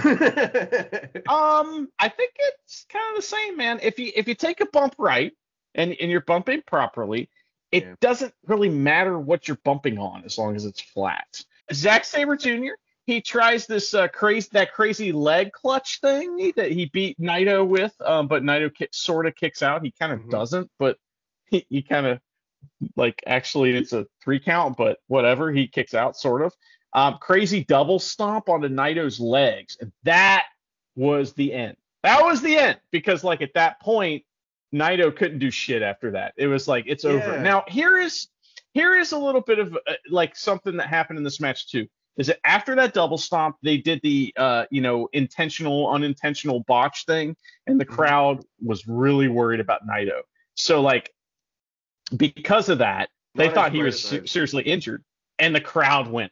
[1.27, 3.79] Um, I think it's kind of the same, man.
[3.81, 5.33] If you if you take a bump right
[5.77, 7.29] and and you're bumping properly,
[7.71, 7.95] it Yeah.
[8.01, 11.41] doesn't really matter what you're bumping on as long as it's flat.
[11.73, 12.73] Zack Sabre Jr.
[13.05, 17.93] He tries this uh, crazy that crazy leg clutch thing that he beat Naito with,
[18.01, 19.81] um, but Naito ki- sort of kicks out.
[19.83, 20.29] He kind of Mhm.
[20.31, 20.97] doesn't, but
[21.45, 22.19] he, he kind of
[22.97, 25.51] like actually it's a three count, but whatever.
[25.51, 26.53] He kicks out sort of.
[26.93, 30.45] Um, crazy double stomp onto Naito's legs, and that
[30.95, 31.77] was the end.
[32.03, 34.23] That was the end because like at that point,
[34.79, 36.33] Naito couldn't do shit after that.
[36.37, 37.39] It was like it's over.
[37.41, 38.27] Now here is
[38.73, 41.87] here is a little bit of uh, like something that happened in this match too.
[42.17, 47.05] Is that after that double stomp, they did the uh, you know intentional unintentional botch
[47.05, 47.35] thing,
[47.67, 47.89] and the Mhm.
[47.95, 50.21] crowd was really worried about Naito.
[50.55, 51.13] So like
[52.15, 55.03] because of that, they Naito's thought he was se- seriously injured,
[55.39, 56.31] and the crowd went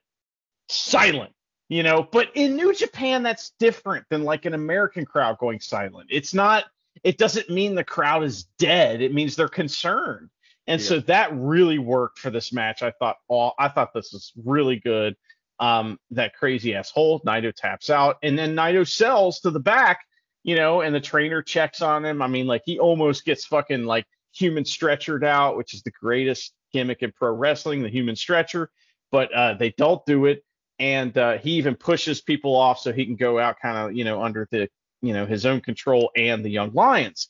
[0.69, 1.31] silent.
[1.67, 6.09] You know, but in New Japan, that's different than like an American crowd going silent.
[6.11, 6.65] It's not.
[7.03, 9.01] It doesn't mean the crowd is dead.
[9.01, 10.29] It means they're concerned.
[10.67, 12.81] And so that really worked for this match.
[12.81, 15.15] I thought all I thought this was really good.
[15.59, 19.99] Um, that crazy ass hold, Naito taps out, and then Naito sells to the back,
[20.43, 22.21] you know, and the trainer checks on him.
[22.21, 26.51] I mean, like he almost gets fucking like human stretchered out, which is the greatest
[26.73, 28.69] gimmick in pro wrestling, the human stretcher.
[29.11, 30.43] But uh, they don't do it,
[30.79, 34.03] and uh, he even pushes people off so he can go out kind of, you
[34.03, 34.67] know, under the,
[35.05, 37.29] you know, his own control and the Young Lions.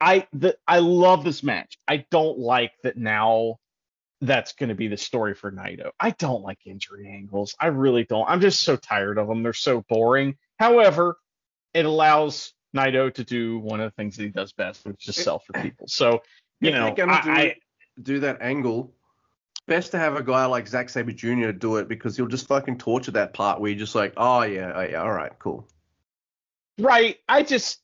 [0.00, 1.78] I the I love this match.
[1.88, 3.58] I don't like that now
[4.20, 5.90] that's going to be the story for Naito.
[6.00, 7.54] I don't like injury angles.
[7.60, 8.28] I really don't.
[8.28, 9.42] I'm just so tired of them.
[9.42, 10.36] They're so boring.
[10.58, 11.16] However,
[11.74, 15.16] it allows Naito to do one of the things that he does best, which is
[15.16, 15.86] sell for people.
[15.88, 16.22] So,
[16.60, 17.54] you know, they're do, I, I,
[18.00, 18.92] do that angle,
[19.66, 21.52] best to have a guy like Zack Sabre Jr.
[21.52, 24.72] do it because he'll just fucking torture that part where you're just like, oh yeah,
[24.74, 25.68] oh, yeah, all right, cool.
[26.78, 27.16] Right.
[27.28, 27.80] I just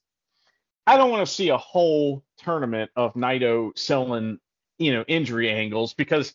[0.86, 4.38] I don't want to see a whole tournament of Naito selling,
[4.78, 6.34] you know, injury angles because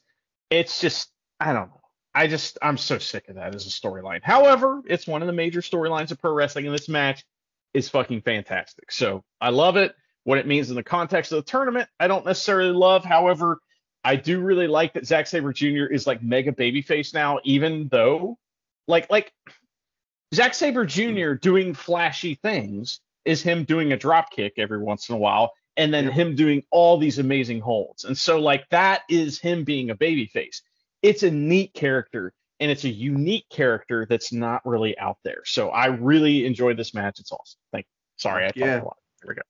[0.49, 1.82] it's just I don't know.
[2.16, 4.24] I just I'm so sick of that as a storyline.
[4.24, 7.24] However, it's one of the major storylines of pro wrestling and this match
[7.74, 8.91] is fucking fantastic.
[8.91, 9.95] So I love it.
[10.24, 13.05] What it means in the context of the tournament, I don't necessarily love.
[13.05, 13.60] However,
[14.03, 15.86] I do really like that Zack Sabre Jr.
[15.86, 18.38] is like mega babyface now, even though
[18.88, 19.32] like like
[20.34, 21.34] Zack Sabre Jr.
[21.34, 25.93] doing flashy things is him doing a drop kick every once in a while, and
[25.93, 28.03] then him doing all these amazing holds.
[28.05, 30.61] And so, like, that is him being a babyface.
[31.01, 35.43] It's a neat character, and it's a unique character that's not really out there.
[35.45, 37.19] So I really enjoyed this match.
[37.19, 37.59] It's awesome.
[37.71, 37.91] Thank you.
[38.17, 38.82] Sorry, I talked Yeah.
[38.82, 38.97] a lot.
[39.21, 39.41] There we go.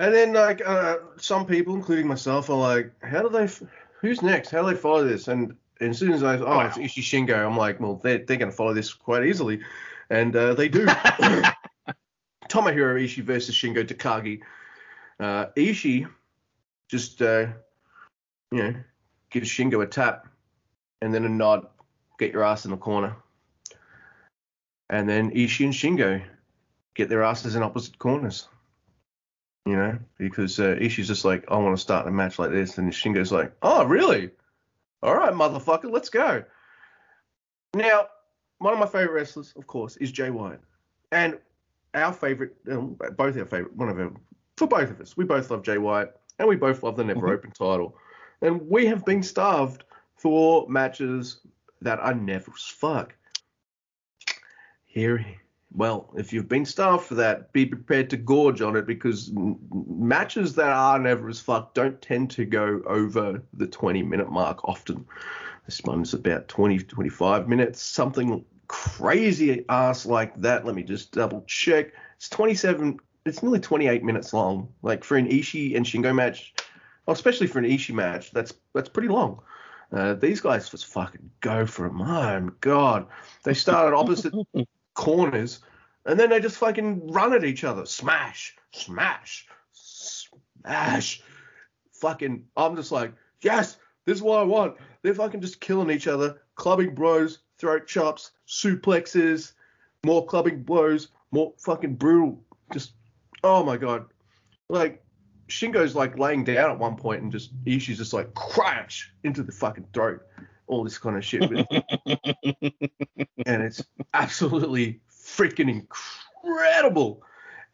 [0.00, 3.44] And then like uh, some people, including myself, are like, how do they?
[3.44, 3.62] F-
[4.00, 4.50] who's next?
[4.50, 5.28] How do they follow this?
[5.28, 6.66] And, and as soon as I, oh, Wow.
[6.66, 9.60] it's Ishii Shingo, I'm like, well, they're, they're going to follow this quite easily,
[10.10, 10.86] and uh, they do.
[12.48, 14.40] Tomohiro Ishii versus Shingo Takagi.
[15.18, 16.08] Uh, Ishii
[16.88, 17.46] just, uh,
[18.50, 18.74] you know,
[19.30, 20.28] gives Shingo a tap,
[21.00, 21.66] and then a nod,
[22.18, 23.16] get your ass in the corner.
[24.90, 26.22] And then Ishii and Shingo
[26.94, 28.48] get their asses in opposite corners
[29.66, 32.78] you know, because uh, Ishii's just like, I want to start a match like this,
[32.78, 34.30] and Shingo's like, oh, really?
[35.02, 36.44] All right, motherfucker, let's go.
[37.74, 38.06] Now,
[38.58, 40.60] one of my favorite wrestlers, of course, is Jay White,
[41.12, 41.38] and
[41.94, 44.12] our favorite, um, both our favorite, one of our,
[44.56, 47.28] for both of us, we both love Jay White and we both love the Never
[47.28, 47.32] Mhm.
[47.32, 47.96] Open title.
[48.42, 49.84] And we have been starved
[50.16, 51.40] for matches
[51.82, 53.14] that are never as fuck.
[54.84, 55.24] Here,
[55.72, 59.58] well, if you've been starved for that, be prepared to gorge on it because m-
[59.72, 64.64] matches that are never as fuck don't tend to go over the 20 minute mark
[64.68, 65.04] often.
[65.66, 70.64] This one's about 20, 25 minutes, something crazy ass like that.
[70.64, 71.92] Let me just double check.
[72.16, 74.68] It's 27, it's nearly 28 minutes long.
[74.82, 76.54] Like for an Ishii and Shingo match,
[77.06, 79.40] well, especially for an Ishii match, that's that's pretty long.
[79.92, 81.92] Uh, these guys just fucking go for it.
[81.92, 83.06] My God,
[83.44, 84.34] they started opposite
[84.94, 85.60] corners,
[86.04, 87.86] and then they just fucking run at each other.
[87.86, 91.22] Smash, smash, smash.
[91.92, 94.76] Fucking, I'm just like, yes, this is what I want.
[95.04, 99.52] They're fucking just killing each other, clubbing bros, throat chops, suplexes,
[100.02, 102.42] more clubbing blows, more fucking brutal.
[102.72, 102.94] Just,
[103.44, 104.06] oh my God.
[104.70, 105.04] Like,
[105.46, 109.52] Shingo's like laying down at one point and just Ishii's just like crash into the
[109.52, 110.22] fucking throat.
[110.68, 111.42] All this kind of shit.
[111.52, 111.66] and
[113.62, 113.84] it's
[114.14, 117.22] absolutely freaking incredible.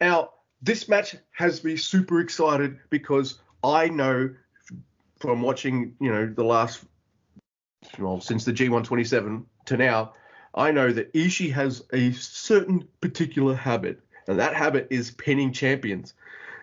[0.01, 4.31] Now, this match has me super excited because I know
[5.21, 6.83] from watching, you know, the last,
[7.99, 10.13] well, since the G127 to now,
[10.53, 16.13] I know that Ishii has a certain particular habit, and that habit is pinning champions.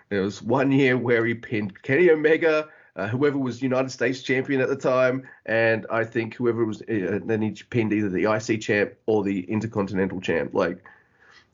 [0.08, 4.60] There was one year where he pinned Kenny Omega, uh, whoever was United States champion
[4.60, 8.60] at the time, and I think whoever was uh, then he pinned either the IC
[8.60, 10.52] champ or the Intercontinental champ.
[10.52, 10.84] Like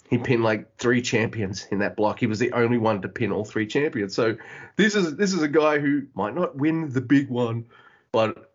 [0.09, 2.19] he pinned like three champions in that block.
[2.21, 4.15] He was the only one to pin all three champions.
[4.15, 4.37] So
[4.77, 7.67] this is this is a guy who might not win the big one,
[8.11, 8.54] but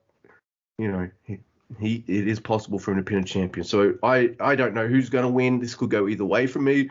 [0.80, 1.40] you know he,
[1.80, 3.66] he it is possible for him to pin a champion.
[3.66, 5.60] So I I don't know who's going to win.
[5.60, 6.90] This could go either way for me.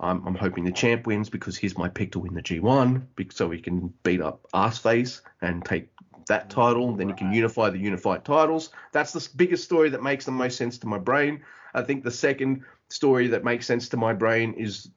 [0.00, 3.50] I'm, I'm hoping the champ wins because he's my pick to win the G1, so
[3.50, 5.88] he can beat up Arseface and take
[6.28, 6.94] that title.
[6.94, 8.70] Then he can unify the unified titles.
[8.92, 11.42] That's the biggest story that makes the most sense to my brain.
[11.74, 14.88] I think the second story that makes sense to my brain is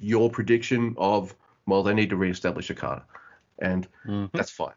[0.00, 1.34] your prediction of
[1.66, 3.04] well, they need to reestablish Okada,
[3.58, 4.30] and Mhm.
[4.32, 4.74] that's fine.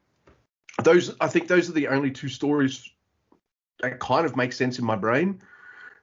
[0.84, 2.89] Those I think those are the only two stories
[3.82, 5.41] that kind of makes sense in my brain.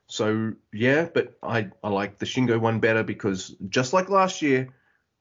[0.07, 4.69] So yeah, but I, I like the Shingo one better because just like last year,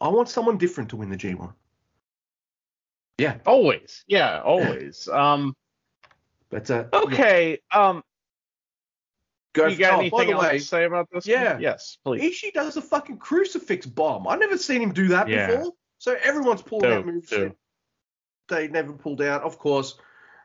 [0.02, 1.54] I want someone different to win the G1.
[3.18, 4.04] Yeah, Always.
[4.08, 5.08] Yeah, always.
[5.08, 5.56] Um
[6.50, 7.60] but uh, okay.
[7.72, 8.04] Um
[9.54, 11.28] Go you got oh, anything else way, to say about this?
[11.28, 11.54] Yeah.
[11.54, 11.62] One?
[11.62, 12.22] Yes, please.
[12.44, 14.28] Ishii does a fucking crucifix bomb.
[14.28, 15.48] I've never seen him do that Yeah.
[15.48, 15.74] before.
[16.00, 17.56] So everyone's pulled out Dope, moves dope.
[18.50, 19.96] they never pulled out, of course.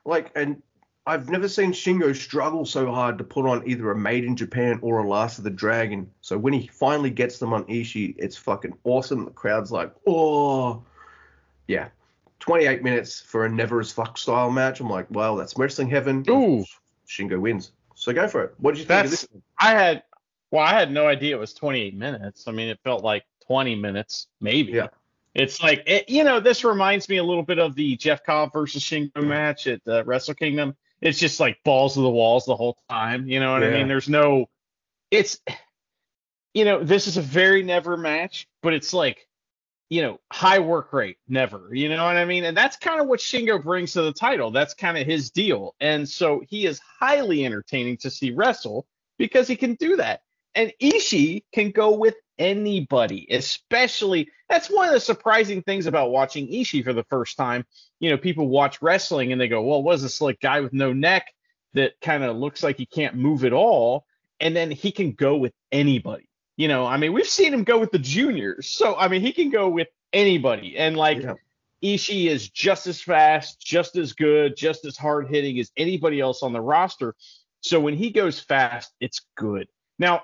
[0.04, 0.62] Like, and
[1.08, 4.78] I've never seen Shingo struggle so hard to put on either a Made in Japan
[4.82, 6.10] or a Last of the Dragon.
[6.20, 9.24] So when he finally gets them on Ishii, it's fucking awesome.
[9.24, 10.82] The crowd's like, oh,
[11.66, 11.88] yeah.
[12.40, 14.80] 28 minutes for a never as fuck style match.
[14.80, 16.26] I'm like, well, that's wrestling heaven.
[16.28, 16.62] Ooh.
[17.08, 17.72] Shingo wins.
[17.94, 18.54] So go for it.
[18.58, 19.42] What did you think That's of this?
[19.58, 20.02] I had
[20.50, 22.46] well, I had no idea it was 28 minutes.
[22.46, 24.72] I mean, it felt like 20 minutes, maybe.
[24.72, 24.88] Yeah.
[25.34, 28.52] It's like it, you know, this reminds me a little bit of the Jeff Cobb
[28.52, 30.76] versus Shingo match at uh, Wrestle Kingdom.
[31.00, 33.28] It's just like balls to the walls the whole time.
[33.28, 33.88] You know what I mean?
[33.88, 34.46] There's no.
[35.10, 35.40] It's,
[36.54, 39.26] you know, this is a very never match, but it's like,
[39.90, 41.70] you know, high work rate, never.
[41.72, 42.44] You know what I mean?
[42.44, 44.50] And that's kind of what Shingo brings to the title.
[44.50, 45.74] That's kind of his deal.
[45.80, 48.86] And so he is highly entertaining to see wrestle
[49.18, 50.20] because he can do that.
[50.54, 56.48] And Ishii can go with anybody, especially that's one of the surprising things about watching
[56.48, 57.66] Ishii for the first time.
[58.00, 60.72] You know, people watch wrestling and they go, "Well, what is this like guy with
[60.72, 61.32] no neck
[61.74, 64.06] that kind of looks like he can't move at all?"
[64.40, 66.28] And then he can go with anybody.
[66.56, 69.32] You know, I mean, we've seen him go with the juniors, so I mean, he
[69.32, 70.76] can go with anybody.
[70.76, 71.34] And like, Yeah.
[71.82, 76.42] Ishii is just as fast, just as good, just as hard hitting as anybody else
[76.42, 77.14] on the roster.
[77.60, 79.68] So when he goes fast, it's good.
[79.98, 80.22] Now,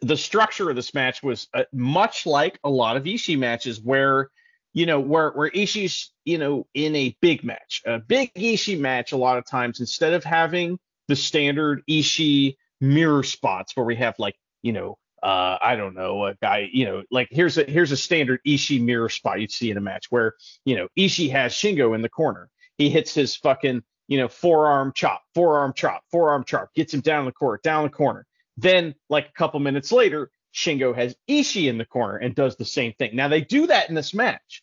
[0.00, 4.30] the structure of this match was uh, much like a lot of Ishii matches where,
[4.72, 9.12] you know, where where Ishii's, you know, in a big match, a big Ishii match,
[9.12, 10.78] a lot of times instead of having
[11.08, 16.26] the standard Ishii mirror spots where we have like, you know, uh, I don't know,
[16.26, 19.70] a guy, you know, like here's a here's a standard Ishii mirror spot you'd see
[19.70, 20.34] in a match where,
[20.64, 22.50] you know, Ishii has Shingo in the corner.
[22.78, 27.24] He hits his fucking, you know, forearm chop, forearm chop, forearm chop, gets him down
[27.24, 28.26] the court, down the corner.
[28.56, 32.64] Then, like a couple minutes later, Shingo has Ishii in the corner and does the
[32.64, 33.14] same thing.
[33.14, 34.62] Now they do that in this match,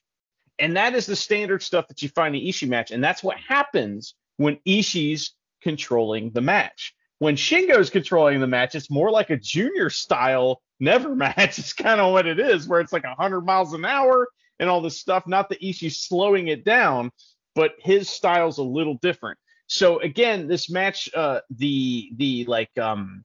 [0.57, 3.37] and that is the standard stuff that you find in Ishii match, and that's what
[3.37, 6.93] happens when Ishii's controlling the match.
[7.19, 12.01] When Shingo's controlling the match, it's more like a junior style never match It's kind
[12.01, 14.27] of what it is, where it's like 100 miles an hour
[14.59, 15.25] and all this stuff.
[15.27, 17.11] Not that Ishii's slowing it down,
[17.55, 19.39] but his style's a little different.
[19.67, 23.23] So again, this match, uh, the the like um,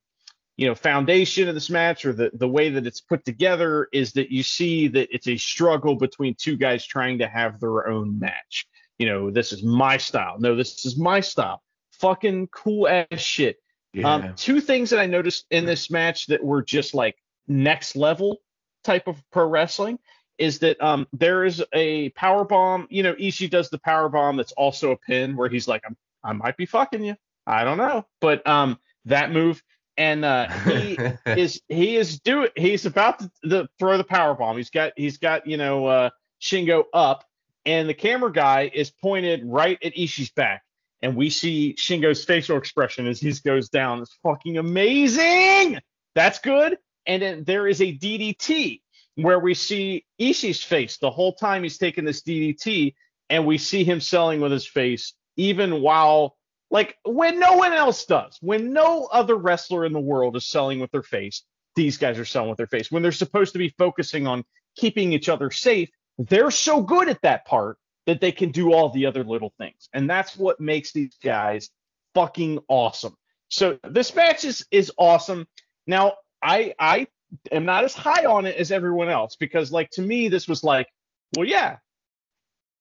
[0.58, 4.12] you know foundation of this match or the the way that it's put together is
[4.12, 8.18] that you see that it's a struggle between two guys trying to have their own
[8.18, 8.66] match.
[8.98, 10.36] You know, this is my style.
[10.40, 11.62] No, this is my style.
[11.92, 13.58] Fucking cool ass shit.
[13.92, 14.12] Yeah.
[14.12, 18.38] Um, two things that I noticed in this match that were just like next level
[18.82, 20.00] type of pro wrestling
[20.38, 22.88] is that um, there is a power bomb.
[22.90, 25.96] You know, Ishii does the power bomb that's also a pin where he's like, I'm,
[26.24, 27.14] I might be fucking you.
[27.46, 29.62] I don't know, but um, that move
[29.98, 30.96] and uh, he
[31.26, 34.56] is he is doing he's about to the, throw the power bomb.
[34.56, 37.24] He's got he's got you know uh, Shingo up,
[37.66, 40.62] and the camera guy is pointed right at Ishii's back,
[41.02, 44.00] and we see Shingo's facial expression as he goes down.
[44.00, 45.80] It's fucking amazing.
[46.14, 46.78] That's good.
[47.06, 48.80] And then there is a DDT
[49.16, 52.94] where we see Ishii's face the whole time he's taking this DDT,
[53.28, 56.36] and we see him selling with his face even while
[56.70, 60.80] like when no one else does, when no other wrestler in the world is selling
[60.80, 61.42] with their face,
[61.76, 62.90] these guys are selling with their face.
[62.90, 64.44] When they're supposed to be focusing on
[64.76, 65.88] keeping each other safe,
[66.18, 69.88] they're so good at that part that they can do all the other little things.
[69.92, 71.70] And that's what makes these guys
[72.14, 73.16] fucking awesome.
[73.48, 75.46] So this match is is awesome.
[75.86, 77.06] Now, I I
[77.52, 80.64] am not as high on it as everyone else because like to me this was
[80.64, 80.88] like,
[81.36, 81.76] well yeah,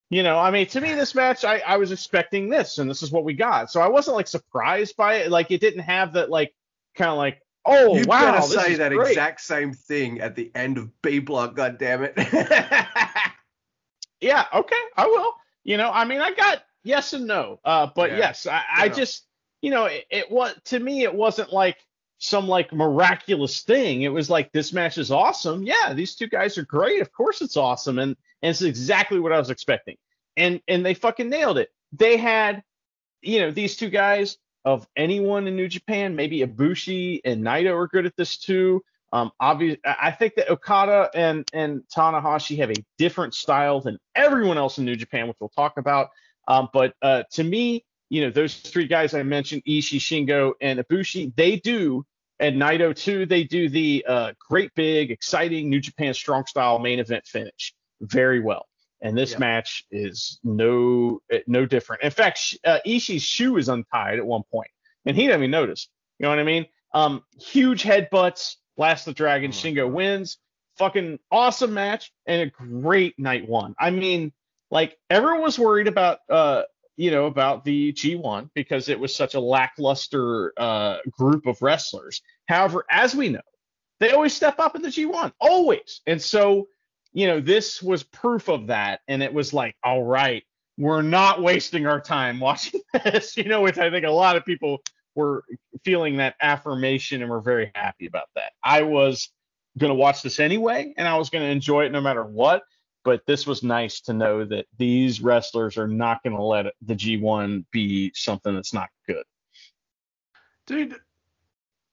[0.09, 3.03] you know, I mean, to me, this match, I, I was expecting this, and this
[3.03, 3.71] is what we got.
[3.71, 5.31] So I wasn't like surprised by it.
[5.31, 6.53] Like, it didn't have that, like,
[6.95, 8.31] kind of like, oh, you wow.
[8.31, 9.09] better this say that great.
[9.09, 12.13] exact same thing at the end of B Block, God damn it.
[14.19, 15.33] Yeah, okay, I will.
[15.63, 17.59] You know, I mean, I got yes and no.
[17.63, 18.93] Uh, but Yeah, yes, I, I yeah.
[18.93, 19.25] just,
[19.61, 21.77] you know, it, it was to me, it wasn't like
[22.19, 24.01] some like miraculous thing.
[24.01, 25.63] It was like this match is awesome.
[25.63, 27.01] Yeah, these two guys are great.
[27.01, 29.95] Of course, it's awesome, and and it's exactly what I was expecting.
[30.35, 31.69] And and they fucking nailed it.
[31.93, 32.63] They had,
[33.21, 37.87] you know, these two guys of anyone in New Japan, maybe Ibushi and Naito are
[37.87, 38.83] good at this too.
[39.13, 44.57] Um, obviously, I think that Okada and and Tanahashi have a different style than everyone
[44.57, 46.09] else in New Japan, which we'll talk about.
[46.47, 50.79] Um, but uh, to me, you know, those three guys I mentioned, Ishii, Shingo, and
[50.79, 52.05] Ibushi, they do,
[52.39, 56.99] and Naito too, they do the uh, great big, exciting New Japan strong style main
[56.99, 58.65] event finish very well.
[59.01, 59.39] And this Yep.
[59.39, 62.01] match is no eh, no different.
[62.03, 64.71] In fact, uh, Ishii's shoe is untied at one point,
[65.05, 65.87] and he didn't even notice.
[66.17, 66.65] You know what I mean?
[66.93, 68.55] Um, huge headbutts.
[68.75, 69.51] Blast the Dragon.
[69.51, 70.37] Oh Shingo wins.
[70.77, 73.75] Fucking awesome match and a great night one.
[73.79, 74.31] I mean,
[74.71, 76.63] like everyone was worried about uh
[76.95, 82.21] you know about the G1 because it was such a lackluster uh group of wrestlers.
[82.47, 83.41] However, as we know,
[83.99, 86.01] they always step up in the G1, always.
[86.07, 86.67] And so,
[87.17, 88.99] you know, this was proof of that.
[89.07, 90.43] And it was like, all right,
[90.77, 94.45] we're not wasting our time watching this, you know, which I think a lot of
[94.45, 94.83] people
[95.15, 95.43] were
[95.83, 98.51] feeling that affirmation and were very happy about that.
[98.63, 99.31] I was
[99.79, 102.61] going to watch this anyway, and I was going to enjoy it no matter what.
[103.03, 106.93] But this was nice to know that these wrestlers are not going to let the
[106.93, 109.23] G1 be something that's not good.
[110.67, 110.95] Dude,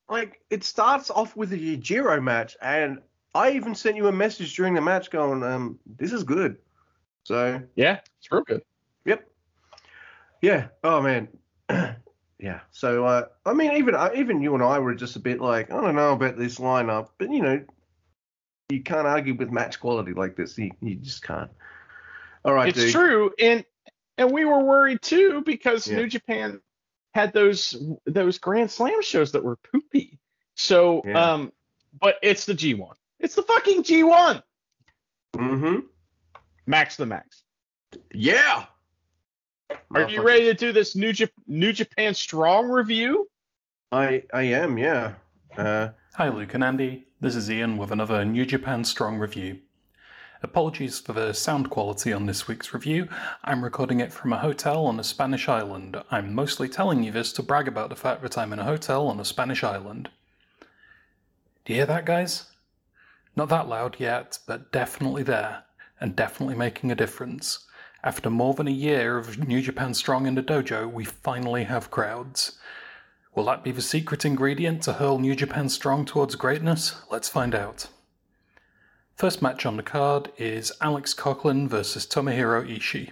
[0.07, 2.99] like, it starts off with a Yujiro match, and
[3.35, 6.56] I even sent you a message during the match going, um, this is good.
[7.24, 8.62] So, Yeah, it's real good.
[9.06, 9.28] Yep.
[10.43, 10.69] Yeah.
[10.82, 11.28] Oh man.
[12.39, 12.61] yeah.
[12.70, 15.70] So uh, I mean, even uh, even you and I were just a bit like,
[15.70, 17.65] I don't know about this lineup, but you know,
[18.69, 20.56] you can't argue with match quality like this.
[20.59, 21.51] You, you just can't.
[22.44, 22.93] All right, it's dude.
[22.93, 23.65] true, and
[24.19, 25.97] and we were worried too because Yeah.
[25.97, 26.61] New Japan
[27.15, 30.19] had those those Grand Slam shows that were poopy.
[30.56, 31.32] So, Yeah.
[31.32, 31.52] um,
[31.98, 32.93] but it's the G1.
[33.20, 34.43] It's the fucking G1.
[35.36, 35.81] Mm-hmm.
[36.66, 37.45] Max the Max.
[38.12, 38.66] Yeah.
[39.95, 43.28] Are you ready to do this New, Jap- New Japan Strong review?
[43.93, 44.78] I I am.
[44.78, 45.15] Yeah.
[45.57, 47.07] Uh, Hi, Luke and Andy.
[47.20, 49.59] This is Ian with another New Japan Strong review.
[50.43, 53.09] Apologies for the sound quality on this week's review.
[53.45, 55.97] I'm recording it from a hotel on a Spanish island.
[56.11, 59.07] I'm mostly telling you this to brag about the fact that I'm in a hotel
[59.09, 60.11] on a Spanish island.
[61.65, 62.47] Do you hear that, guys?
[63.36, 65.65] Not that loud yet, but definitely there,
[66.01, 67.66] and definitely making a difference.
[68.05, 71.90] After more than a year of New Japan Strong in the dojo, we finally have
[71.90, 72.59] crowds.
[73.35, 76.94] Will that be the secret ingredient to hurl New Japan Strong towards greatness?
[77.11, 77.89] Let's find out.
[79.16, 83.11] First match on the card is Alex Coughlin versus Tomohiro Ishii.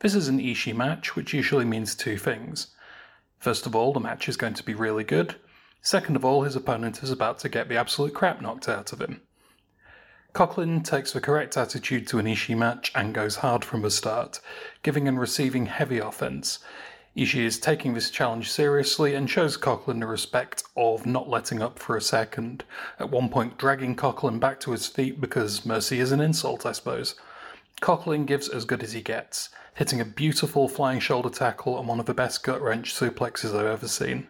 [0.00, 2.68] This is an Ishii match, which usually means two things.
[3.38, 5.36] First of all, the match is going to be really good.
[5.82, 9.00] Second of all, his opponent is about to get the absolute crap knocked out of
[9.00, 9.20] him.
[10.36, 14.38] Coughlin takes the correct attitude to an Ishii match and goes hard from the start,
[14.82, 16.58] giving and receiving heavy offense.
[17.16, 21.78] Ishii is taking this challenge seriously and shows Coughlin the respect of not letting up
[21.78, 22.64] for a second,
[22.98, 26.72] at one point dragging Coughlin back to his feet because mercy is an insult, I
[26.72, 27.14] suppose.
[27.80, 31.98] Coughlin gives as good as he gets, hitting a beautiful flying shoulder tackle and one
[31.98, 34.28] of the best gut wrench suplexes I've ever seen.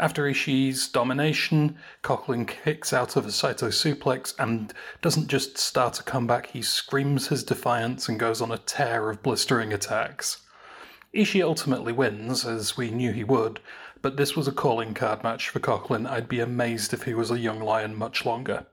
[0.00, 4.72] After Ishii's domination, Coughlin kicks out of a Saito suplex and
[5.02, 9.22] doesn't just start a comeback, he screams his defiance and goes on a tear of
[9.22, 10.38] blistering attacks.
[11.14, 13.60] Ishii ultimately wins, as we knew he would,
[14.00, 16.08] but this was a calling card match for Coughlin.
[16.08, 18.64] I'd be amazed if he was a young lion much longer.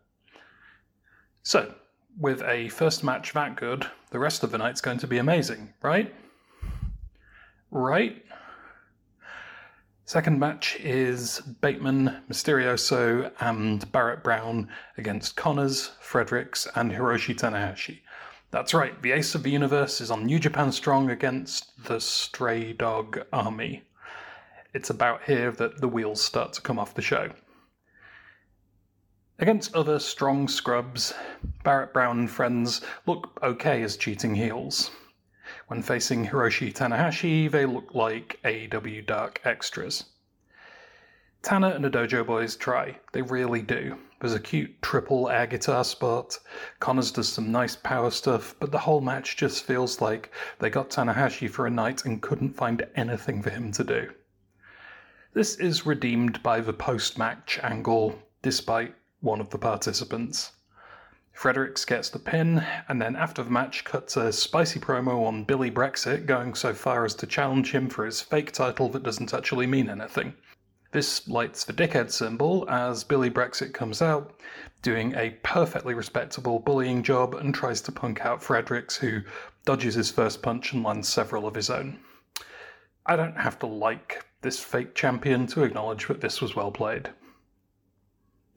[1.44, 1.76] So,
[2.18, 5.74] with a first match that good, the rest of the night's going to be amazing,
[5.82, 6.16] right?
[7.70, 8.24] Right?
[10.08, 18.00] Second match is Bateman, Misterioso, and Barrett Brown against Connors, Fredericks, and Hiroshi Tanahashi.
[18.50, 22.72] That's right, the Ace of the Universe is on New Japan Strong against the Stray
[22.72, 23.84] Dog Army.
[24.74, 27.30] It's about here that the wheels start to come off the show.
[29.40, 31.14] Against other strong scrubs,
[31.66, 34.90] Barrett Brown and friends look okay as cheating heels.
[35.68, 40.06] When facing Hiroshi Tanahashi, they look like AEW Dark extras.
[41.42, 43.98] Tana and the Dojo Boys try, they really do.
[44.22, 46.40] There's a cute triple air guitar spot,
[46.80, 50.90] Connors does some nice power stuff, but the whole match just feels like they got
[50.90, 54.14] Tanahashi for a night and couldn't find anything for him to do.
[55.34, 60.54] This is redeemed by the post match angle, despite one of the participants.
[61.38, 65.70] Fredericks gets the pin, and then after the match cuts a spicy promo on Billy
[65.70, 69.68] Brexit, going so far as to challenge him for his fake title that doesn't actually
[69.68, 70.34] mean anything.
[70.94, 74.34] This lights the dickhead symbol as Billy Brexit comes out,
[74.82, 79.22] doing a perfectly respectable bullying job and tries to punk out Fredericks, who
[79.64, 82.00] dodges his first punch and lands several of his own.
[83.06, 87.12] I don't have to like this fake champion to acknowledge that this was well played.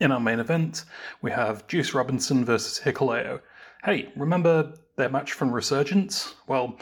[0.00, 0.86] In our main event,
[1.20, 3.42] we have Juice Robinson versus Hikuleo.
[3.84, 6.36] Hey, remember their match from Resurgence?
[6.46, 6.78] Well,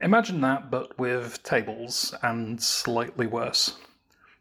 [0.00, 3.78] imagine that, but with tables and slightly worse.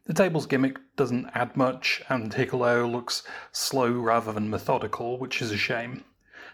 [0.05, 5.51] The tables gimmick doesn't add much, and Hikuleo looks slow rather than methodical, which is
[5.51, 6.03] a shame.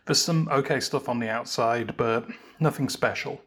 [0.06, 2.30] There's some okay stuff on the outside, but
[2.62, 3.42] nothing special.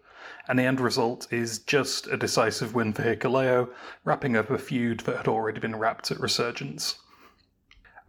[0.47, 3.71] And the end result is just a decisive win for Hikuleo,
[4.05, 6.97] wrapping up a feud that had already been wrapped at Resurgence.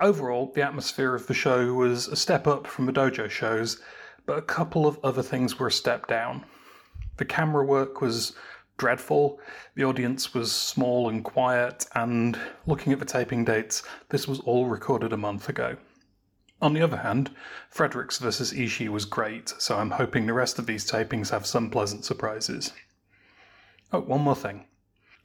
[0.02, 3.80] Overall, the atmosphere of the show was a step up from the dojo shows,
[4.26, 6.44] but a couple of other things were a step down.
[7.18, 8.34] The camera work was
[8.78, 9.40] dreadful,
[9.76, 14.66] the audience was small and quiet, and looking at the taping dates, this was all
[14.66, 15.78] recorded a month ago.
[16.64, 17.30] On the other hand,
[17.70, 18.54] Fredericks vs.
[18.54, 22.74] Ishii was great, so I'm hoping the rest of these tapings have some pleasant surprises.
[23.94, 24.66] Oh, one more thing.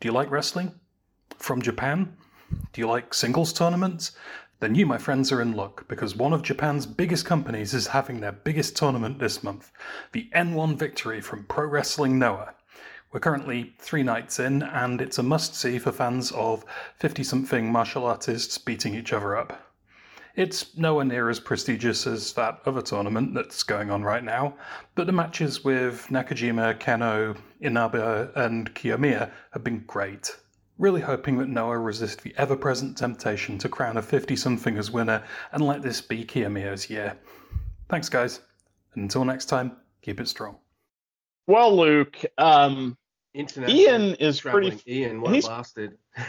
[0.01, 0.75] Do you like wrestling?
[1.39, 2.15] From Japan?
[2.73, 4.13] Do you like singles tournaments?
[4.59, 8.21] Then you, my friends, are in luck because one of Japan's biggest companies is having
[8.21, 9.71] their biggest tournament this month
[10.13, 12.55] the N1 Victory from Pro Wrestling Noah.
[13.13, 16.65] We're currently three nights in, and it's a must see for fans of
[16.99, 19.63] 50 something martial artists beating each other up.
[20.35, 24.55] It's nowhere near as prestigious as that other tournament that's going on right now,
[24.95, 30.35] but the matches with Nakajima, Kenoh, Inaba, and Kiyomiya have been great
[30.79, 34.91] really hoping that Noah resist the ever present temptation to crown a 50 something as
[34.91, 35.23] winner
[35.53, 37.17] and let this be Kiyomiya's year.
[37.89, 38.41] Thanks, guys.
[38.95, 40.59] And until next time, keep it strong.
[41.47, 42.97] Well, Luke, um,
[43.35, 44.73] Ian is traveling.
[44.73, 45.01] pretty.
[45.01, 45.97] Ian, what a he's- bastard.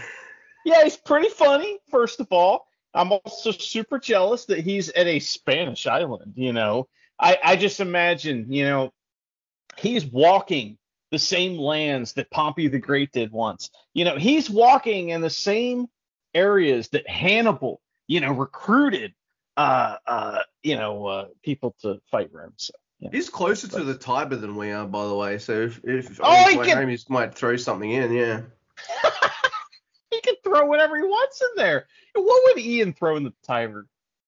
[0.65, 1.78] Yeah, he's pretty funny.
[1.90, 6.34] First of all, I'm also super jealous that he's at a Spanish island.
[6.36, 8.91] You know, I I just imagine, you know,
[9.78, 10.78] he's walking
[11.12, 13.70] the same lands that Pompey the Great did once.
[13.94, 15.88] You know, he's walking in the same
[16.34, 19.14] areas that Hannibal, you know, recruited,
[19.56, 22.54] uh, uh, you know, uh, people to fight Rome.
[22.58, 23.10] So, yeah.
[23.12, 25.38] He's closer to the Tiber than we are, by the way.
[25.38, 28.42] So if, if Oh, he can- home, might throw something in, yeah.
[30.12, 31.88] he can throw whatever he wants in there.
[32.16, 33.88] What would Ian throw in the Tiber?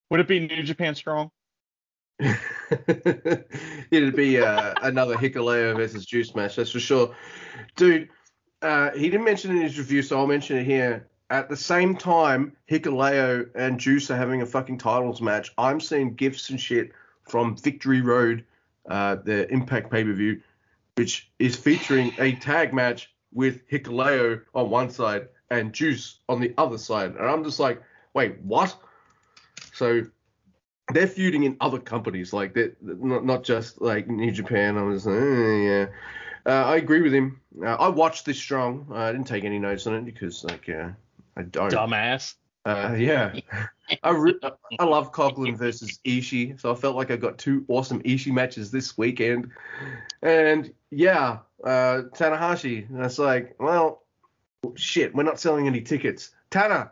[0.10, 1.32] Would it be New Japan Strong?
[3.92, 7.16] It'd be uh, another Hikuleo versus Juice match, that's for sure.
[7.76, 8.10] Dude,
[8.62, 11.08] uh, he didn't mention it in his review, so I'll mention it here.
[11.30, 15.54] At the same time, Hikuleo and Juice are having a fucking titles match.
[15.58, 16.92] I'm seeing gifts and shit
[17.24, 18.44] from Victory Road,
[18.90, 20.42] uh, the Impact pay per view,
[20.96, 26.54] which is featuring a tag match with Hikuleo on one side and Juice on the
[26.58, 27.82] other side, and I'm just like,
[28.14, 28.76] wait, what?
[29.74, 30.04] So
[30.94, 34.78] they're feuding in other companies, like they're not not just like New Japan.
[34.78, 35.86] I was like, eh, yeah.
[36.46, 37.42] Uh, I agree with him.
[37.64, 38.88] Uh, I watched this strong.
[38.90, 40.90] Uh, I didn't take any notes on it because like uh,
[41.36, 41.72] I don't.
[41.72, 42.36] Dumbass.
[42.66, 43.34] Uh, yeah,
[44.04, 44.40] I re-
[44.80, 48.72] I love Coughlin versus Ishii, so I felt like I got two awesome Ishii matches
[48.72, 49.52] this weekend,
[50.22, 52.88] and yeah, uh, Tanahashi.
[52.90, 54.04] That's like, well,
[54.76, 56.32] shit, we're not selling any tickets.
[56.50, 56.92] Tana,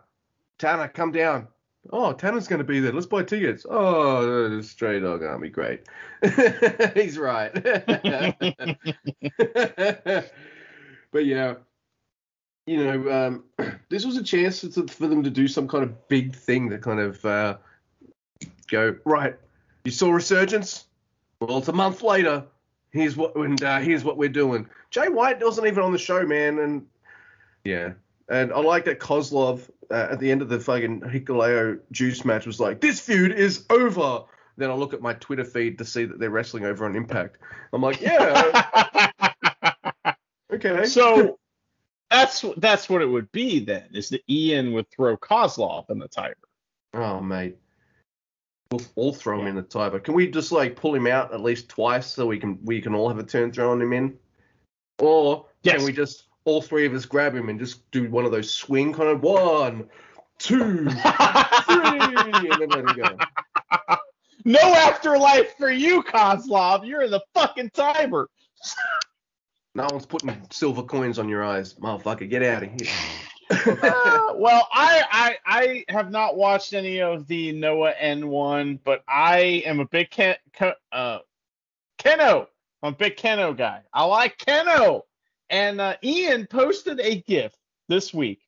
[0.58, 1.48] Tana, come down.
[1.92, 2.92] Oh, Tana's going to be there.
[2.92, 3.66] Let's buy tickets.
[3.70, 5.84] Oh, Stray Dog Army, great.
[6.94, 7.54] He's right.
[11.12, 11.56] but yeah,
[12.66, 13.44] you know, um,
[13.90, 16.78] this was a chance to, for them to do some kind of big thing to
[16.78, 17.58] kind of uh,
[18.70, 19.36] go right.
[19.86, 20.86] You saw Resurgence.
[21.40, 22.44] Well, it's a month later.
[22.92, 24.68] Here's what and uh, here's what we're doing.
[24.90, 26.86] Jay White wasn't even on the show, man, and
[27.64, 27.94] yeah,
[28.30, 32.46] and I like that Koslov uh, at the end of the fucking Hikuleo Juice match
[32.46, 34.24] was like, "This feud is over."
[34.58, 37.38] Then I look at my Twitter feed to see that they're wrestling over on Impact.
[37.72, 39.12] I'm like, yeah,
[40.54, 40.86] okay.
[40.86, 41.38] so
[42.10, 43.90] that's that's what it would be then.
[43.94, 46.36] Is that Ian would throw Koslov in the Tiber?
[46.94, 47.58] Oh, mate.
[48.72, 50.00] We'll all throw him in the Tiber.
[50.00, 52.96] Can we just like pull him out at least twice so we can we can
[52.96, 54.18] all have a turn throwing him in?
[55.00, 55.78] Or Yes.
[55.78, 58.50] can we just all three of us grab him and just do one of those
[58.50, 59.90] swing kind of one,
[60.40, 63.18] two, three, and then let him go?
[64.46, 66.88] no afterlife for you, Koslov.
[66.88, 68.30] You're in the fucking Tiber.
[69.76, 72.30] No one's putting silver coins on your eyes, motherfucker.
[72.30, 72.94] Get out of here.
[73.50, 79.64] Uh, well, I, I I have not watched any of the Noah N1, but I
[79.66, 81.20] am a big Ken, Ken- uh,
[81.98, 82.48] Kenoh.
[82.84, 83.84] I'm a big Kenoh guy.
[83.94, 85.04] I like Kenoh.
[85.50, 87.54] And uh, Ian posted a GIF
[87.88, 88.42] this week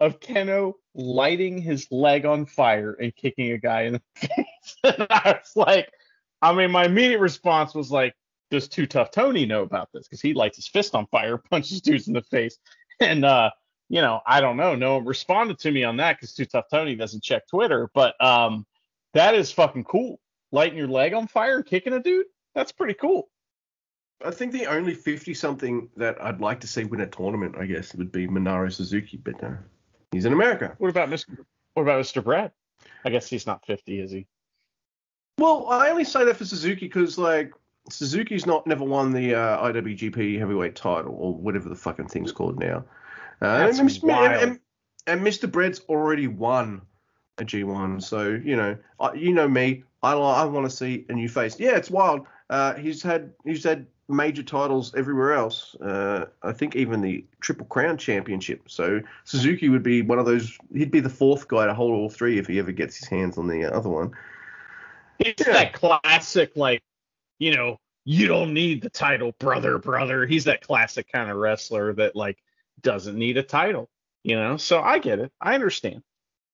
[0.00, 4.76] of Kenoh lighting his leg on fire and kicking a guy in the face.
[4.84, 5.90] and I was like,
[6.42, 8.14] I mean, my immediate response was like,
[8.50, 10.06] does Too Tough Tony know about this?
[10.06, 12.58] Because he lights his fist on fire, punches dudes in the face.
[13.00, 13.50] And uh,
[13.88, 14.74] you know, I don't know.
[14.74, 17.90] No one responded to me on that because Too Tough Tony doesn't check Twitter.
[17.94, 18.66] But um,
[19.14, 20.20] that is fucking cool.
[20.52, 22.26] Lighting your leg on fire and kicking a dude.
[22.54, 23.28] That's pretty cool.
[24.24, 27.66] I think the only 50 something that I'd like to see win a tournament, I
[27.66, 29.52] guess, would be Minoru Suzuki, but uh,
[30.12, 30.74] he's in America.
[30.78, 31.36] What about Mr.
[31.74, 32.22] What about Mr.
[32.22, 32.52] Brad?
[33.04, 34.26] I guess he's not 50, is he?
[35.38, 37.52] Well, I only say that for Suzuki because, like,
[37.90, 42.58] Suzuki's not never won the uh, IWGP heavyweight title or whatever the fucking thing's called
[42.58, 42.84] now.
[43.40, 44.02] Uh, That's and,
[44.42, 44.60] and-
[45.06, 45.50] and Mr.
[45.50, 46.80] Bread's already won
[47.36, 49.84] a G1, so you know, I, you know me.
[50.02, 51.60] I I want to see a new face.
[51.60, 52.26] Yeah, it's wild.
[52.48, 55.74] Uh, he's had he's had major titles everywhere else.
[55.76, 58.62] Uh, I think even the Triple Crown Championship.
[58.66, 60.56] So Suzuki would be one of those.
[60.72, 63.38] He'd be the fourth guy to hold all three if he ever gets his hands
[63.38, 64.12] on the other one.
[65.18, 65.52] He's Yeah.
[65.52, 66.82] that classic, like,
[67.38, 70.26] you know, you don't need the title, brother, brother.
[70.26, 72.36] He's that classic kind of wrestler that like
[72.82, 73.88] doesn't need a title,
[74.22, 74.56] you know.
[74.58, 75.32] So I get it.
[75.40, 76.02] I understand.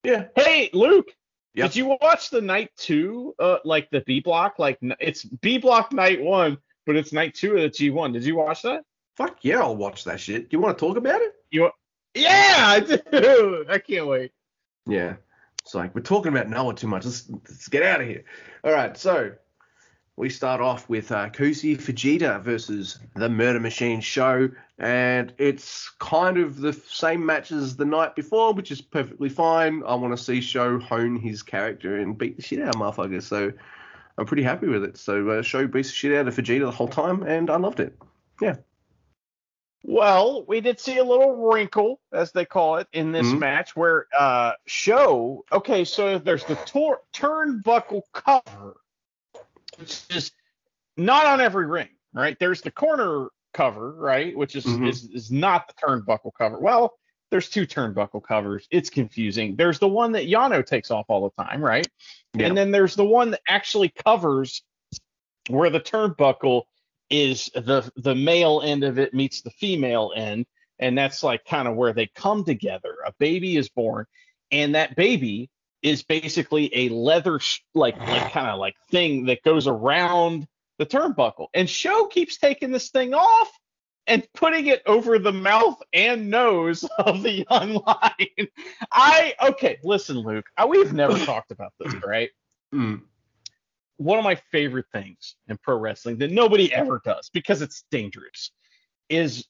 [0.05, 0.29] Yeah.
[0.37, 1.09] Hey, Luke,
[1.55, 1.71] Yep.
[1.71, 4.61] did you watch the night two, uh, like the B block?
[4.61, 6.59] Like it's B block night one,
[6.91, 8.13] but it's night two of the G1.
[8.13, 8.83] Did you watch that?
[9.15, 10.51] Fuck yeah, I'll watch that shit.
[10.51, 11.35] Do you want to talk about it?
[11.53, 11.71] You?
[12.17, 13.65] Yeah, I do.
[13.69, 14.33] I can't wait.
[14.89, 15.15] Yeah.
[15.63, 17.05] It's like we're talking about Noah too much.
[17.05, 18.25] Let's, let's get out of here.
[18.65, 19.31] All right, so
[20.17, 24.51] we start off with uh, Kosei Fujita versus the Murder Machine SHO,
[24.81, 29.85] and it's kind of the same match as the night before, which is perfectly fine.
[29.87, 33.23] I want to see SHO hone his character and beat the shit out of motherfuckers,
[33.23, 33.53] so
[34.21, 34.99] I'm pretty happy with it.
[34.99, 37.81] So uh, SHO beats the shit out of Fujita the whole time, and I loved
[37.81, 37.97] it.
[38.39, 38.57] Yeah.
[39.83, 43.39] Well, we did see a little wrinkle, as they call it, in this Mhm.
[43.39, 45.47] match where uh SHO.
[45.51, 48.77] Okay, so there's the tor- turnbuckle cover,
[49.79, 50.33] which is
[50.99, 52.39] not on every ring, right?
[52.39, 54.87] There's the corner cover, right, which is Mhm.
[54.87, 56.59] is is not the turnbuckle cover.
[56.61, 56.99] Well,
[57.31, 58.67] there's two turnbuckle covers.
[58.71, 59.57] It's confusing.
[59.57, 61.87] There's the one that Yano takes off all the time, right?
[62.35, 62.47] Yeah.
[62.47, 64.63] And then there's the one that actually covers
[65.49, 66.63] where the turnbuckle
[67.11, 70.47] is the the male end of it meets the female end
[70.79, 74.07] and that's like kind of where they come together a baby is born
[74.53, 75.51] and that baby
[75.83, 77.41] is basically a leather
[77.75, 80.47] like like kind of like thing that goes around
[80.79, 83.51] the turnbuckle and SHO keeps taking this thing off
[84.07, 88.49] and putting it over the mouth and nose of the young lion
[88.93, 92.31] i okay listen luke I, we've never talked about this right
[92.73, 93.03] Mm.
[93.97, 98.53] one of my favorite things in pro wrestling that nobody ever does because it's dangerous
[99.09, 99.47] is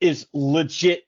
[0.00, 1.04] is legit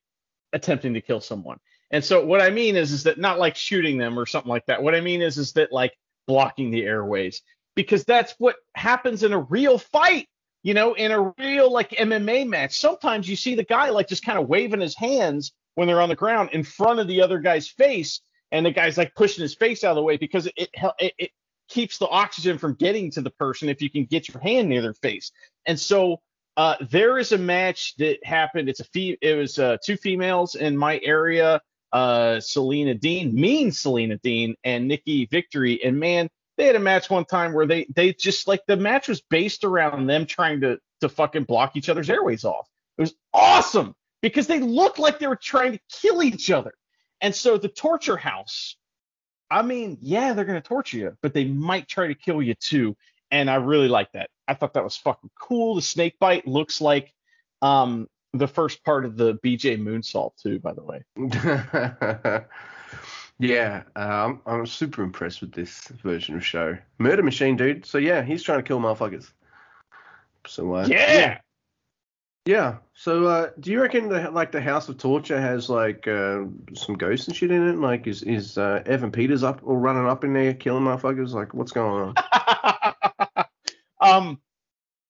[0.52, 1.58] attempting to kill someone.
[1.90, 4.66] And so what I mean is is that not like shooting them or something like
[4.66, 4.82] that.
[4.82, 5.92] What I mean is is that like
[6.26, 7.42] blocking the airways
[7.74, 10.28] because that's what happens in a real fight.
[10.62, 14.24] You know, in a real like MMA match, sometimes you see the guy like just
[14.24, 17.38] kind of waving his hands when they're on the ground in front of the other
[17.38, 18.20] guy's face,
[18.52, 20.68] and the guy's like pushing his face out of the way because it
[20.98, 21.30] it, it
[21.70, 24.82] keeps the oxygen from getting to the person if you can get your hand near
[24.82, 25.30] their face.
[25.66, 26.20] And so
[26.56, 28.68] uh, there is a match that happened.
[28.68, 31.60] It's a fe- it was uh, two females in my area,
[31.92, 35.82] uh, Selena Dean, mean Selena Dean, and Nikki Victory.
[35.82, 36.28] And man,
[36.60, 39.64] they had a match one time where they they just like the match was based
[39.64, 42.68] around them trying to to fucking block each other's airways off.
[42.98, 46.74] It was awesome because they looked like they were trying to kill each other.
[47.22, 48.76] And so the torture house,
[49.50, 52.94] I mean, yeah, they're gonna torture you, but they might try to kill you too.
[53.30, 54.28] And I really like that.
[54.46, 55.76] I thought that was fucking cool.
[55.76, 57.14] The snake bite looks like
[57.62, 61.04] um the first part of the BJ moonsault too, by the way.
[63.40, 66.76] yeah, um, I'm super impressed with this version of SHO.
[66.98, 67.86] Murder Machine, dude.
[67.86, 69.30] So yeah, he's trying to kill motherfuckers.
[70.46, 71.38] So uh, Yeah.
[72.44, 72.76] yeah.
[72.92, 76.44] So uh, do you reckon the like the House of Torture has like uh,
[76.74, 77.78] some ghosts and shit in it?
[77.78, 81.32] Like is is uh, Evan Peters up or running up in there killing motherfuckers?
[81.32, 83.44] Like what's going on?
[84.00, 84.40] um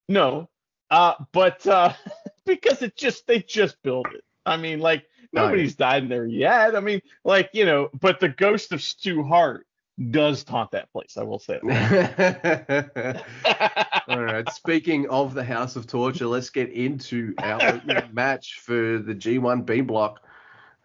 [0.09, 0.49] no.
[0.89, 1.93] Uh but uh
[2.47, 4.23] because it just they just built it.
[4.47, 6.77] I mean like nobody's died in there yet.
[6.77, 9.67] I mean like, you know, but the ghost of Stu Hart
[10.11, 13.25] does taunt that place, I will say that.
[14.09, 14.49] All right.
[14.51, 17.83] Speaking of the House of Torture, let's get into our
[18.13, 20.21] match for the G1 B block.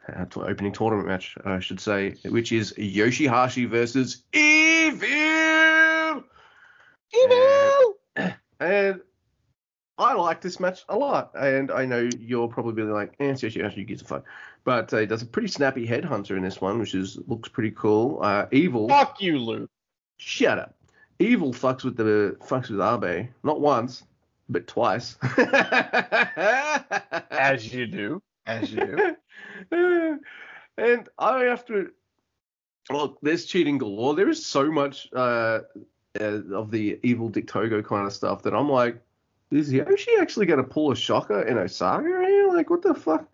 [0.08, 6.24] Uh, to- opening tournament match, I should say, which is Yoshihashi versus Evil.
[7.12, 7.94] Evil!
[8.60, 9.02] And
[9.98, 11.32] I like this match a lot.
[11.36, 14.26] And I know you're probably like, eh, it's Yoshihashi gives a fuck.
[14.64, 17.72] But uh, he does a pretty snappy headhunter in this one, which is looks pretty
[17.72, 18.20] cool.
[18.22, 18.90] Uh, Evil.
[18.90, 19.70] Fuck you, Luke.
[20.18, 20.76] Shut up.
[21.20, 24.04] Evil fucks with the fucks with Abe, not once,
[24.50, 25.18] but twice.
[27.32, 28.22] As you do.
[28.46, 29.16] As you
[29.72, 30.20] do.
[30.78, 31.92] and I have to.
[32.90, 34.16] Well, there's cheating galore.
[34.16, 35.62] There is so much uh,
[36.20, 39.02] uh, of the evil Dick Togo kind of stuff that I'm like,
[39.52, 42.50] is Yoshi actually going to pull a shocker in Osaka here?
[42.52, 43.28] Like, what the fuck?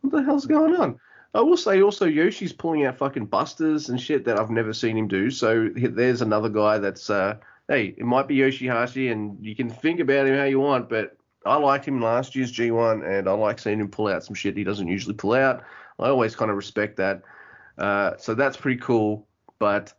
[0.00, 1.00] What the hell's going on?
[1.34, 4.96] I will say also Yoshi's pulling out fucking busters and shit that I've never seen
[4.96, 5.30] him do.
[5.30, 7.36] So there's another guy that's uh,
[7.68, 11.16] hey, it might be Yoshihashi and you can think about him how you want, but
[11.44, 14.56] I liked him last year's G1 and I like seeing him pull out some shit
[14.56, 15.62] he doesn't usually pull out.
[15.98, 17.22] I always kind of respect that.
[17.76, 19.26] Uh, so that's pretty cool.
[19.58, 19.92] But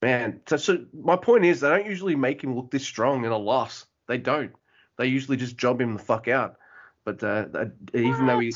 [0.00, 3.32] man, so, so my point is they don't usually make him look this strong in
[3.32, 3.86] a loss.
[4.08, 4.52] They don't.
[5.00, 6.56] They usually just job him the fuck out.
[7.06, 8.52] But uh, that- even though he,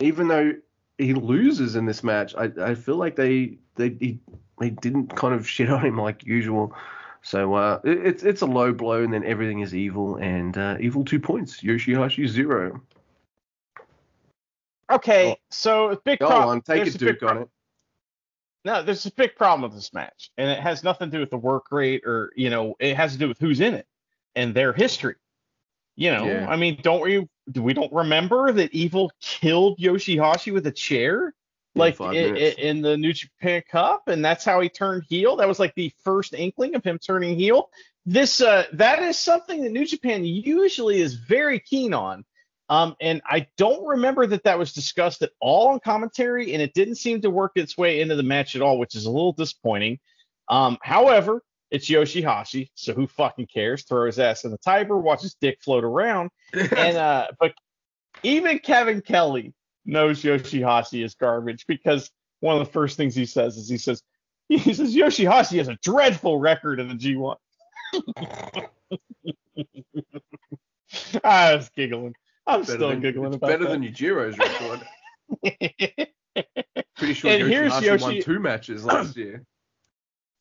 [0.00, 0.52] even though
[0.98, 4.20] he loses in this match, I, I feel like they they he,
[4.60, 6.74] they didn't kind of shit on him like usual.
[7.22, 10.76] So uh, it, it's it's a low blow, and then everything is evil, and uh,
[10.78, 11.62] evil two points.
[11.62, 12.82] Yoshihashi zero.
[14.90, 16.48] Okay, so big Go problem.
[16.48, 17.48] on, take a Duke on it.
[18.66, 21.30] No, there's a big problem with this match, and it has nothing to do with
[21.30, 23.86] the work rate or you know, it has to do with who's in it
[24.36, 25.14] and their history.
[26.00, 26.46] You know, Yeah.
[26.48, 31.34] I mean, don't we do we don't remember that Evil killed Yoshihashi with a chair,
[31.74, 35.36] like five i- i- in the New Japan Cup, and that's how he turned heel.
[35.36, 37.68] That was like the first inkling of him turning heel.
[38.06, 42.24] This uh, that is something that New Japan usually is very keen on.
[42.70, 46.72] Um, and I don't remember that that was discussed at all on commentary, and it
[46.72, 49.32] didn't seem to work its way into the match at all, which is a little
[49.34, 49.98] disappointing.
[50.48, 53.84] Um, however, it's Yoshihashi, so who fucking cares?
[53.84, 56.62] Throw his ass in the Tiber, watch his dick float around, and
[56.96, 57.52] uh, but
[58.22, 62.10] even Kevin Kelly knows Yoshihashi is garbage because
[62.40, 64.02] one of the first things he says is he says
[64.48, 67.36] he says Yoshihashi has a dreadful record in the G1.
[71.24, 72.14] I was giggling.
[72.46, 73.70] I'm Better still than, giggling it's better that.
[73.70, 74.80] than Yujiro's record.
[76.96, 79.44] Pretty sure And here's Yoshihashi won two matches last year.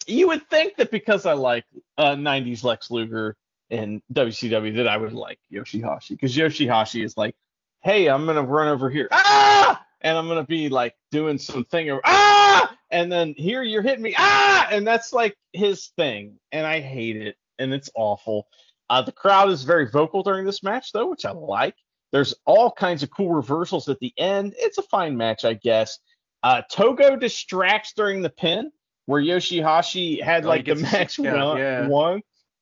[0.10, 1.66] You would think that because I like
[1.98, 3.36] uh, 90s Lex Luger
[3.70, 7.36] and WCW that I would like Yoshihashi because Yoshihashi is like,
[7.82, 11.90] hey, I'm gonna run over here, ah, and I'm gonna be like doing some thing,
[11.90, 16.66] or ah, and then here you're hitting me, ah, and that's like his thing, and
[16.66, 18.48] I hate it, and it's awful.
[18.90, 21.76] Uh, the crowd is very vocal during this match though, which I like.
[22.12, 24.56] There's all kinds of cool reversals at the end.
[24.58, 26.00] It's a fine match, I guess.
[26.42, 28.72] Uh, Togo distracts during the pin
[29.10, 31.88] where Yoshihashi had Oh, like the a six match won, yeah.
[31.88, 32.22] won.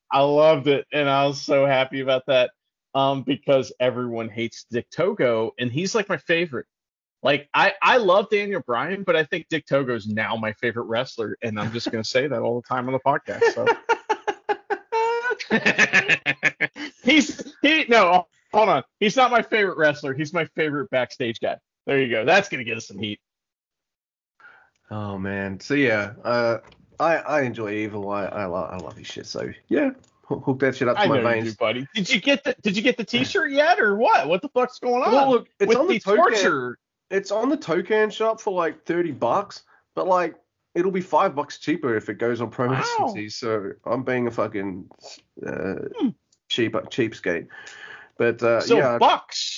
[0.09, 2.51] I loved it, and I was so happy about that.
[2.95, 6.65] Um, because everyone hates Dick Togo, and he's like my favorite.
[7.21, 11.37] Like I, I love Daniel Bryan, but I think Dick Togo's now my favorite wrestler,
[11.41, 13.43] and I'm just gonna say that all the time on the podcast.
[13.53, 13.67] So
[17.03, 18.83] he's he no, hold on.
[19.01, 20.13] He's not my favorite wrestler.
[20.13, 21.57] He's my favorite backstage guy.
[21.85, 22.23] There you go.
[22.23, 23.19] That's gonna get us some heat.
[24.89, 25.59] Oh man.
[25.59, 26.59] So yeah, uh,
[26.99, 28.09] I I enjoy Evil.
[28.09, 29.26] I I, lo- I love his shit.
[29.26, 29.91] So yeah,
[30.26, 31.51] hook that shit up to I my know you veins.
[31.51, 31.88] do, buddy.
[31.93, 34.27] Did you get the Did you get the T-shirt yet, or what?
[34.27, 35.11] What the fuck's going on?
[35.11, 36.23] Well, look, it's with on the the token.
[36.23, 36.77] torture.
[37.09, 39.64] It's on the token shop for like thirty bucks,
[39.95, 40.35] but like
[40.76, 43.15] it'll be five bucks cheaper if it goes on promo Wow.
[43.30, 44.89] So I'm being a fucking
[45.45, 46.09] uh, Hmm.
[46.49, 47.47] cheap cheapskate.
[48.18, 48.97] But uh, So yeah.
[48.97, 49.56] bucks.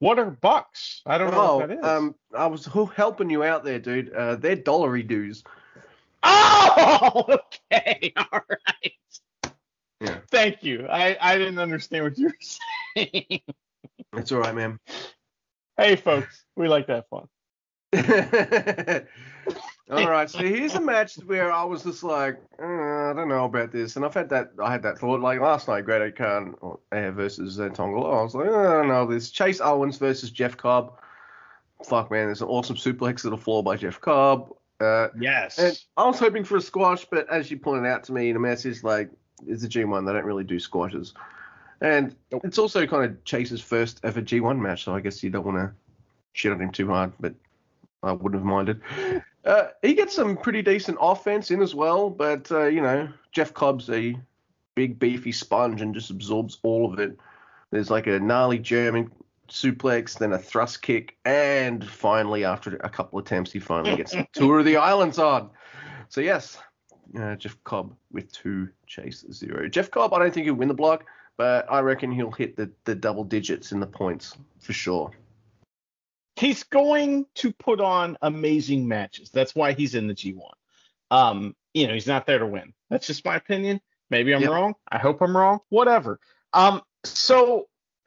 [0.00, 1.02] What are bucks?
[1.06, 1.84] I don't know Oh, what that is.
[1.84, 4.12] um, I was helping you out there, dude.
[4.12, 5.42] Uh, they're dollary dues.
[6.22, 7.24] Oh,
[7.72, 8.92] okay, all right.
[10.00, 10.18] Yeah.
[10.30, 10.86] Thank you.
[10.88, 12.36] I I didn't understand what you were
[12.96, 13.40] saying.
[14.14, 14.78] It's all right, man.
[15.76, 17.28] hey, folks, we like that fun.
[19.90, 22.64] All right, so here's a match where I was just like, uh,
[23.10, 25.66] I don't know about this, and I've had that, I had that thought like last
[25.66, 26.54] night, Great Khan
[26.92, 27.96] uh, versus uh, Tonga.
[27.98, 29.30] I was like, uh, I don't know this.
[29.30, 30.98] Chase Owens versus Jeff Cobb.
[31.86, 34.52] Fuck man, there's an awesome suplex to the floor by Jeff Cobb.
[34.80, 35.58] Uh, Yes.
[35.58, 38.36] and I was hoping for a squash, but as you pointed out to me in
[38.36, 39.10] a message, like
[39.46, 41.14] it's a G1, they don't really do squashes,
[41.80, 42.42] and Nope.
[42.44, 45.56] it's also kind of Chase's first ever G1 match, so I guess you don't want
[45.56, 45.72] to
[46.34, 47.32] shit on him too hard, but
[48.02, 48.80] I wouldn't have minded.
[49.44, 53.54] Uh, he gets some pretty decent offense in as well, but uh, you know Jeff
[53.54, 54.16] Cobb's a
[54.74, 57.18] big beefy sponge and just absorbs all of it.
[57.70, 59.10] There's like a gnarly German
[59.48, 64.14] suplex, then a thrust kick, and finally after a couple of attempts, he finally gets
[64.32, 65.50] tour of the islands on.
[66.08, 66.58] So yes,
[67.18, 69.68] uh, Jeff Cobb with two chase zero.
[69.68, 71.04] Jeff Cobb, I don't think he'll win the block,
[71.36, 75.10] but I reckon he'll hit the, the double digits in the points for sure.
[76.38, 79.30] He's going to put on amazing matches.
[79.30, 80.40] That's why he's in the G1.
[81.10, 82.72] Um, you know, he's not there to win.
[82.90, 83.80] That's just my opinion.
[84.10, 84.50] Maybe I'm Yep.
[84.50, 84.74] wrong.
[84.90, 85.60] I hope I'm wrong.
[85.68, 86.20] Whatever.
[86.52, 87.68] Um, so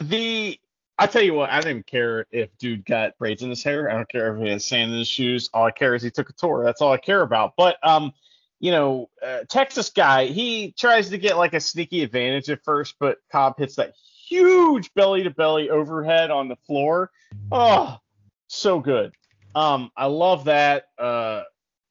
[0.00, 0.58] the
[0.98, 3.90] I tell you what, I don't even care if dude got braids in his hair.
[3.90, 5.48] I don't care if he has sand in his shoes.
[5.52, 6.62] All I care is he took a tour.
[6.62, 7.54] That's all I care about.
[7.56, 8.12] But um,
[8.60, 12.96] you know, uh, Texas guy, he tries to get like a sneaky advantage at first,
[13.00, 13.94] but Cobb hits that
[14.32, 17.10] huge belly to belly overhead on the floor.
[17.50, 17.98] Oh,
[18.46, 19.12] so good.
[19.54, 20.86] Um, I love that.
[20.98, 21.42] Uh,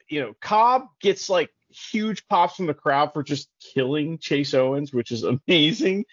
[0.09, 4.91] you know, Cobb gets like huge pops from the crowd for just killing Chase Owens,
[4.91, 6.05] which is amazing.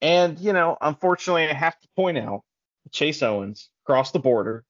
[0.00, 2.42] And you know, unfortunately, I have to point out
[2.92, 4.64] Chase Owens crossed the border.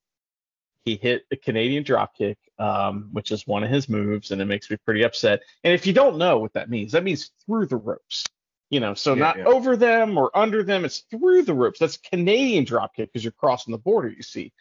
[0.85, 4.71] He hit a Canadian dropkick, um, which is one of his moves, and it makes
[4.71, 5.43] me pretty upset.
[5.65, 8.25] And if you don't know what that means, that means through the ropes.
[8.71, 9.45] You know, so Yeah, not yeah.
[9.45, 10.85] over them or under them.
[10.85, 11.79] It's through the ropes.
[11.79, 14.09] That's Canadian dropkick because you're crossing the border.
[14.09, 14.53] You see,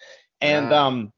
[0.41, 0.87] and Ah.
[0.87, 1.11] um,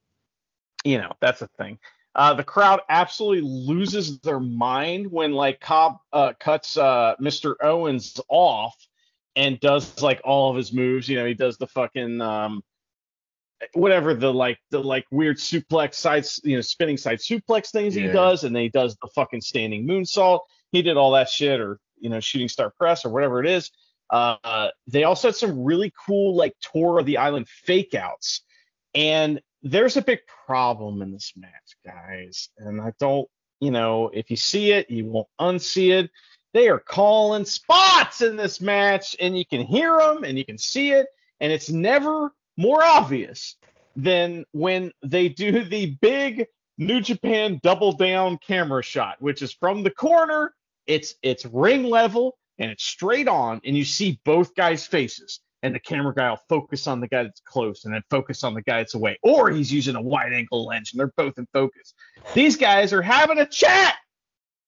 [0.85, 1.80] you know that's a thing.
[2.15, 7.55] Uh, the crowd absolutely loses their mind when like Cobb uh, cuts uh, Mr.
[7.61, 8.76] Owens off
[9.35, 11.07] and does like all of his moves.
[11.07, 12.64] You know, he does the fucking um,
[13.73, 18.07] whatever the like the like weird suplex side, you know, spinning side suplex things he
[18.07, 20.39] does, and then he does the fucking standing moonsault.
[20.72, 23.72] He did all that shit, or you know, shooting star press, or whatever it is.
[24.10, 28.41] Uh, they also had some really cool like tour of the island fake outs,
[28.95, 32.49] and there's a big problem in this match, guys.
[32.57, 33.28] And I don't,
[33.60, 36.11] you know, if you see it, you won't unsee it.
[36.53, 40.57] They are calling spots in this match, and you can hear them and you can
[40.57, 41.07] see it,
[41.40, 43.56] and it's never more obvious
[43.95, 46.48] than when they do the big
[46.78, 50.53] New Japan double down camera shot, which is from the corner.
[50.88, 55.41] It's it's ring level and it's straight on, and you see both guys' faces.
[55.64, 58.53] And the camera guy will focus on the guy that's close and then focus on
[58.53, 59.18] the guy that's away.
[59.23, 61.95] Or he's using a wide angle lens and they're both in focus.
[62.35, 63.95] These guys are having a chat.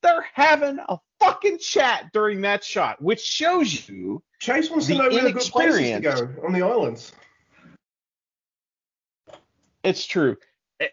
[0.01, 5.09] They're having a fucking chat during that shot, which shows you Chase wants to know
[5.09, 7.11] where the good places to go on the islands.
[9.83, 10.37] it's true.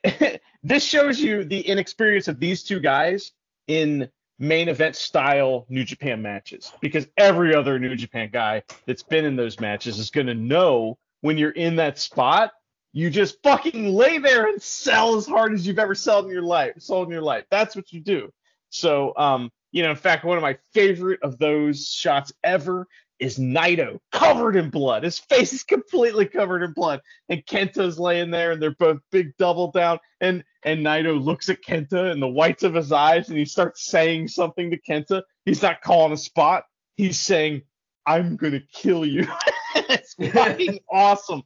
[0.62, 3.32] this shows you the inexperience of these two guys
[3.68, 4.08] in
[4.38, 9.36] main event style New Japan matches because every other New Japan guy that's been in
[9.36, 12.52] those matches is going to know when you're in that spot,
[12.92, 16.42] you just fucking lay there and sell as hard as you've ever sold in your
[16.42, 17.44] life, sold in your life.
[17.50, 18.32] That's what you do.
[18.70, 22.86] So, um, you know, in fact, one of my favorite of those shots ever
[23.18, 25.04] is Naito covered in blood.
[25.04, 29.36] His face is completely covered in blood and Kenta's laying there, and they're both big
[29.38, 29.98] double down.
[30.20, 33.86] And and Naito looks at Kenta in the whites of his eyes, and he starts
[33.86, 35.22] saying something to Kenta.
[35.44, 36.64] He's not calling a spot.
[36.96, 37.62] He's saying,
[38.06, 39.26] "I'm gonna kill you."
[39.74, 41.42] it's fucking awesome.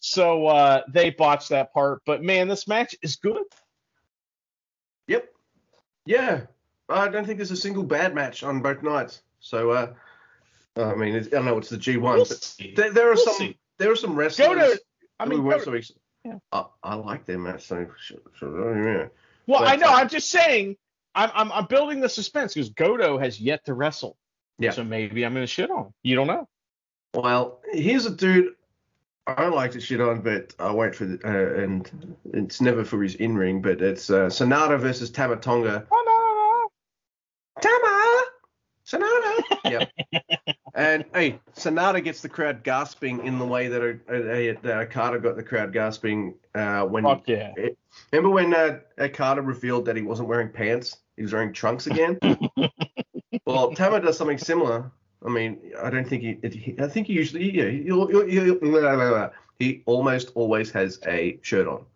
[0.00, 2.02] So uh, they botched that part.
[2.06, 3.42] But man, this match is good.
[5.08, 5.28] Yep.
[6.06, 6.42] Yeah.
[6.88, 9.22] I don't think there's a single bad match on both nights.
[9.40, 9.92] So, uh,
[10.78, 13.34] I mean, it's, I know it's the G1, We'll but there, there are We'll some
[13.34, 13.58] see.
[13.78, 14.76] there are some wrestlers Goto,
[15.20, 15.92] I mean, so ex-
[16.24, 16.38] Yeah.
[16.52, 17.66] I, I like their match.
[17.66, 17.86] So,
[18.38, 19.06] so, yeah.
[19.46, 19.88] well, I know.
[19.88, 20.76] Uh, I'm just saying.
[21.14, 24.16] I'm I'm, I'm building the suspense because Goto has yet to wrestle.
[24.58, 24.70] Yeah.
[24.70, 25.86] So maybe I'm gonna shit on.
[25.86, 25.94] him.
[26.02, 26.48] You don't know.
[27.14, 28.54] Well, here's a dude
[29.26, 33.02] I like to shit on, but I wait for the, uh, and it's never for
[33.02, 35.86] his in ring, but it's uh, Sanada versus Tama Tonga.
[37.60, 38.24] Tama!
[38.86, 39.42] Sanada!
[39.64, 39.90] yep.
[40.78, 45.34] And hey, Sanada gets the crowd gasping in the way that, uh, uh, Okada got
[45.34, 47.02] the crowd gasping uh, when.
[47.02, 47.52] Fuck yeah.
[48.12, 50.98] Remember when uh, Okada revealed that he wasn't wearing pants?
[51.16, 52.16] He was wearing trunks again.
[53.44, 54.88] well, Tama does something similar.
[55.26, 56.38] I mean, I don't think he.
[56.48, 57.56] he I think he usually.
[57.56, 57.82] Yeah, he,
[59.58, 61.86] he, he almost always has a shirt on.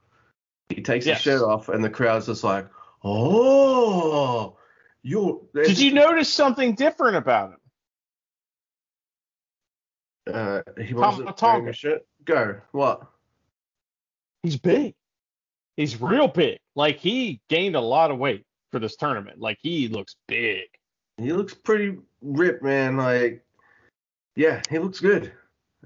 [0.70, 1.18] He takes Yes.
[1.18, 2.66] his shirt off, and the crowd's just like,
[3.04, 4.56] "Oh,
[5.04, 7.59] you're." Did you notice something different about him?
[10.27, 11.59] Uh, he wasn't Tonga.
[11.59, 12.07] wearing a shirt.
[12.24, 12.61] Go.
[12.73, 13.03] What?
[14.43, 14.94] He's big.
[15.77, 16.59] He's real big.
[16.77, 19.40] Like he gained a lot of weight for this tournament.
[19.40, 20.69] Like he looks big.
[21.19, 22.97] He looks pretty ripped, man.
[22.97, 23.44] Like,
[24.36, 25.32] yeah, he looks good.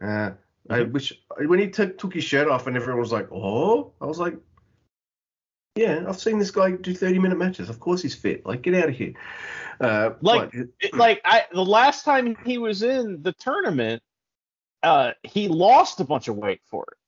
[0.01, 0.31] Uh,
[0.69, 0.93] I Mhm.
[0.93, 4.19] wish when he took took his shirt off and everyone was like, "Oh," I was
[4.19, 4.37] like,
[5.77, 7.69] "Yeah, I've seen this guy do 30 minute matches.
[7.71, 8.45] Of course he's fit.
[8.45, 9.15] Like, get out of here."
[9.81, 10.55] Uh, Like- what?
[10.81, 14.03] It- like I the last time he was in the tournament,
[14.83, 16.99] uh, he lost a bunch of weight for it.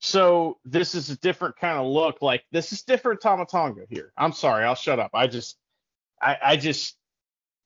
[0.00, 2.20] So this is a different kind of look.
[2.20, 4.12] Like this is different Tama Tonga here.
[4.16, 5.10] I'm sorry, I'll shut up.
[5.14, 5.56] I just,
[6.20, 6.96] I, I just,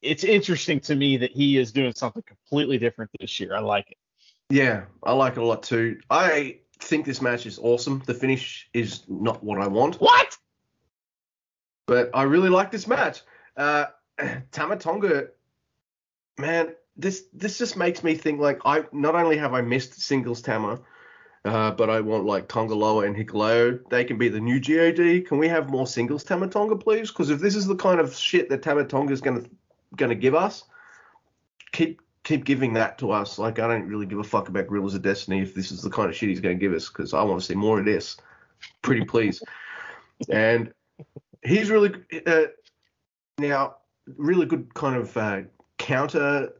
[0.02, 3.56] it's interesting to me that he is doing something completely different this year.
[3.56, 3.98] I like it.
[4.50, 6.00] Yeah, I like it a lot too.
[6.08, 8.02] I think this match is awesome.
[8.06, 9.96] The finish is not what I want.
[9.96, 10.38] What?
[11.88, 13.22] but I really like this match.
[13.56, 13.86] Uh,
[14.52, 15.28] Tama Tonga,
[16.38, 20.42] man, this this just makes me think like I not only have I missed singles
[20.42, 20.80] Tama,
[21.44, 23.88] uh, but I want like Tanga Loa and Hikuleo.
[23.88, 25.26] They can be the new God.
[25.26, 27.10] Can we have more singles Tama Tonga, please?
[27.10, 29.44] Because if this is the kind of shit that Tama Tonga is gonna
[29.96, 30.64] gonna give us,
[31.70, 33.38] keep keep giving that to us.
[33.38, 35.90] Like I don't really give a fuck about Guerrillas of Destiny if this is the
[35.90, 38.16] kind of shit he's gonna give us because I want to see more of this.
[38.82, 39.40] Pretty please.
[40.28, 40.72] and
[41.44, 41.94] he's really
[42.26, 42.46] uh,
[43.38, 43.76] now
[44.16, 45.42] really good kind of uh,
[45.78, 46.52] counter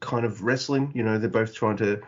[0.00, 0.92] kind of wrestling.
[0.94, 2.00] You know, they're both trying to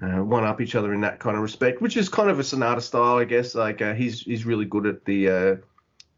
[0.00, 2.42] uh, one up each other in that kind of respect, which is kind of a
[2.42, 3.54] Sanada style, I guess.
[3.54, 5.28] Like uh, he's he's really good at the.
[5.28, 5.56] Uh,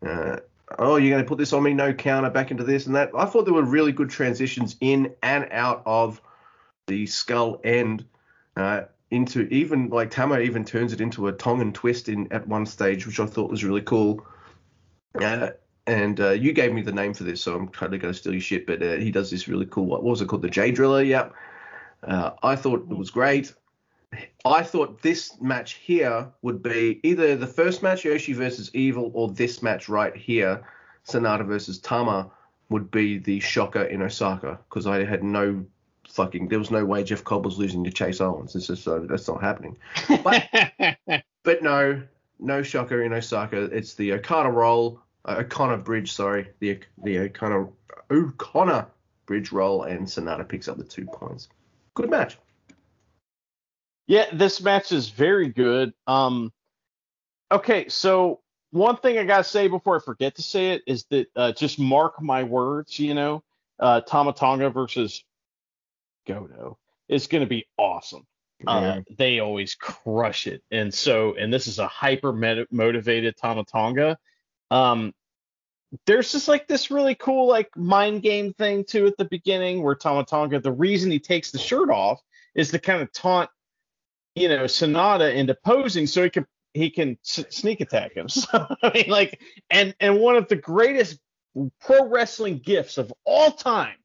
[0.06, 0.36] uh,
[0.78, 1.74] Oh, you're going to put this on me?
[1.74, 3.10] No counter back into this and that.
[3.16, 6.20] I thought there were really good transitions in and out of
[6.86, 8.04] the skull end
[8.56, 12.66] uh, into even like Tama even turns it into a Tongan Twist in at one
[12.66, 14.24] stage, which I thought was really cool.
[15.90, 18.32] And uh, you gave me the name for this, so I'm totally going to steal
[18.32, 18.64] your shit.
[18.64, 19.86] But uh, he does this really cool.
[19.86, 20.42] What, what was it called?
[20.42, 21.02] The J Driller.
[21.02, 21.34] Yep.
[22.04, 23.52] Uh, I thought it was great.
[24.44, 29.30] I thought this match here would be either the first match Yoshi versus Evil or
[29.30, 30.62] this match right here,
[31.04, 32.30] Sanada versus Tama,
[32.68, 35.64] would be the shocker in Osaka because I had no
[36.08, 38.54] fucking there was no way Jeff Cobb was losing to Chase Owens.
[38.54, 39.76] It's just uh, that's not happening.
[40.22, 40.48] But
[41.42, 42.00] but no,
[42.38, 43.64] no shocker in Osaka.
[43.64, 46.12] It's the Okada roll, uh, O'Connor bridge.
[46.12, 47.68] Sorry, the the O'Connor
[48.10, 48.86] O'Connor
[49.26, 51.48] bridge roll, and Sanada picks up the two points.
[51.94, 52.38] Good match.
[54.06, 55.92] Yeah, this match is very good.
[56.06, 56.52] Um,
[57.52, 58.40] okay, so
[58.70, 61.78] one thing I gotta say before I forget to say it is that uh, just
[61.78, 62.98] mark my words.
[62.98, 63.44] You know,
[63.78, 65.24] uh, Tama Tonga versus
[66.26, 66.78] Goto
[67.08, 68.26] is gonna be awesome.
[68.66, 72.32] Uh, they always crush it, and so and this is a hyper
[72.70, 74.18] motivated Tama Tonga.
[74.70, 75.12] Um,
[76.06, 79.94] there's just like this really cool like mind game thing too at the beginning where
[79.94, 82.20] Tama Tonga the reason he takes the shirt off
[82.54, 83.50] is to kind of taunt
[84.34, 88.28] you know Sanada into posing so he can he can s- sneak attack him.
[88.28, 89.40] So I mean like
[89.70, 91.18] and and one of the greatest
[91.80, 93.96] pro wrestling gifts of all time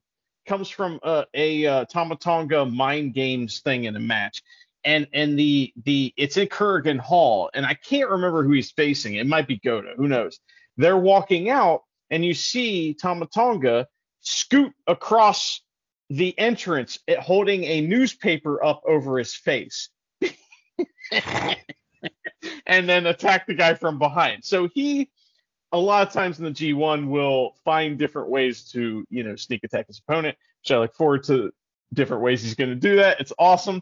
[0.48, 4.42] comes from uh, a uh, Tama Tonga mind games thing in a match.
[4.84, 9.16] And and the the it's in Korakuen Hall and I can't remember who he's facing.
[9.16, 10.40] It might be Goto, who knows.
[10.78, 13.88] They're walking out and you see Tama Tonga
[14.22, 15.62] scoot across
[16.10, 19.90] the entrance holding a newspaper up over his face
[22.66, 24.44] and then attack the guy from behind.
[24.44, 25.10] So he
[25.72, 29.64] a lot of times in the G1 will find different ways to, you know, sneak
[29.64, 31.52] attack his opponent, which I look forward to
[31.94, 33.20] different ways he's going to do that.
[33.20, 33.82] It's awesome.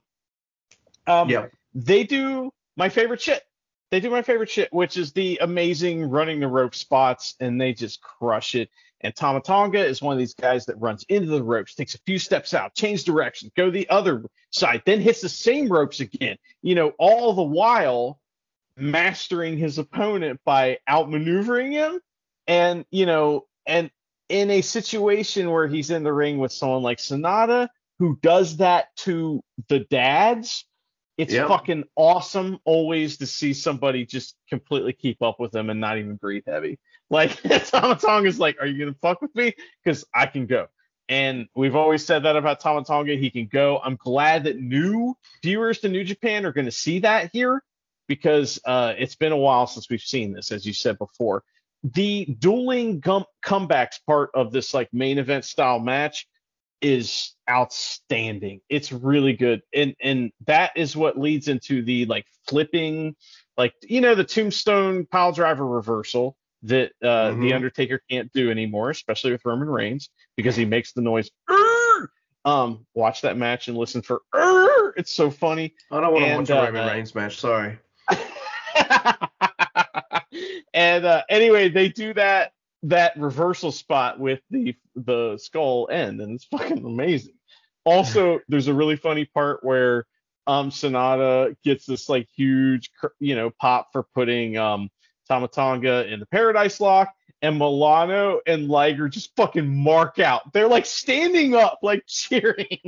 [1.05, 1.47] Um, Yeah.
[1.75, 3.41] They do my favorite shit.
[3.93, 7.73] They do my favorite shit, which is the amazing running the rope spots, and they
[7.73, 8.71] just crush it.
[9.01, 11.99] And Tama Tonga is one of these guys that runs into the ropes, takes a
[11.99, 16.37] few steps out, change direction, go the other side, then hits the same ropes again.
[16.63, 18.19] You know, all the while
[18.75, 21.99] mastering his opponent by outmaneuvering him.
[22.47, 23.91] And, you know, and
[24.27, 27.67] in a situation where he's in the ring with someone like Sanada,
[27.99, 30.65] who does that to the dads,
[31.17, 31.47] it's Yep.
[31.47, 36.15] fucking awesome always to see somebody just completely keep up with them and not even
[36.15, 36.79] breathe heavy.
[37.09, 39.53] Like Tama Tonga is like, are you gonna fuck with me?
[39.83, 40.67] Because I can go.
[41.09, 43.15] And we've always said that about Tama Tonga.
[43.15, 43.79] He can go.
[43.83, 47.61] I'm glad that new viewers to New Japan are going to see that here
[48.07, 51.43] because uh, it's been a while since we've seen this, as you said before.
[51.83, 56.25] The dueling gum- comebacks part of this like main event style match
[56.83, 58.61] is outstanding.
[58.69, 63.15] It's really good, and and that is what leads into the like flipping,
[63.57, 67.55] like you know the tombstone pile driver reversal that uh, the Mhm.
[67.55, 71.31] Undertaker can't do anymore, especially with Roman Reigns because he makes the noise.
[71.49, 72.07] "Urgh!"
[72.45, 74.21] Um, watch that match and listen for.
[74.35, 75.73] "Urgh!" It's so funny.
[75.91, 77.39] I don't want to watch a uh, Roman Reigns match.
[77.39, 77.77] Sorry.
[80.73, 82.51] and uh, anyway, they do that
[82.83, 87.35] that reversal spot with the the skull end, and it's fucking amazing.
[87.85, 90.05] Also, there's a really funny part where
[90.45, 94.89] um Sanada gets this like huge you know pop for putting um
[95.27, 100.51] Tama Tonga in the Paradise Lock, and Milano and Liger just fucking mark out.
[100.53, 102.79] They're like standing up, like cheering.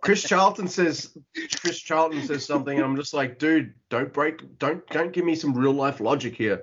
[0.00, 1.16] Chris Charlton says
[1.60, 5.34] Chris Charlton says something, and I'm just like, dude, don't break, don't don't give me
[5.34, 6.62] some real life logic here.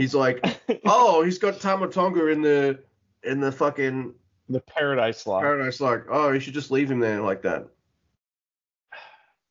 [0.00, 0.42] He's like,
[0.86, 2.78] oh, he's got Tama Tonga in the
[3.22, 4.14] in the fucking
[4.48, 5.42] the Paradise Lock.
[5.42, 7.68] paradise like, oh, you should just leave him there like that.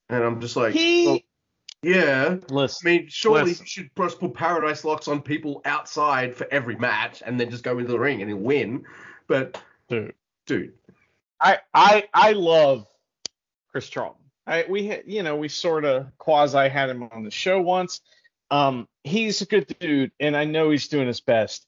[0.10, 1.20] And I'm just like, He well,
[1.84, 2.38] yeah.
[2.52, 3.64] I mean, surely Listen.
[3.64, 7.64] you should just put paradise locks on people outside for every match, and then just
[7.64, 8.84] go into the ring and he'll win.
[9.28, 10.16] But Dude.
[10.48, 10.74] dude,
[11.40, 12.88] I I I love
[13.72, 14.24] Chris Charlton.
[14.48, 18.02] I we had you know we sort of quasi had him on the show once.
[18.52, 21.66] Um, he's a good dude, and I know he's doing his best.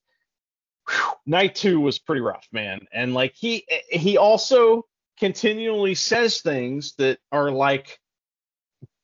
[0.90, 4.86] Whew, night two was pretty rough, man, and like he he also
[5.20, 8.00] continually says things that are like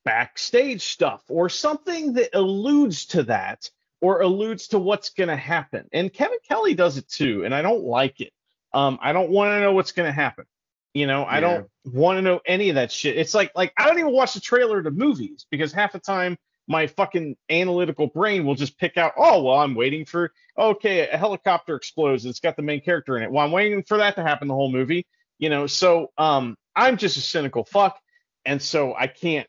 [0.05, 3.69] backstage stuff or something that alludes to that
[4.01, 5.87] or alludes to what's going to happen.
[5.91, 8.31] And Kevin Kelly does it too, and I don't like it.
[8.73, 10.45] Um, I don't want to know what's going to happen.
[10.93, 11.41] You know, I Yeah.
[11.41, 13.17] don't want to know any of that shit.
[13.17, 16.37] It's like like I don't even watch the trailer to movies because half the time
[16.67, 21.17] my fucking analytical brain will just pick out, oh well, I'm waiting for okay, a
[21.17, 22.25] helicopter explodes.
[22.25, 23.31] It's got the main character in it.
[23.31, 25.05] Well, I'm waiting for that to happen the whole movie.
[25.39, 27.97] You know, so um, I'm just a cynical fuck,
[28.45, 29.47] and so I can't.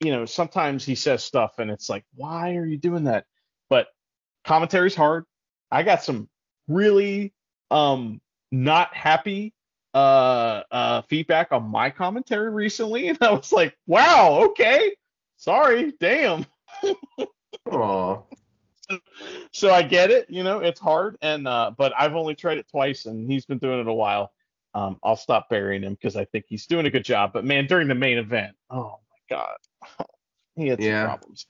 [0.00, 3.24] You know, sometimes he says stuff and it's like, why are you doing that?
[3.70, 3.86] But
[4.44, 5.24] commentary's hard.
[5.70, 6.28] I got some
[6.66, 7.32] really
[7.70, 8.20] um
[8.50, 9.54] not happy
[9.94, 14.92] uh uh feedback on my commentary recently and I was like, wow, okay.
[15.52, 16.46] Sorry, damn.
[17.68, 18.24] oh,
[19.50, 22.68] So I get it, you know, it's hard and uh but I've only tried it
[22.70, 24.30] twice and he's been doing it a while.
[24.72, 27.32] Um I'll stop burying him because I think he's doing a good job.
[27.32, 29.56] But man, during the main event, oh my god.
[30.54, 31.00] he had Yeah.
[31.02, 31.46] some problems.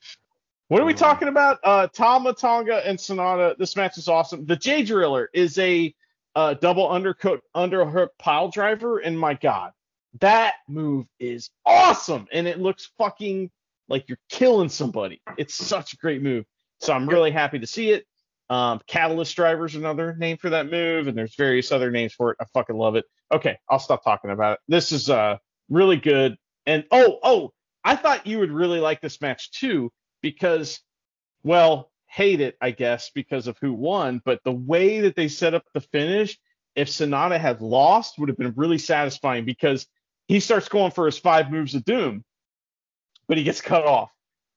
[0.69, 0.99] What are we Mhm.
[0.99, 1.59] talking about?
[1.63, 3.59] Uh Tama Tonga and Sanada.
[3.59, 4.47] This match is awesome.
[4.47, 5.95] The J Driller is a
[6.35, 9.73] uh, double undercoat underhook pile driver, and my god,
[10.21, 13.51] that move is awesome, and it looks fucking
[13.89, 15.21] like you're killing somebody.
[15.39, 16.45] It's such a great move.
[16.81, 18.05] So I'm really happy to see it.
[18.51, 22.33] Um, Catalyst driver is another name for that move, and there's various other names for
[22.33, 22.37] it.
[22.41, 23.05] I fucking love it.
[23.33, 24.59] Okay, I'll stop talking about it.
[24.69, 25.39] This is uh
[25.71, 26.37] really good.
[26.67, 27.53] And oh, oh,
[27.85, 29.91] I thought you would really like this match too
[30.21, 30.81] because,
[31.43, 34.21] well, hate it, I guess, because of who won.
[34.25, 36.39] But the way that they set up the finish,
[36.77, 39.87] if Sanada had lost, would have been really satisfying because
[40.29, 42.23] he starts going for his five moves of doom,
[43.33, 44.11] but he gets cut off.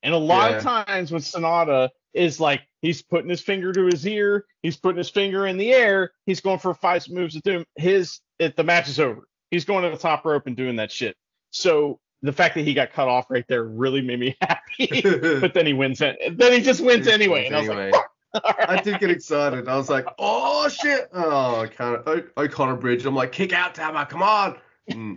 [0.04, 4.06] And a lot of times when Sanada is like he's putting his finger to his
[4.06, 7.64] ear, he's putting his finger in the air, he's going for five moves of doom.
[7.78, 9.30] His it, the match is over.
[9.50, 11.16] He's going to the top rope and doing that shit.
[11.52, 15.02] So the fact that he got cut off right there really made me happy.
[15.40, 16.18] but then he wins it.
[16.38, 17.44] Then he just wins He anyway.
[17.44, 17.92] wins And I was anyway.
[17.92, 18.04] like,
[18.44, 18.60] fuck.
[18.70, 19.70] All I did get excited.
[19.70, 21.08] I was like, oh shit.
[21.14, 22.02] Oh, I can't.
[22.06, 23.06] O- O'Connor Bridge.
[23.06, 24.06] I'm like, kick out, Tama.
[24.06, 24.58] Come on.
[24.92, 25.16] Mm,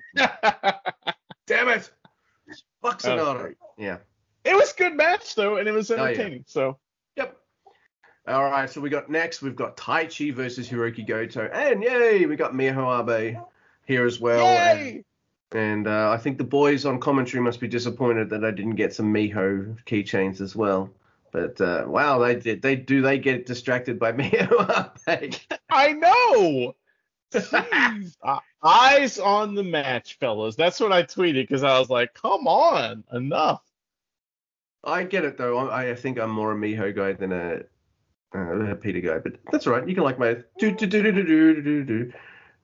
[1.48, 1.90] damn it.
[2.82, 3.40] Fuck That was Sanada.
[3.42, 3.56] great.
[3.76, 3.98] Yeah.
[4.44, 6.02] it was a good match though, and it was Oh, yeah.
[6.04, 6.44] entertaining.
[6.46, 6.78] So
[7.16, 7.36] Yep.
[8.28, 11.46] All right, so we got next, we've got Taichi versus Hirooki Goto.
[11.52, 13.38] And yay, we got Miho Abe
[13.86, 14.46] here as well.
[14.46, 15.04] And yay!
[15.52, 18.92] And uh, I think the boys on commentary must be disappointed that I didn't get
[18.92, 20.90] some Miho keychains as well.
[21.32, 22.60] But uh, wow, they did.
[22.60, 23.00] They do.
[23.00, 25.46] They get distracted by Miho, aren't?
[25.70, 26.74] I know.
[27.32, 28.16] Jeez.
[28.22, 30.56] Uh, eyes on the match, fellas.
[30.56, 33.62] That's what I tweeted because I was like, come on, enough.
[34.84, 35.58] I get it though.
[35.68, 37.60] I, I think I'm more a Miho guy than a,
[38.34, 39.18] uh, a Pieter guy.
[39.18, 39.88] But that's all right.
[39.88, 42.12] You can like my do do do do do do do do.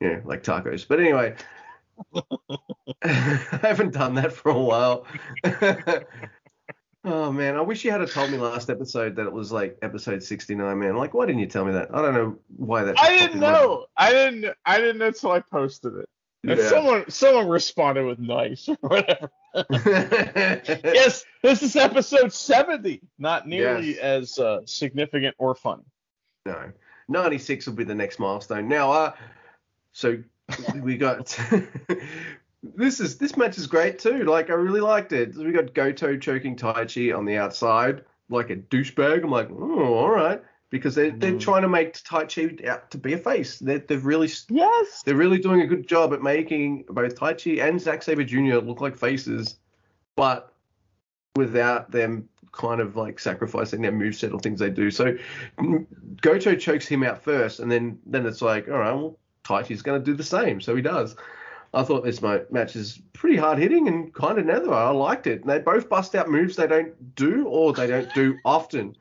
[0.01, 0.87] Yeah, like tacos.
[0.87, 1.35] But anyway,
[3.03, 5.07] I haven't done that for a while.
[7.05, 10.23] Oh man, I wish you had told me last episode that it was like episode
[10.23, 10.79] 69.
[10.79, 11.95] Man, like why didn't you tell me that?
[11.95, 12.99] I don't know why that.
[12.99, 13.87] I didn't know.
[13.97, 14.55] I didn't.
[14.65, 16.09] I didn't know until I posted it.
[16.47, 16.69] And Yeah.
[16.69, 19.31] someone someone responded with nice or whatever.
[19.71, 23.01] yes, this is episode 70.
[23.19, 23.99] Not nearly Yes.
[24.01, 25.83] as uh, significant or fun.
[26.45, 26.73] No,
[27.09, 28.69] 96 will be the next milestone.
[28.69, 29.13] Now, uh,
[29.93, 30.23] so
[30.83, 31.39] we got
[32.77, 34.25] this is this match is great too.
[34.25, 35.37] Like I really liked it.
[35.37, 39.23] We got Goto choking Taichi on the outside like a douchebag.
[39.23, 41.41] I'm like, oh, all right, because they're they're Mm.
[41.41, 43.59] trying to make Taichi out to be a face.
[43.59, 45.03] They're they've really Yes.
[45.05, 48.59] they're really doing a good job at making both Taichi and Zack Sabre Jr.
[48.59, 49.59] look like faces,
[50.17, 50.53] but
[51.37, 54.91] without them kind of like sacrificing their moveset or things they do.
[54.91, 55.17] So
[55.59, 55.87] mm,
[56.23, 60.01] Goto chokes him out first, and then then it's like, all right, well, Taichi's going
[60.01, 60.61] to do the same.
[60.61, 61.17] So he does.
[61.75, 64.73] I thought this match is pretty hard hitting and kind of nether.
[64.73, 65.41] I liked it.
[65.41, 68.97] And they both bust out moves they don't do or they don't do often,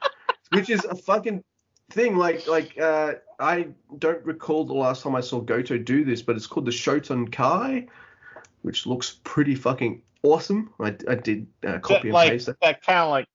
[0.52, 1.44] which is a fucking
[1.92, 2.18] thing.
[2.18, 3.68] Like like uh, I
[4.00, 7.32] don't recall the last time I saw Goto do this, but it's called the Shoten
[7.32, 7.88] Kai,
[8.64, 10.74] which looks pretty fucking awesome.
[10.80, 12.58] I, I did uh, copy That, and like paste it.
[12.62, 13.28] that kind of like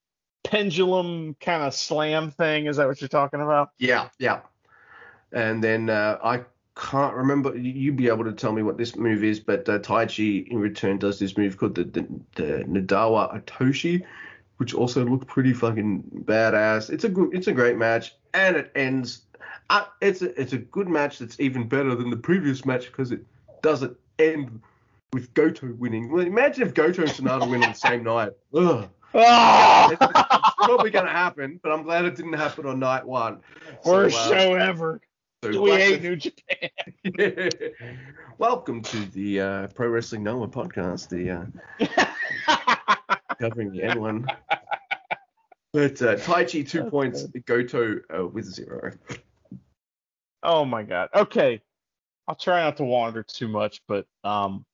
[0.43, 2.65] pendulum kind of slam thing.
[2.67, 3.69] Is that what you're talking about?
[3.77, 4.41] Yeah, yeah.
[5.31, 6.41] And then uh, I
[6.79, 7.55] can't remember.
[7.57, 10.57] you- You'd be able to tell me what this move is, but uh, Taichi in
[10.59, 14.03] return does this move called the, the, the Nadawa Atoshi,
[14.57, 16.89] which also looked pretty fucking badass.
[16.89, 19.21] It's a good, it's a great match, and it ends.
[19.69, 23.11] Uh, it's a, it's a good match that's even better than the previous match because
[23.11, 23.21] it
[23.61, 24.61] doesn't end
[25.13, 26.11] with Goto winning.
[26.11, 28.31] Well, imagine if Goto and Sanada win on the same night.
[28.55, 28.87] Ugh.
[29.13, 29.89] Oh!
[29.91, 33.39] It's, it's probably going to happen, but I'm glad it didn't happen on night one.
[33.83, 35.01] Worst So, uh, show ever.
[35.43, 36.69] So we hate New Japan.
[38.37, 42.85] Welcome to the uh, Pro Wrestling Noah podcast, the uh,
[43.39, 44.27] covering the N1.
[45.71, 48.91] But uh, Taichi two That's points, Goto uh, with zero.
[50.43, 51.09] oh my god.
[51.15, 51.61] Okay.
[52.27, 54.65] I'll try not to wander too much, but um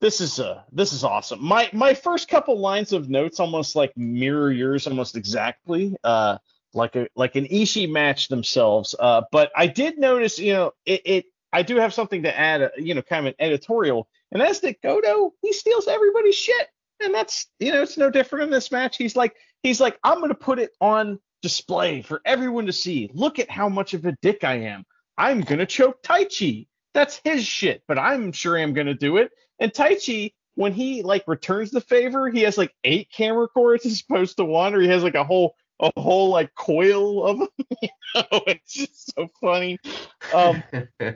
[0.00, 1.42] this is uh this is awesome.
[1.42, 5.96] My my first couple lines of notes almost like mirror yours almost exactly.
[6.04, 6.38] Uh
[6.74, 8.94] like a like an Ishii match themselves.
[8.98, 12.62] Uh but I did notice, you know, it, it I do have something to add,
[12.62, 16.68] uh, you know, kind of an editorial, and that's that Goto, he steals everybody's shit.
[17.02, 18.98] And that's, you know, it's no different in this match.
[18.98, 23.10] He's like, he's like, I'm gonna put it on display for everyone to see.
[23.14, 24.84] Look at how much of a dick I am.
[25.16, 26.68] I'm gonna choke Taichi.
[26.92, 29.30] That's his shit, but I'm sure I'm gonna do it.
[29.58, 34.02] And Taichi, when he like returns the favor, he has like eight camera cords as
[34.08, 37.48] opposed to one, or he has like a whole a whole like coil of them.
[37.82, 39.78] you know, it's just so funny.
[40.34, 40.62] Um,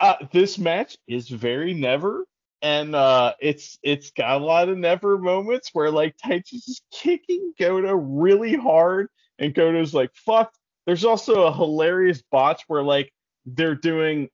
[0.00, 2.26] uh, this match is very never,
[2.60, 7.54] and uh, it's it's got a lot of never moments where like Taichi's just kicking
[7.58, 9.08] Goto really hard,
[9.38, 10.52] and Goto's like fuck.
[10.86, 13.12] There's also a hilarious botch where like
[13.46, 14.28] they're doing,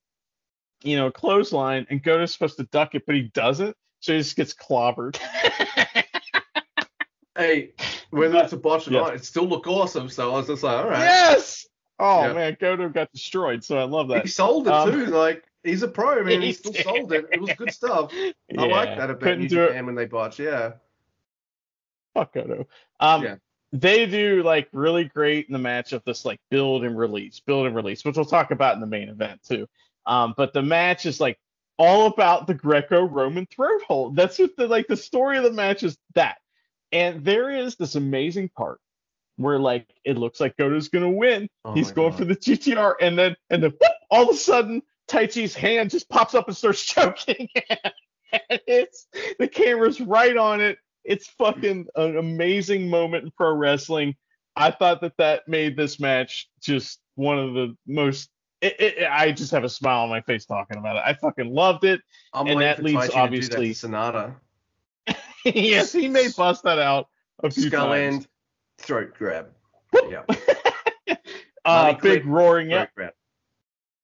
[0.82, 4.36] you know, clothesline, and Goto's supposed to duck it, but he doesn't, so he just
[4.36, 5.16] gets clobbered.
[7.36, 7.74] hey,
[8.10, 9.00] whether it's a botch or Yeah.
[9.00, 10.08] not, it still looked awesome.
[10.08, 10.98] So I was just like, all right.
[11.00, 11.66] yes.
[11.98, 12.32] Oh Yeah.
[12.32, 14.22] man, Goto got destroyed, so I love that.
[14.22, 15.06] He sold it Um, too.
[15.06, 16.40] Like he's a pro, man.
[16.42, 16.84] He still did.
[16.84, 17.26] sold it.
[17.32, 18.12] It was good stuff.
[18.14, 19.68] I like that about couldn't New do it.
[19.68, 20.38] Japan when they botch.
[20.38, 20.72] Yeah.
[22.14, 22.66] Fuck Goto.
[23.00, 23.36] Um, Yeah.
[23.72, 27.66] they do like really great in the match of this like build and release, build
[27.66, 29.68] and release, which we'll talk about in the main event too.
[30.06, 31.38] Um, but the match is like
[31.78, 34.16] all about the Greco-Roman throat hold.
[34.16, 36.38] That's what the like the story of the match is that.
[36.92, 38.80] And there is this amazing part
[39.36, 41.48] where like it looks like Goto's gonna win.
[41.64, 42.18] Oh He's going God.
[42.18, 46.08] for the GTR, and then and then whoop, all of a sudden Taichi's hand just
[46.08, 47.48] pops up and starts choking.
[48.32, 49.06] and it's
[49.38, 50.78] the camera's right on it.
[51.04, 54.14] It's fucking an amazing moment in pro wrestling.
[54.56, 58.28] I thought that that made this match just one of the most.
[58.60, 61.02] It, it, I just have a smile on my face talking about it.
[61.06, 62.00] I fucking loved it.
[62.34, 64.34] I'm and that leads, obviously- that to Sanada.
[65.44, 67.08] Yes, he may bust that out
[67.42, 68.14] a few Skull times.
[68.14, 68.28] end,
[68.78, 69.48] throat grab.
[70.08, 70.22] Yeah.
[71.64, 72.88] Uh, big clip, roaring out.
[72.96, 73.12] grab.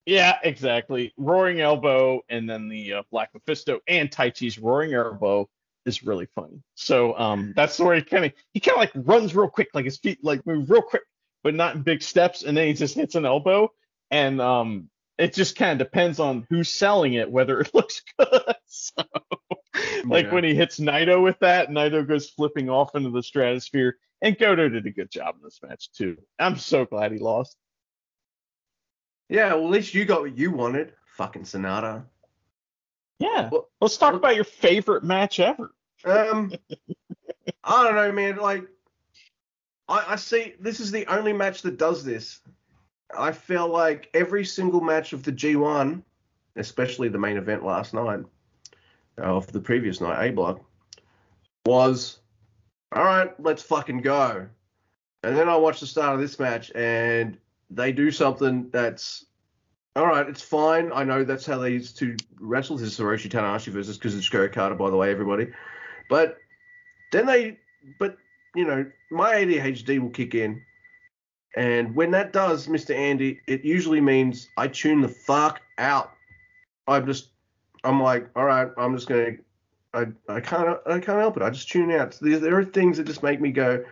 [0.04, 1.14] Yeah, exactly.
[1.16, 5.48] Roaring elbow, and then the uh, Black Mephisto and Taichi's roaring elbow
[5.86, 6.62] is really funny.
[6.74, 9.86] So um, that's where he kind of he kind of like runs real quick, like
[9.86, 11.02] his feet like move real quick,
[11.42, 13.70] but not in big steps, and then he just hits an elbow,
[14.10, 18.42] and um, it just kind of depends on who's selling it whether it looks good.
[18.66, 19.04] so,
[20.04, 20.34] like Yeah.
[20.34, 24.68] when he hits Naito with that, Naito goes flipping off into the stratosphere, and Goto
[24.68, 26.16] did a good job in this match too.
[26.38, 27.56] I'm so glad he lost.
[29.28, 30.92] Yeah, well, at least you got what you wanted.
[31.16, 32.04] Fucking Sanada.
[33.18, 33.48] Yeah.
[33.50, 35.72] Well- Let's talk well- about your favorite match ever.
[36.04, 36.52] Um,
[37.64, 38.36] I don't know, man.
[38.36, 38.66] Like,
[39.88, 42.40] I, I see this is the only match that does this.
[43.16, 46.02] I feel like every single match of the G1,
[46.56, 48.20] especially the main event last night,
[49.18, 50.60] of the previous night, A Block,
[51.66, 52.18] was
[52.92, 53.38] all right.
[53.40, 54.46] Let's fucking go.
[55.22, 57.38] And then I watch the start of this match, and
[57.70, 59.24] they do something that's
[59.96, 60.28] all right.
[60.28, 60.90] It's fine.
[60.92, 62.76] I know that's how these two wrestle.
[62.76, 65.48] This is Hiroshi Tanahashi versus Kazuchika Okada, by the way, everybody.
[66.10, 66.38] But
[67.12, 67.58] then they,
[67.98, 68.16] but
[68.54, 70.60] you know, my ADHD will kick in,
[71.56, 72.94] and when that does, Mr.
[72.94, 76.12] Andy, it usually means I tune the fuck out.
[76.86, 77.28] I'm just,
[77.84, 79.36] I'm like, all right, I'm just gonna,
[79.92, 81.42] I, I can't, I can't help it.
[81.42, 82.18] I just tune out.
[82.20, 83.84] There, there are things that just make me go,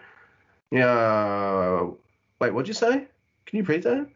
[0.70, 1.90] yeah.
[2.40, 3.06] Wait, what'd you say?
[3.47, 4.09] Can you repeat that?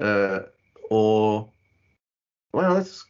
[0.00, 0.40] Uh,
[0.90, 1.50] or,
[2.52, 3.04] well, that's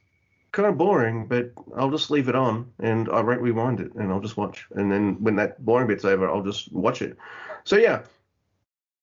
[0.52, 4.12] kind of boring, but I'll just leave it on and I won't rewind it and
[4.12, 4.66] I'll just watch.
[4.72, 7.16] And then when that boring bit's over, I'll just watch it.
[7.64, 8.02] So yeah,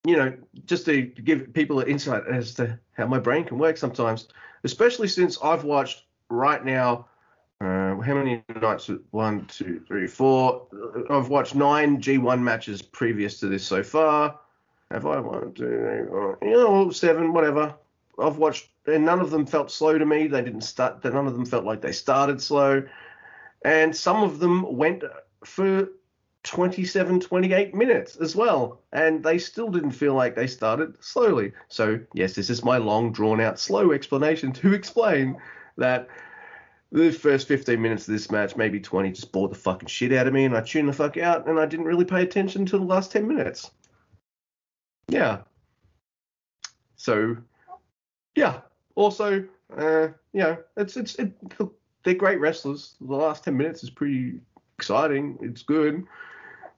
[0.05, 0.33] you know,
[0.65, 4.27] just to give people an insight as to how my brain can work sometimes,
[4.63, 7.07] especially since I've watched right now.
[7.59, 8.89] Uh, how many nights?
[9.11, 10.67] One, two, three, four.
[11.09, 14.39] I've watched nine G1 matches previous to this so far.
[14.89, 17.75] Have I one, two, three, four, you know, seven, whatever.
[18.19, 20.27] I've watched, and none of them felt slow to me.
[20.27, 21.03] They didn't start.
[21.03, 22.83] None of them felt like they started slow,
[23.63, 25.03] and some of them went
[25.45, 25.87] for
[26.43, 31.53] 27, 28 minutes as well, and they still didn't feel like they started slowly.
[31.67, 35.39] So yes, this is my long, drawn-out, slow explanation to explain
[35.77, 36.07] that
[36.91, 40.27] the first 15 minutes of this match, maybe 20, just bored the fucking shit out
[40.27, 42.77] of me, and I tuned the fuck out, and I didn't really pay attention to
[42.77, 43.71] the last 10 minutes.
[45.07, 45.39] Yeah.
[46.95, 47.37] So,
[48.35, 48.61] yeah.
[48.95, 51.31] Also, uh, you know, it's it's it,
[52.03, 52.95] they're great wrestlers.
[52.99, 54.39] The last 10 minutes is pretty
[54.77, 55.37] exciting.
[55.41, 56.03] It's good,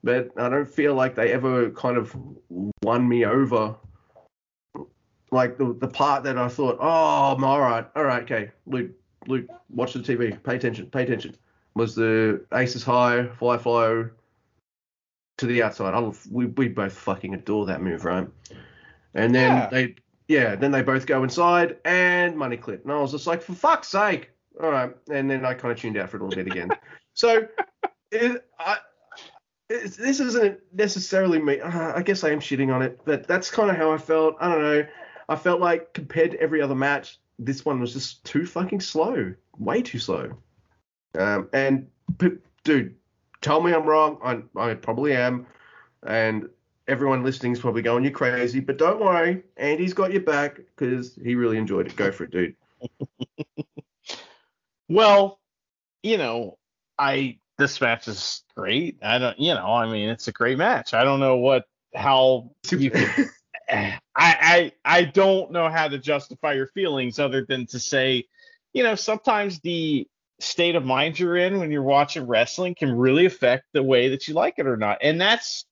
[0.04, 2.16] but I don't feel like they ever kind of
[2.84, 3.76] won me over.
[5.34, 8.92] Like the the part that I thought, oh, I'm all right, all right, okay, Luke,
[9.28, 11.36] Luke, watch the TV, pay attention, pay attention.
[11.76, 14.10] Was the Aces High, Fly Flow
[15.38, 15.96] to the outside?
[15.96, 18.28] I, we we both fucking adore that move, right?
[19.16, 19.70] And then Yeah.
[19.72, 19.96] they,
[20.28, 23.54] yeah, then they both go inside and money clip, and I was just like, for
[23.54, 24.30] fuck's sake,
[24.62, 24.92] all right.
[25.12, 26.76] And then I kind of tuned out for a little bit again.
[27.16, 27.48] so,
[28.12, 28.78] it, I.
[29.70, 31.60] This isn't necessarily me.
[31.60, 34.36] Uh, I guess I am shitting on it, but that's kind of how I felt.
[34.40, 34.86] I don't know.
[35.30, 39.34] I felt like compared to every other match, this one was just too fucking slow,
[39.58, 40.38] way too slow.
[41.18, 41.88] Um, and
[42.18, 42.96] p- dude,
[43.42, 44.20] tell me I'm wrong.
[44.24, 45.48] I, I probably am,
[46.06, 46.50] and
[46.88, 51.16] everyone listening is probably going, "You're crazy," but don't worry, Andy's got your back because
[51.24, 51.96] he really enjoyed it.
[51.96, 52.56] Go for it, dude.
[54.90, 55.40] Well,
[56.04, 56.58] you know,
[57.00, 58.98] I this match is great.
[59.02, 60.94] I don't, you know, I mean, it's a great match.
[60.94, 62.92] I don't know what how you.
[63.70, 68.26] I I I don't know how to justify your feelings other than to say,
[68.74, 70.08] you know, sometimes the
[70.40, 74.28] state of mind you're in when you're watching wrestling can really affect the way that
[74.28, 75.00] you like it or not.
[75.02, 75.66] And that's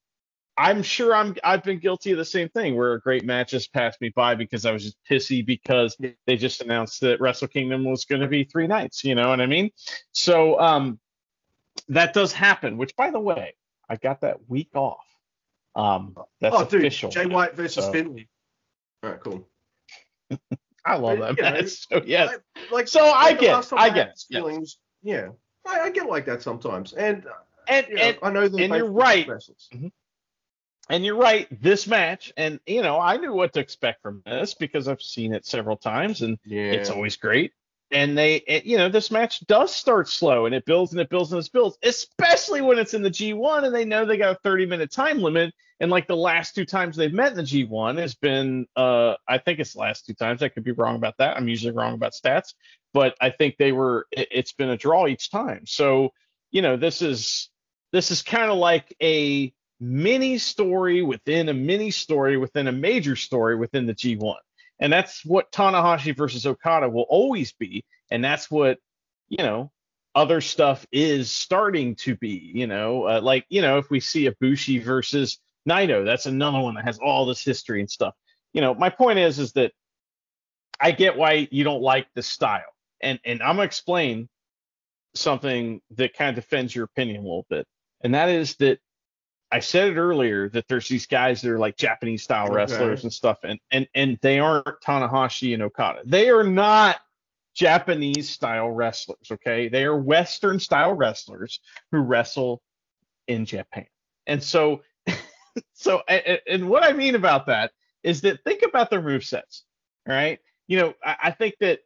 [0.58, 3.74] I'm sure I'm I've been guilty of the same thing where a great match just
[3.74, 5.98] passed me by because I was just pissy because
[6.28, 9.42] they just announced that Wrestle Kingdom was going to be three nights, you know what
[9.42, 9.72] I mean?
[10.14, 11.00] So um
[11.90, 13.56] that does happen, which by the way,
[13.90, 15.06] I got that week off.
[15.76, 16.92] Um that's oh, dude.
[16.92, 18.28] Jay White versus So- Finlay.
[19.04, 19.48] All right, cool.
[20.86, 21.66] I love that You know.
[21.68, 22.38] So yes.
[22.56, 24.40] I- like So I like the get last I get these yes.
[24.40, 24.78] feelings.
[25.04, 25.30] Yeah,
[25.68, 27.26] I, I get like that sometimes, and
[27.68, 28.60] and you know, and I know that.
[28.62, 29.28] And you're right.
[29.28, 29.70] wrestlers.
[30.90, 34.54] and you're right this match and you know i knew what to expect from this
[34.56, 37.54] because i've seen it several times and Yeah, it's always great
[37.92, 41.10] and they it, you know this match does start slow and it builds and it
[41.10, 44.36] builds and it builds especially when it's in the g1 and they know they got
[44.36, 45.54] a 30 minute time limit.
[45.80, 49.38] And like the last two times they've met in the g1 has been uh i
[49.38, 50.44] think it's the last two times.
[50.44, 51.38] I could be wrong about that.
[51.38, 52.54] I'm usually wrong about stats
[52.94, 55.66] but i think they were it, it's been a draw each time.
[55.66, 56.12] So
[56.52, 57.50] you know this is
[57.92, 63.16] this is kind of like a mini story within a mini story within a major
[63.16, 64.36] story within the G1.
[64.82, 67.86] And that's what Tanahashi versus Okada will always be.
[68.10, 68.80] And that's what,
[69.30, 69.72] you know,
[70.16, 74.26] other stuff is starting to be, you know, uh, like, you know, if we see
[74.26, 75.40] a Bushi versus
[75.70, 78.16] Naito, that's another one that has all this history and stuff.
[78.54, 79.72] You know, my point is, is that
[80.80, 82.64] I get why you don't like the style.
[83.02, 84.28] And, and I'm going to explain
[85.14, 87.68] something that kind of defends your opinion a little bit.
[88.04, 88.80] And that is that
[89.52, 92.56] I said it earlier that there's these guys that are like Japanese style Okay.
[92.56, 96.02] wrestlers and stuff, and and and they aren't Tanahashi and Okada.
[96.06, 97.02] They are not
[97.54, 99.30] Japanese style wrestlers.
[99.32, 101.60] Okay, they are Western style wrestlers
[101.92, 102.62] who wrestle
[103.28, 103.88] in Japan.
[104.28, 104.82] And so,
[105.74, 107.72] so a- a- and what I mean about that
[108.04, 109.64] is that think about their move sets.
[110.08, 111.82] All right, you know, I, I think that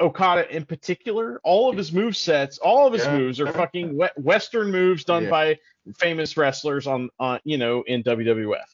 [0.00, 3.18] Okada in particular, all of his move sets, all of his Yeah.
[3.18, 5.30] moves are fucking Western moves done Yeah.
[5.30, 5.58] by
[5.96, 8.64] famous wrestlers on, on you know, in WWF.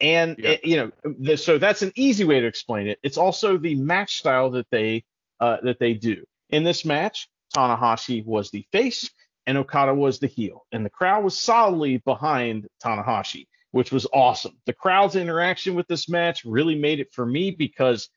[0.00, 0.50] And Yeah.
[0.50, 2.98] it- you know, the, so that's an easy way to explain it.
[3.02, 5.04] It's also the match style that they
[5.40, 6.24] uh, that they do.
[6.50, 9.10] In this match, Tanahashi was the face
[9.46, 14.56] and Okada was the heel, and the crowd was solidly behind Tanahashi, which was awesome.
[14.66, 18.08] The crowd's interaction with this match really made it for me because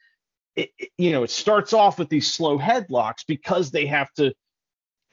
[0.56, 4.34] it, it- you know, it starts off with these slow headlocks because they have to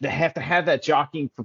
[0.01, 1.45] they have to have that jockeying for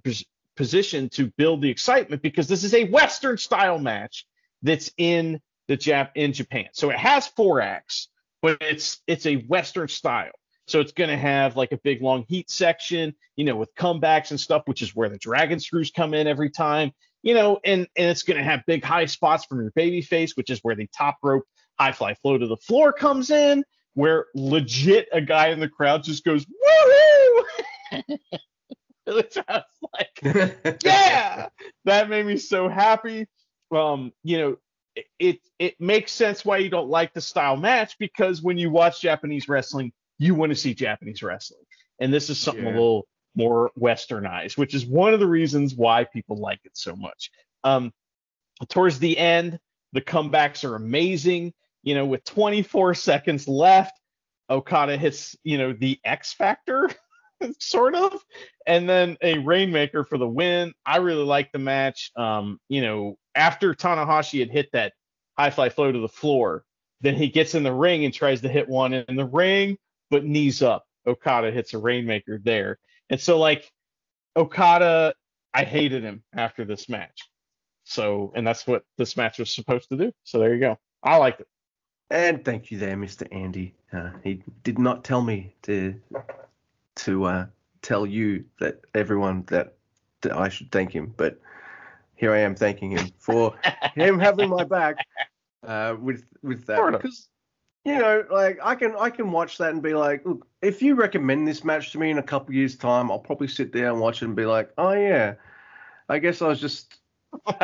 [0.59, 4.25] position to build the excitement because this is a Western style match
[4.61, 6.67] that's in the Jap in Japan.
[6.73, 8.09] So it has four acts,
[8.41, 10.33] but it's it's a Western style.
[10.67, 14.31] So it's going to have like a big long heat section, you know, with comebacks
[14.31, 16.91] and stuff, which is where the dragon screws come in every time,
[17.23, 20.35] you know, and and it's going to have big high spots from your baby face,
[20.35, 21.45] which is where the top rope
[21.79, 23.63] high fly flow to the floor comes in,
[23.93, 28.17] where legit a guy in the crowd just goes woohoo.
[29.17, 29.47] It's just
[29.93, 31.49] like yeah!
[31.85, 33.27] That made me so happy.
[33.73, 34.57] Um you know
[34.95, 38.71] it, it it makes sense why you don't like the style match because when you
[38.71, 41.63] watch japanese wrestling you want to see japanese wrestling.
[41.99, 42.71] And this is something Yeah.
[42.71, 46.95] a little more westernized which is one of the reasons why people like it so
[46.95, 47.29] much.
[47.63, 47.93] Um
[48.69, 49.59] towards the end
[49.93, 51.53] the comebacks are amazing.
[51.83, 53.97] You know with 24 seconds left
[54.49, 56.89] okada hits you know the x factor
[57.59, 58.23] sort of
[58.65, 60.73] and then a rainmaker for the win.
[60.85, 62.11] I really like the match.
[62.15, 64.93] Um, you know, after Tanahashi had hit that
[65.37, 66.63] high fly flow to the floor,
[67.01, 69.77] then he gets in the ring and tries to hit one in the ring,
[70.09, 70.85] but knees up.
[71.07, 72.77] Okada hits a rainmaker there.
[73.09, 73.71] And so like
[74.35, 75.13] Okada,
[75.53, 77.29] I hated him after this match.
[77.85, 80.11] So, and that's what this match was supposed to do.
[80.23, 80.77] So there you go.
[81.01, 81.47] I liked it.
[82.11, 83.27] And thank you there, Mr.
[83.31, 83.75] Andy.
[83.91, 85.95] Uh, he did not tell me to
[87.05, 87.45] to uh,
[87.81, 89.75] tell you that everyone that,
[90.21, 91.39] that I should thank him, but
[92.15, 93.55] here I am thanking him for
[93.95, 94.97] him having my back
[95.65, 96.91] uh, with with that.
[96.91, 97.29] Because
[97.85, 100.95] you know like I can I can watch that and be like, look, if you
[100.95, 103.99] recommend this match to me in a couple years time, I'll probably sit there and
[103.99, 105.35] watch it and be like, oh yeah,
[106.09, 106.97] I guess I was just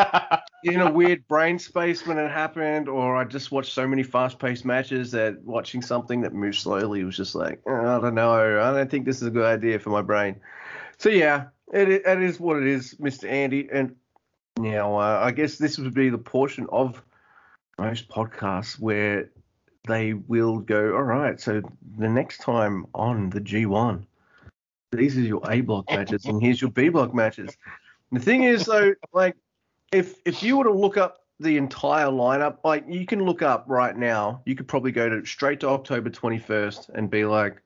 [0.66, 4.66] in a weird brain space when it happened, or I just watched so many fast-paced
[4.66, 8.74] matches that watching something that moves slowly was just like, "Oh, I don't know, I
[8.74, 10.42] don't think this is a good idea for my brain.
[10.98, 13.30] So yeah, it it is what it is, Mr.
[13.30, 13.70] Andy.
[13.72, 13.96] And
[14.58, 17.02] now uh, I guess this would be the portion of
[17.78, 19.30] most podcasts where
[19.88, 21.62] they will go, all right, so
[21.98, 24.04] the next time on the G1,
[24.92, 27.56] these are your A block matches, and here's your B block matches.
[28.12, 29.36] The thing is, though, like
[29.91, 33.66] if if you were to look up the entire lineup, like you can look up
[33.68, 37.62] right now, you could probably go to straight to October 21st and be like,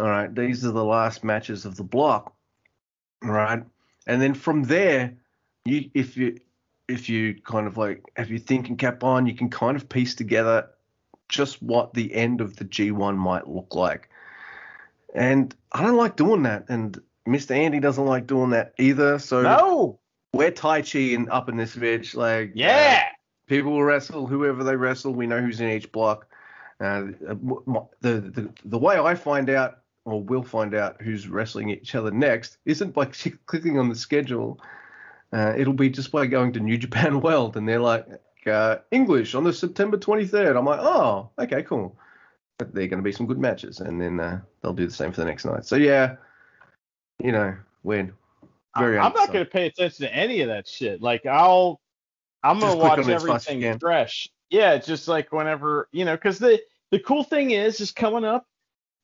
[0.00, 2.34] all right, these are the last matches of the block,
[3.22, 3.62] right?
[4.08, 5.14] and then from there,
[5.64, 6.38] you if you
[6.88, 10.14] if you kind of like have think and cap on, you can kind of piece
[10.14, 10.68] together
[11.28, 14.08] just what the end of the G1 might look like.
[15.14, 16.98] And I don't like doing that, and
[17.28, 17.50] Mr.
[17.50, 19.18] Andy doesn't like doing that either.
[19.18, 19.97] So no.
[20.32, 22.14] We're Tai Chi and up in this bitch.
[22.14, 23.02] Like, Yeah.
[23.04, 23.14] uh,
[23.46, 25.14] people will wrestle whoever they wrestle.
[25.14, 26.26] We know who's in each block.
[26.80, 27.06] Uh,
[28.00, 32.10] the, the the way I find out, or will find out, who's wrestling each other
[32.12, 33.06] next, isn't by
[33.46, 34.60] clicking on the schedule.
[35.32, 38.06] Uh, it'll be just by going to New Japan World, and they're like,
[38.46, 40.56] uh, English on the September 23rd.
[40.56, 41.94] I'm like, oh, okay, cool.
[42.58, 45.12] But they're going to be some good matches, and then uh, they'll do the same
[45.12, 45.64] for the next night.
[45.66, 46.16] So yeah,
[47.22, 48.12] you know, when
[48.78, 51.02] very I'm not going to pay attention to any of that shit.
[51.02, 51.80] Like I'll,
[52.42, 54.28] I'm going to watch on it as fast as you everything fresh.
[54.50, 56.60] Yeah, just like whenever you know, because the
[56.90, 58.46] the cool thing is, is coming up.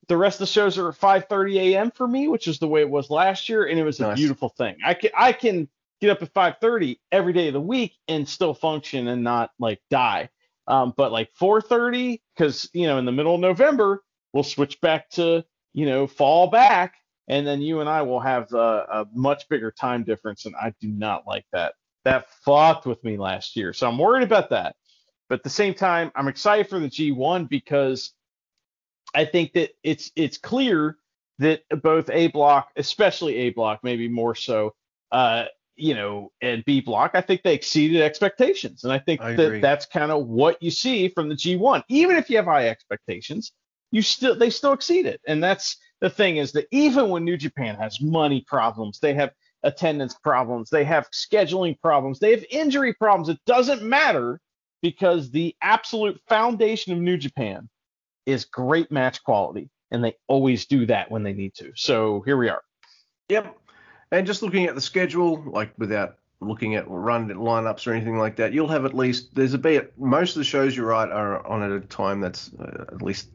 [0.09, 1.90] The rest of the shows are at 5:30 a.m.
[1.90, 4.51] for me, which is the way it was last year, and it was a beautiful
[4.51, 4.76] thing.
[4.84, 5.68] I can I can
[6.01, 9.80] get up at 5:30 every day of the week and still function and not like
[9.90, 10.28] die.
[10.66, 14.02] Um, but like 4:30, because you know in the middle of November
[14.32, 16.96] we'll switch back to you know fall back,
[17.28, 18.56] and then you and I will have a,
[18.90, 21.74] a much bigger time difference, and I do not like that.
[22.05, 24.76] That fucked with me last year, so I'm worried about that.
[25.28, 28.12] But at the same time, I'm excited for the G1 because
[29.14, 30.98] I think that it's it's clear
[31.38, 34.74] that both A block, especially A block, maybe more so,
[35.12, 35.46] uh,
[35.76, 39.60] you know, and B block, I think they exceeded expectations, and I think I that
[39.62, 41.82] that's kind of what you see from the G1.
[41.88, 43.52] Even if you have high expectations,
[43.94, 47.36] you still they still exceed it, and that's the thing is that even when New
[47.36, 49.30] Japan has money problems, they have
[49.62, 53.28] attendance problems, they have scheduling problems, they have injury problems.
[53.28, 54.40] It doesn't matter
[54.82, 57.68] because the absolute foundation of New Japan
[58.26, 61.70] is great match quality, and they always do that when they need to.
[61.76, 62.62] So here we are.
[63.28, 63.56] Yep.
[64.10, 68.36] And just looking at the schedule, like without looking at run lineups or anything like
[68.36, 69.96] that, you'll have at least there's a bit.
[69.96, 73.28] Most of the shows you're right are on at a time that's uh, at least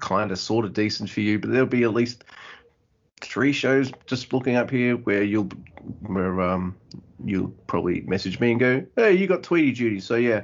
[0.00, 2.24] kind of sort of decent for you, but there'll be at least
[3.20, 5.48] three shows just looking up here where you'll
[6.06, 6.76] where um
[7.24, 10.00] you'll probably message me and go, hey, you got Tweety duty.
[10.00, 10.42] So yeah.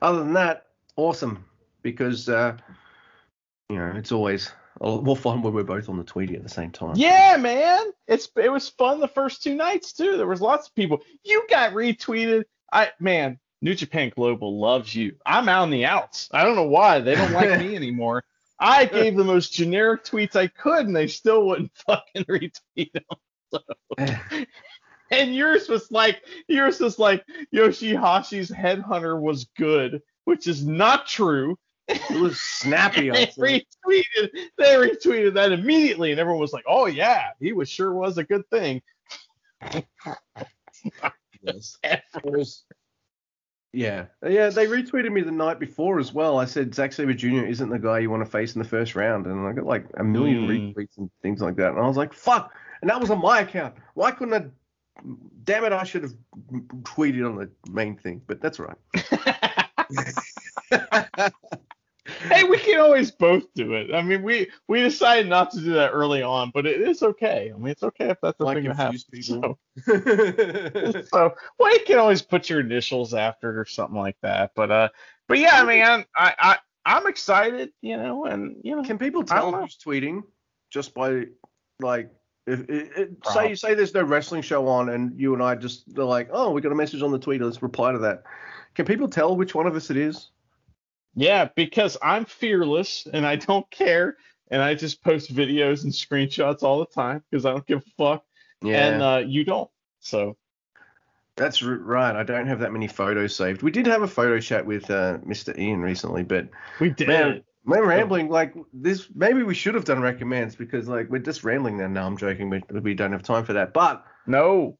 [0.00, 0.66] Other than that,
[0.96, 1.44] awesome
[1.82, 2.56] because uh,
[3.68, 4.50] you know it's always
[4.80, 6.94] more fun when we're both on the Tweety at the same time.
[6.96, 7.92] Yeah, man.
[8.08, 10.16] It's it was fun the first two nights too.
[10.16, 11.02] There was lots of people.
[11.24, 12.44] You got retweeted.
[12.72, 15.16] I man, New Japan Global loves you.
[15.26, 16.28] I'm out in the outs.
[16.32, 18.24] I don't know why they don't like me anymore.
[18.58, 24.46] I gave the most generic tweets I could, and they still wouldn't fucking retweet them.
[25.10, 27.22] And yours was like yours was like
[27.54, 31.58] Yoshihashi's headhunter was good, which is not true.
[31.86, 33.10] It was snappy.
[33.10, 37.92] they retweeted they retweeted that immediately and everyone was like oh yeah he was sure
[37.92, 38.80] was a good thing
[41.42, 41.76] Yes.
[43.72, 44.50] Yeah, yeah.
[44.50, 46.38] They retweeted me the night before as well.
[46.38, 47.46] I said Zack Sabre Jr.
[47.46, 49.86] isn't the guy you want to face in the first round, and I got like
[49.96, 50.74] a million Mm.
[50.74, 51.70] retweets and things like that.
[51.70, 53.74] And I was like, "Fuck!" And that was on my account.
[53.94, 54.44] Why couldn't I?
[55.44, 55.72] Damn it!
[55.72, 56.12] I should have
[56.82, 58.76] tweeted on the main thing, but that's right.
[62.28, 63.94] hey we can always both do it.
[63.94, 67.52] I mean we we decided not to do that early on but it is okay.
[67.54, 69.58] I mean it's okay if that's the Like thing that happens so,
[71.10, 74.70] so well you can always put your initials after it or something like that but
[74.70, 74.88] uh
[75.28, 79.52] but yeah man i i i'm excited you know and you know Can people tell
[79.52, 80.22] who's tweeting
[80.70, 81.26] just by
[81.80, 82.10] like
[82.46, 86.04] if it, say say there's no wrestling show on and you and I just they're
[86.04, 88.24] like oh we got a message on the tweet let's reply to that.
[88.74, 90.30] Can people tell which one of us it is?
[91.14, 94.16] Yeah, because I'm fearless and I don't care,
[94.50, 97.90] and I just post videos and screenshots all the time because I don't give a
[97.98, 98.24] fuck,
[98.62, 98.86] Yeah.
[98.86, 99.70] and uh, you don't.
[100.00, 100.36] So
[101.36, 102.16] that's right.
[102.16, 103.62] I don't have that many photos saved.
[103.62, 105.56] We did have a photo chat with uh, Mr.
[105.58, 106.48] Ian recently, but
[106.80, 107.08] we did.
[107.08, 109.08] man, we're rambling like this.
[109.14, 111.88] Maybe we should have done recommends because like we're just rambling now.
[111.88, 112.50] No, I'm joking.
[112.50, 114.04] We we don't have time for that, but.
[114.26, 114.78] No.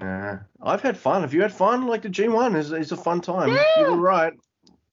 [0.00, 1.22] Uh, I've had fun.
[1.22, 1.86] Have you had fun?
[1.86, 3.50] Like the G1 is is a fun time.
[3.78, 4.32] You were right.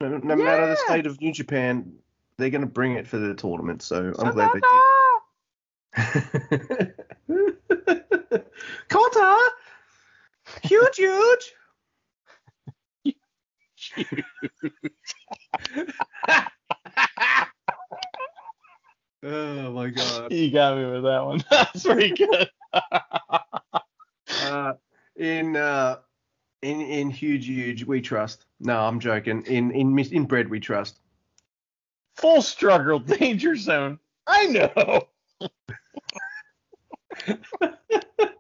[0.01, 1.93] No, no matter the state of New Japan,
[2.37, 3.83] they're going to bring it for the tournament.
[3.83, 4.61] So I'm glad they
[5.95, 6.93] did.
[8.89, 9.51] Kota,
[10.63, 11.53] huge, huge.
[19.23, 20.31] oh my god.
[20.31, 21.43] You got me with that one.
[21.51, 22.49] That's pretty good.
[24.45, 24.73] Uh,
[25.15, 25.97] in uh,
[26.61, 28.45] in in huge, huge, we trust.
[28.59, 29.43] No, I'm joking.
[29.45, 30.99] In in in bread, we trust.
[32.15, 33.99] Full struggle, danger zone.
[34.27, 35.07] I know.